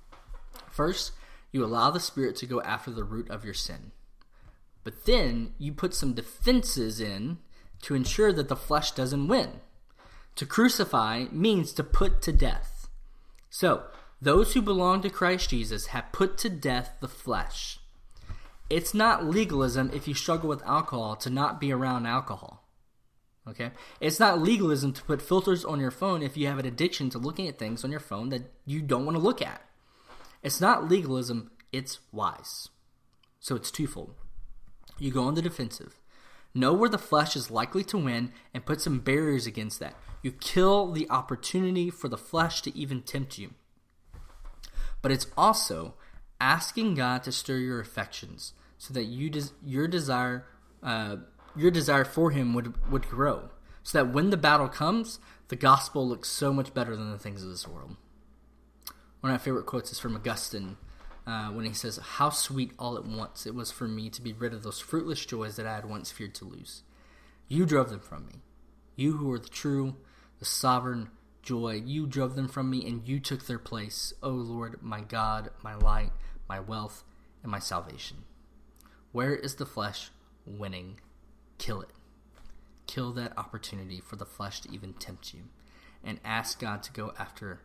First, 0.71 1.13
you 1.53 1.65
allow 1.65 1.91
the 1.91 2.01
Spirit 2.01 2.37
to 2.37 2.47
go 2.47 2.63
after 2.63 2.91
the 2.91 3.05
root 3.05 3.29
of 3.29 3.45
your 3.45 3.53
sin. 3.53 3.93
But 4.85 5.07
then 5.07 5.55
you 5.59 5.73
put 5.73 5.95
some 5.95 6.15
defenses 6.15 7.01
in 7.01 7.39
to 7.83 7.95
ensure 7.95 8.33
that 8.33 8.49
the 8.49 8.57
flesh 8.57 8.93
doesn't 8.93 9.29
win. 9.29 9.61
To 10.37 10.47
crucify 10.47 11.27
means 11.31 11.73
to 11.73 11.85
put 11.85 12.23
to 12.23 12.33
death. 12.33 12.89
So, 13.51 13.85
those 14.21 14.55
who 14.55 14.63
belong 14.63 15.03
to 15.03 15.11
Christ 15.11 15.51
Jesus 15.51 15.89
have 15.89 16.13
put 16.13 16.39
to 16.39 16.49
death 16.49 16.97
the 17.01 17.09
flesh. 17.09 17.79
It's 18.71 18.95
not 18.95 19.25
legalism 19.25 19.91
if 19.93 20.09
you 20.09 20.15
struggle 20.15 20.49
with 20.49 20.65
alcohol 20.65 21.17
to 21.17 21.31
not 21.31 21.61
be 21.61 21.73
around 21.73 22.07
alcohol. 22.07 22.64
Okay? 23.49 23.71
It's 24.01 24.21
not 24.21 24.41
legalism 24.41 24.93
to 24.93 25.03
put 25.03 25.21
filters 25.21 25.65
on 25.65 25.81
your 25.81 25.91
phone 25.91 26.23
if 26.23 26.37
you 26.37 26.47
have 26.47 26.59
an 26.59 26.67
addiction 26.67 27.11
to 27.11 27.19
looking 27.19 27.49
at 27.49 27.59
things 27.59 27.85
on 27.85 27.91
your 27.91 28.01
phone 28.01 28.31
that 28.31 28.51
you 28.65 28.81
don't 28.81 29.05
want 29.05 29.17
to 29.17 29.23
look 29.23 29.43
at. 29.43 29.63
It's 30.43 30.61
not 30.61 30.89
legalism, 30.89 31.51
it's 31.73 32.01
wise. 32.13 32.69
So 33.41 33.55
it's 33.57 33.71
twofold. 33.71 34.15
You 34.99 35.11
go 35.11 35.25
on 35.25 35.35
the 35.35 35.43
defensive. 35.43 36.01
Know 36.55 36.73
where 36.73 36.89
the 36.89 36.99
flesh 36.99 37.35
is 37.35 37.51
likely 37.51 37.83
to 37.85 37.99
win 37.99 38.33
and 38.53 38.65
put 38.65 38.81
some 38.81 39.01
barriers 39.01 39.47
against 39.47 39.81
that. 39.81 39.97
You 40.23 40.33
kill 40.33 40.93
the 40.93 41.11
opportunity 41.11 41.91
for 41.91 42.09
the 42.09 42.17
flesh 42.17 42.63
to 42.63 42.77
even 42.77 43.03
tempt 43.03 43.39
you. 43.39 43.51
But 45.03 45.11
it's 45.13 45.27
also 45.37 45.95
asking 46.41 46.95
God 46.95 47.25
to 47.25 47.33
stir 47.33 47.57
your 47.57 47.81
affections 47.81 48.55
so 48.79 48.95
that 48.95 49.05
you 49.05 49.31
des- 49.31 49.53
your 49.65 49.89
desire 49.89 50.47
uh, 50.83 51.17
your 51.57 51.71
desire 51.71 52.05
for 52.05 52.31
Him 52.31 52.55
would 52.55 52.91
would 52.91 53.09
grow, 53.09 53.51
so 53.83 53.99
that 53.99 54.13
when 54.13 54.31
the 54.31 54.37
battle 54.37 54.69
comes, 54.69 55.19
the 55.49 55.57
gospel 55.57 56.09
looks 56.09 56.29
so 56.29 56.53
much 56.53 56.75
better 56.75 56.97
than 56.97 57.11
the 57.11 57.19
things 57.19 57.43
of 57.43 57.51
this 57.51 57.69
world. 57.69 57.97
One 59.21 59.33
of 59.33 59.41
my 59.41 59.45
favorite 59.45 59.67
quotes 59.67 59.93
is 59.93 59.99
from 59.99 60.17
Augustine 60.17 60.77
uh, 61.27 61.49
when 61.49 61.65
he 61.65 61.73
says, 61.73 61.97
How 61.97 62.31
sweet 62.31 62.73
all 62.79 62.97
at 62.97 63.07
once 63.07 63.47
it 63.47 63.55
was 63.55 63.71
for 63.71 63.89
me 63.89 64.11
to 64.11 64.23
be 64.23 64.33
rid 64.33 64.53
of 64.53 64.63
those 64.63 64.81
fruitless 64.81 65.25
joys 65.25 65.57
that 65.57 65.67
I 65.67 65.75
had 65.75 65.89
once 65.89 66.11
feared 66.11 66.35
to 66.37 66.45
lose. 66.45 66.83
You 67.49 67.67
drove 67.67 67.91
them 67.91 68.01
from 68.01 68.27
me. 68.27 68.35
You 68.97 69.17
who 69.17 69.33
are 69.33 69.39
the 69.39 69.49
true, 69.49 69.97
the 70.39 70.45
sovereign 70.45 71.09
joy, 71.43 71.83
you 71.85 72.07
drove 72.07 72.37
them 72.37 72.49
from 72.49 72.71
me 72.71 72.87
and 72.87 73.07
you 73.07 73.21
took 73.21 73.47
their 73.47 73.59
place, 73.59 74.13
O 74.23 74.31
Lord, 74.31 74.83
my 74.83 75.01
God, 75.01 75.51
my 75.63 75.75
light, 75.75 76.13
my 76.49 76.61
wealth, 76.61 77.05
and 77.43 77.51
my 77.51 77.59
salvation. 77.59 78.19
Where 79.13 79.35
is 79.35 79.57
the 79.57 79.67
flesh 79.67 80.11
winning? 80.47 81.01
Kill 81.65 81.81
it. 81.81 81.89
Kill 82.87 83.13
that 83.13 83.39
opportunity 83.39 83.99
for 83.99 84.17
the 84.17 84.27
flesh 84.27 84.61
to 84.61 84.71
even 84.71 84.93
tempt 84.93 85.33
you. 85.33 85.45
And 86.05 86.21
ask 86.23 86.61
God 86.61 86.83
to 86.83 86.93
go 86.93 87.15
after 87.19 87.63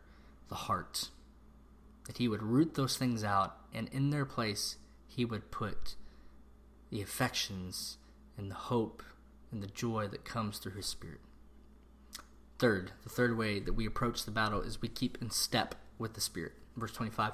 the 0.48 0.54
heart 0.54 1.10
that 2.06 2.16
he 2.16 2.26
would 2.26 2.42
root 2.42 2.76
those 2.76 2.96
things 2.96 3.22
out, 3.22 3.58
and 3.74 3.88
in 3.88 4.08
their 4.08 4.24
place, 4.24 4.78
he 5.06 5.26
would 5.26 5.50
put 5.50 5.96
the 6.88 7.02
affections 7.02 7.98
and 8.38 8.50
the 8.50 8.54
hope 8.54 9.02
and 9.52 9.62
the 9.62 9.66
joy 9.66 10.08
that 10.08 10.24
comes 10.24 10.56
through 10.56 10.76
his 10.76 10.86
spirit. 10.86 11.20
Third, 12.58 12.92
the 13.02 13.10
third 13.10 13.36
way 13.36 13.60
that 13.60 13.74
we 13.74 13.84
approach 13.84 14.24
the 14.24 14.30
battle 14.30 14.62
is 14.62 14.80
we 14.80 14.88
keep 14.88 15.18
in 15.20 15.28
step 15.28 15.74
with 15.98 16.14
the 16.14 16.22
spirit. 16.22 16.52
Verse 16.74 16.92
25. 16.92 17.32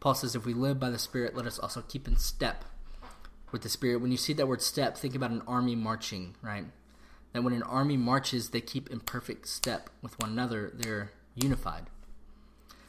Paul 0.00 0.14
says, 0.14 0.34
If 0.34 0.46
we 0.46 0.54
live 0.54 0.80
by 0.80 0.88
the 0.88 0.98
Spirit, 0.98 1.36
let 1.36 1.44
us 1.44 1.58
also 1.58 1.82
keep 1.82 2.08
in 2.08 2.16
step 2.16 2.64
with 3.52 3.62
the 3.62 3.68
Spirit. 3.68 4.00
When 4.00 4.10
you 4.10 4.16
see 4.16 4.32
that 4.34 4.48
word 4.48 4.62
step, 4.62 4.96
think 4.96 5.14
about 5.14 5.30
an 5.30 5.42
army 5.46 5.74
marching, 5.74 6.36
right? 6.42 6.66
That 7.32 7.42
when 7.42 7.52
an 7.52 7.62
army 7.62 7.96
marches, 7.96 8.50
they 8.50 8.60
keep 8.60 8.90
in 8.90 9.00
perfect 9.00 9.48
step 9.48 9.90
with 10.02 10.18
one 10.20 10.30
another, 10.30 10.72
they're 10.74 11.12
unified. 11.34 11.86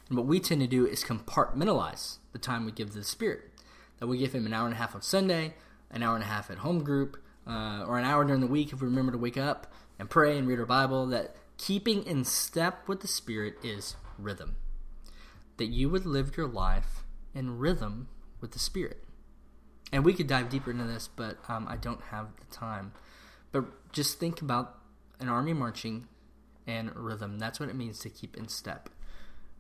And 0.09 0.18
what 0.18 0.28
we 0.28 0.39
tend 0.39 0.62
to 0.62 0.68
do 0.68 0.86
is 0.86 1.03
compartmentalize 1.03 2.18
the 2.34 2.39
time 2.39 2.66
we 2.66 2.72
give 2.72 2.93
the 2.93 3.03
Spirit. 3.03 3.49
That 3.99 4.07
we 4.07 4.18
give 4.18 4.34
Him 4.34 4.45
an 4.45 4.53
hour 4.53 4.66
and 4.66 4.74
a 4.76 4.78
half 4.78 4.95
on 4.95 5.01
Sunday, 5.01 5.53
an 5.89 6.03
hour 6.03 6.16
and 6.16 6.24
a 6.24 6.28
half 6.28 6.49
at 6.49 6.59
home 6.59 6.84
group, 6.84 7.18
uh, 7.47 7.86
or 7.88 7.97
an 7.97 8.05
hour 8.05 8.26
during 8.26 8.41
the 8.41 8.47
week 8.47 8.74
if 8.74 8.82
we 8.82 8.88
remember 8.88 9.12
to 9.12 9.18
wake 9.18 9.38
up 9.38 9.72
and 9.97 10.09
pray 10.09 10.38
and 10.38 10.47
read 10.47 10.59
our 10.59 10.66
Bible. 10.66 11.07
That 11.07 11.36
keeping 11.57 12.03
in 12.03 12.26
step 12.26 12.88
with 12.88 13.01
the 13.01 13.07
Spirit 13.07 13.55
is 13.64 13.95
rhythm. 14.18 14.55
That 15.57 15.68
you 15.68 15.89
would 15.89 16.05
live 16.05 16.36
your 16.36 16.47
life 16.47 17.03
in 17.34 17.57
rhythm 17.57 18.07
with 18.41 18.51
the 18.51 18.59
Spirit. 18.59 19.03
And 19.92 20.06
we 20.06 20.14
could 20.14 20.28
dive 20.28 20.50
deeper 20.50 20.72
into 20.72 20.86
this, 20.86 21.10
but 21.14 21.38
um, 21.50 21.68
I 21.68 21.76
don't 21.76 22.02
have 22.04 22.28
the 22.38 22.56
time. 22.56 22.94
But 23.52 23.92
just 23.92 24.20
think 24.20 24.42
about 24.42 24.78
an 25.20 25.28
army 25.28 25.54
marching 25.54 26.08
and 26.66 26.96
rhythm. 26.96 27.39
That's 27.39 27.60
what 27.60 27.70
it 27.70 27.76
means 27.76 28.00
to 28.00 28.10
keep 28.10 28.38
in 28.38 28.48
step 28.48 28.89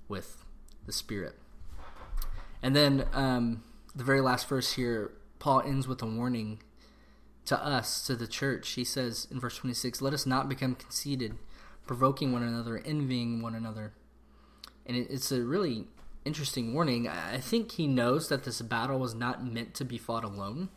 with 0.07 0.45
the 0.85 0.93
Spirit. 0.93 1.37
And 2.63 2.75
then 2.75 3.07
um, 3.13 3.63
the 3.95 4.03
very 4.03 4.21
last 4.21 4.47
verse 4.47 4.73
here, 4.73 5.11
Paul 5.39 5.61
ends 5.61 5.87
with 5.87 6.01
a 6.01 6.05
warning 6.05 6.61
to 7.45 7.57
us, 7.61 8.05
to 8.05 8.15
the 8.15 8.27
church. 8.27 8.71
He 8.71 8.83
says 8.83 9.27
in 9.31 9.39
verse 9.39 9.57
26, 9.57 10.01
Let 10.01 10.13
us 10.13 10.25
not 10.25 10.47
become 10.47 10.75
conceited, 10.75 11.35
provoking 11.85 12.31
one 12.31 12.43
another, 12.43 12.81
envying 12.85 13.41
one 13.41 13.55
another. 13.55 13.93
And 14.85 14.95
it, 14.95 15.07
it's 15.09 15.31
a 15.31 15.41
really 15.41 15.87
interesting 16.25 16.73
warning. 16.73 17.07
I 17.07 17.37
think 17.39 17.71
he 17.73 17.87
knows 17.87 18.29
that 18.29 18.43
this 18.43 18.61
battle 18.61 18.99
was 18.99 19.15
not 19.15 19.45
meant 19.45 19.73
to 19.75 19.85
be 19.85 19.97
fought 19.97 20.23
alone. 20.23 20.69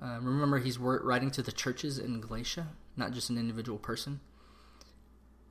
Uh, 0.00 0.18
remember, 0.20 0.58
he's 0.58 0.78
writing 0.78 1.30
to 1.30 1.42
the 1.42 1.52
churches 1.52 1.98
in 1.98 2.20
Galatia, 2.20 2.68
not 2.96 3.12
just 3.12 3.30
an 3.30 3.38
individual 3.38 3.78
person. 3.78 4.20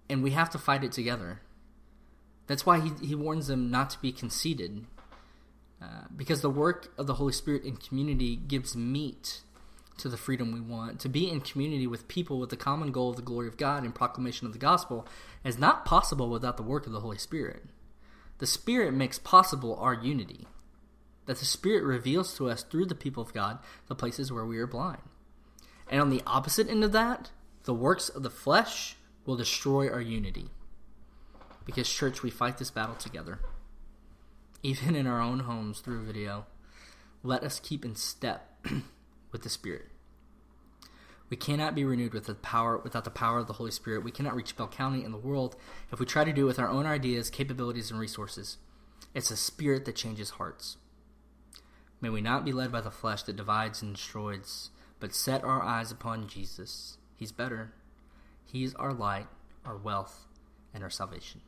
And 0.09 0.21
we 0.21 0.32
have 0.32 0.49
to 0.51 0.57
fight 0.57 0.84
it 0.84 0.91
together. 0.91 1.41
That's 2.47 2.65
why 2.65 2.80
he, 2.80 2.91
he 3.05 3.15
warns 3.15 3.47
them 3.47 3.71
not 3.71 3.89
to 3.91 4.01
be 4.01 4.11
conceited, 4.11 4.86
uh, 5.82 6.05
because 6.15 6.41
the 6.41 6.49
work 6.49 6.93
of 6.97 7.07
the 7.07 7.15
Holy 7.15 7.34
Spirit 7.34 7.63
in 7.63 7.78
community 7.78 8.36
gives 8.36 8.76
meat 8.76 9.41
to 9.97 10.09
the 10.09 10.17
freedom 10.17 10.51
we 10.51 10.59
want. 10.59 10.99
To 11.01 11.09
be 11.09 11.30
in 11.30 11.39
community 11.39 11.88
with 11.88 12.07
people 12.07 12.39
with 12.39 12.49
the 12.49 12.57
common 12.57 12.91
goal 12.91 13.11
of 13.11 13.15
the 13.15 13.21
glory 13.21 13.47
of 13.47 13.57
God 13.57 13.84
and 13.84 13.95
proclamation 13.95 14.45
of 14.45 14.53
the 14.53 14.59
gospel 14.59 15.07
is 15.43 15.57
not 15.57 15.86
possible 15.86 16.30
without 16.30 16.57
the 16.57 16.63
work 16.63 16.86
of 16.86 16.91
the 16.91 16.99
Holy 16.99 17.17
Spirit. 17.17 17.63
The 18.43 18.47
Spirit 18.47 18.93
makes 18.93 19.19
possible 19.19 19.77
our 19.77 19.93
unity. 19.93 20.47
That 21.27 21.37
the 21.37 21.45
Spirit 21.45 21.85
reveals 21.85 22.35
to 22.35 22.49
us 22.49 22.61
through 22.61 22.87
the 22.87 22.93
people 22.93 23.23
of 23.23 23.33
God 23.33 23.59
the 23.87 23.95
places 23.95 24.33
where 24.33 24.43
we 24.45 24.57
are 24.57 24.67
blind. 24.67 25.03
And 25.89 26.01
on 26.01 26.09
the 26.09 26.21
opposite 26.27 26.69
end 26.69 26.83
of 26.83 26.91
that, 26.91 27.31
the 27.63 27.73
works 27.73 28.09
of 28.09 28.21
the 28.21 28.29
flesh 28.29 28.97
will 29.25 29.37
destroy 29.37 29.89
our 29.89 30.01
unity. 30.01 30.49
Because, 31.65 31.89
church, 31.89 32.21
we 32.21 32.29
fight 32.29 32.57
this 32.57 32.69
battle 32.69 32.95
together. 32.95 33.39
Even 34.61 34.93
in 34.93 35.07
our 35.07 35.21
own 35.21 35.39
homes 35.39 35.79
through 35.79 36.03
video, 36.03 36.45
let 37.23 37.45
us 37.45 37.61
keep 37.61 37.85
in 37.85 37.95
step 37.95 38.57
with 39.31 39.43
the 39.43 39.49
Spirit. 39.49 39.87
We 41.30 41.38
cannot 41.38 41.76
be 41.76 41.86
renewed 41.86 42.13
with 42.13 42.26
the 42.26 42.36
power 42.36 42.78
without 42.78 43.05
the 43.05 43.09
power 43.09 43.39
of 43.39 43.47
the 43.47 43.53
Holy 43.53 43.71
Spirit. 43.71 44.03
We 44.03 44.11
cannot 44.11 44.36
reach 44.36 44.55
Bell 44.55 44.67
County 44.67 45.03
and 45.03 45.13
the 45.13 45.17
world 45.17 45.55
if 45.91 45.99
we 45.99 46.05
try 46.05 46.24
to 46.24 46.34
do 46.34 46.43
it 46.43 46.47
with 46.47 46.59
our 46.59 46.69
own 46.69 46.86
ideas, 46.86 47.30
capabilities, 47.30 47.89
and 47.89 47.99
resources. 47.99 48.57
It's 49.13 49.32
a 49.32 49.38
spirit 49.38 49.86
that 49.86 49.95
changes 49.95 50.32
hearts. 50.32 50.78
May 52.01 52.09
we 52.09 52.21
not 52.21 52.45
be 52.45 52.51
led 52.51 52.71
by 52.71 52.82
the 52.82 52.91
flesh 52.91 53.24
that 53.24 53.38
divides 53.38 53.82
and 53.82 53.95
destroys, 53.95 54.69
but 54.99 55.15
set 55.15 55.43
our 55.43 55.63
eyes 55.63 55.91
upon 55.91 56.28
Jesus. 56.28 56.97
He's 57.15 57.32
better. 57.32 57.74
He's 58.45 58.76
our 58.76 58.93
light, 58.93 59.28
our 59.65 59.78
wealth, 59.78 60.28
and 60.74 60.84
our 60.84 60.89
salvation. 60.89 61.41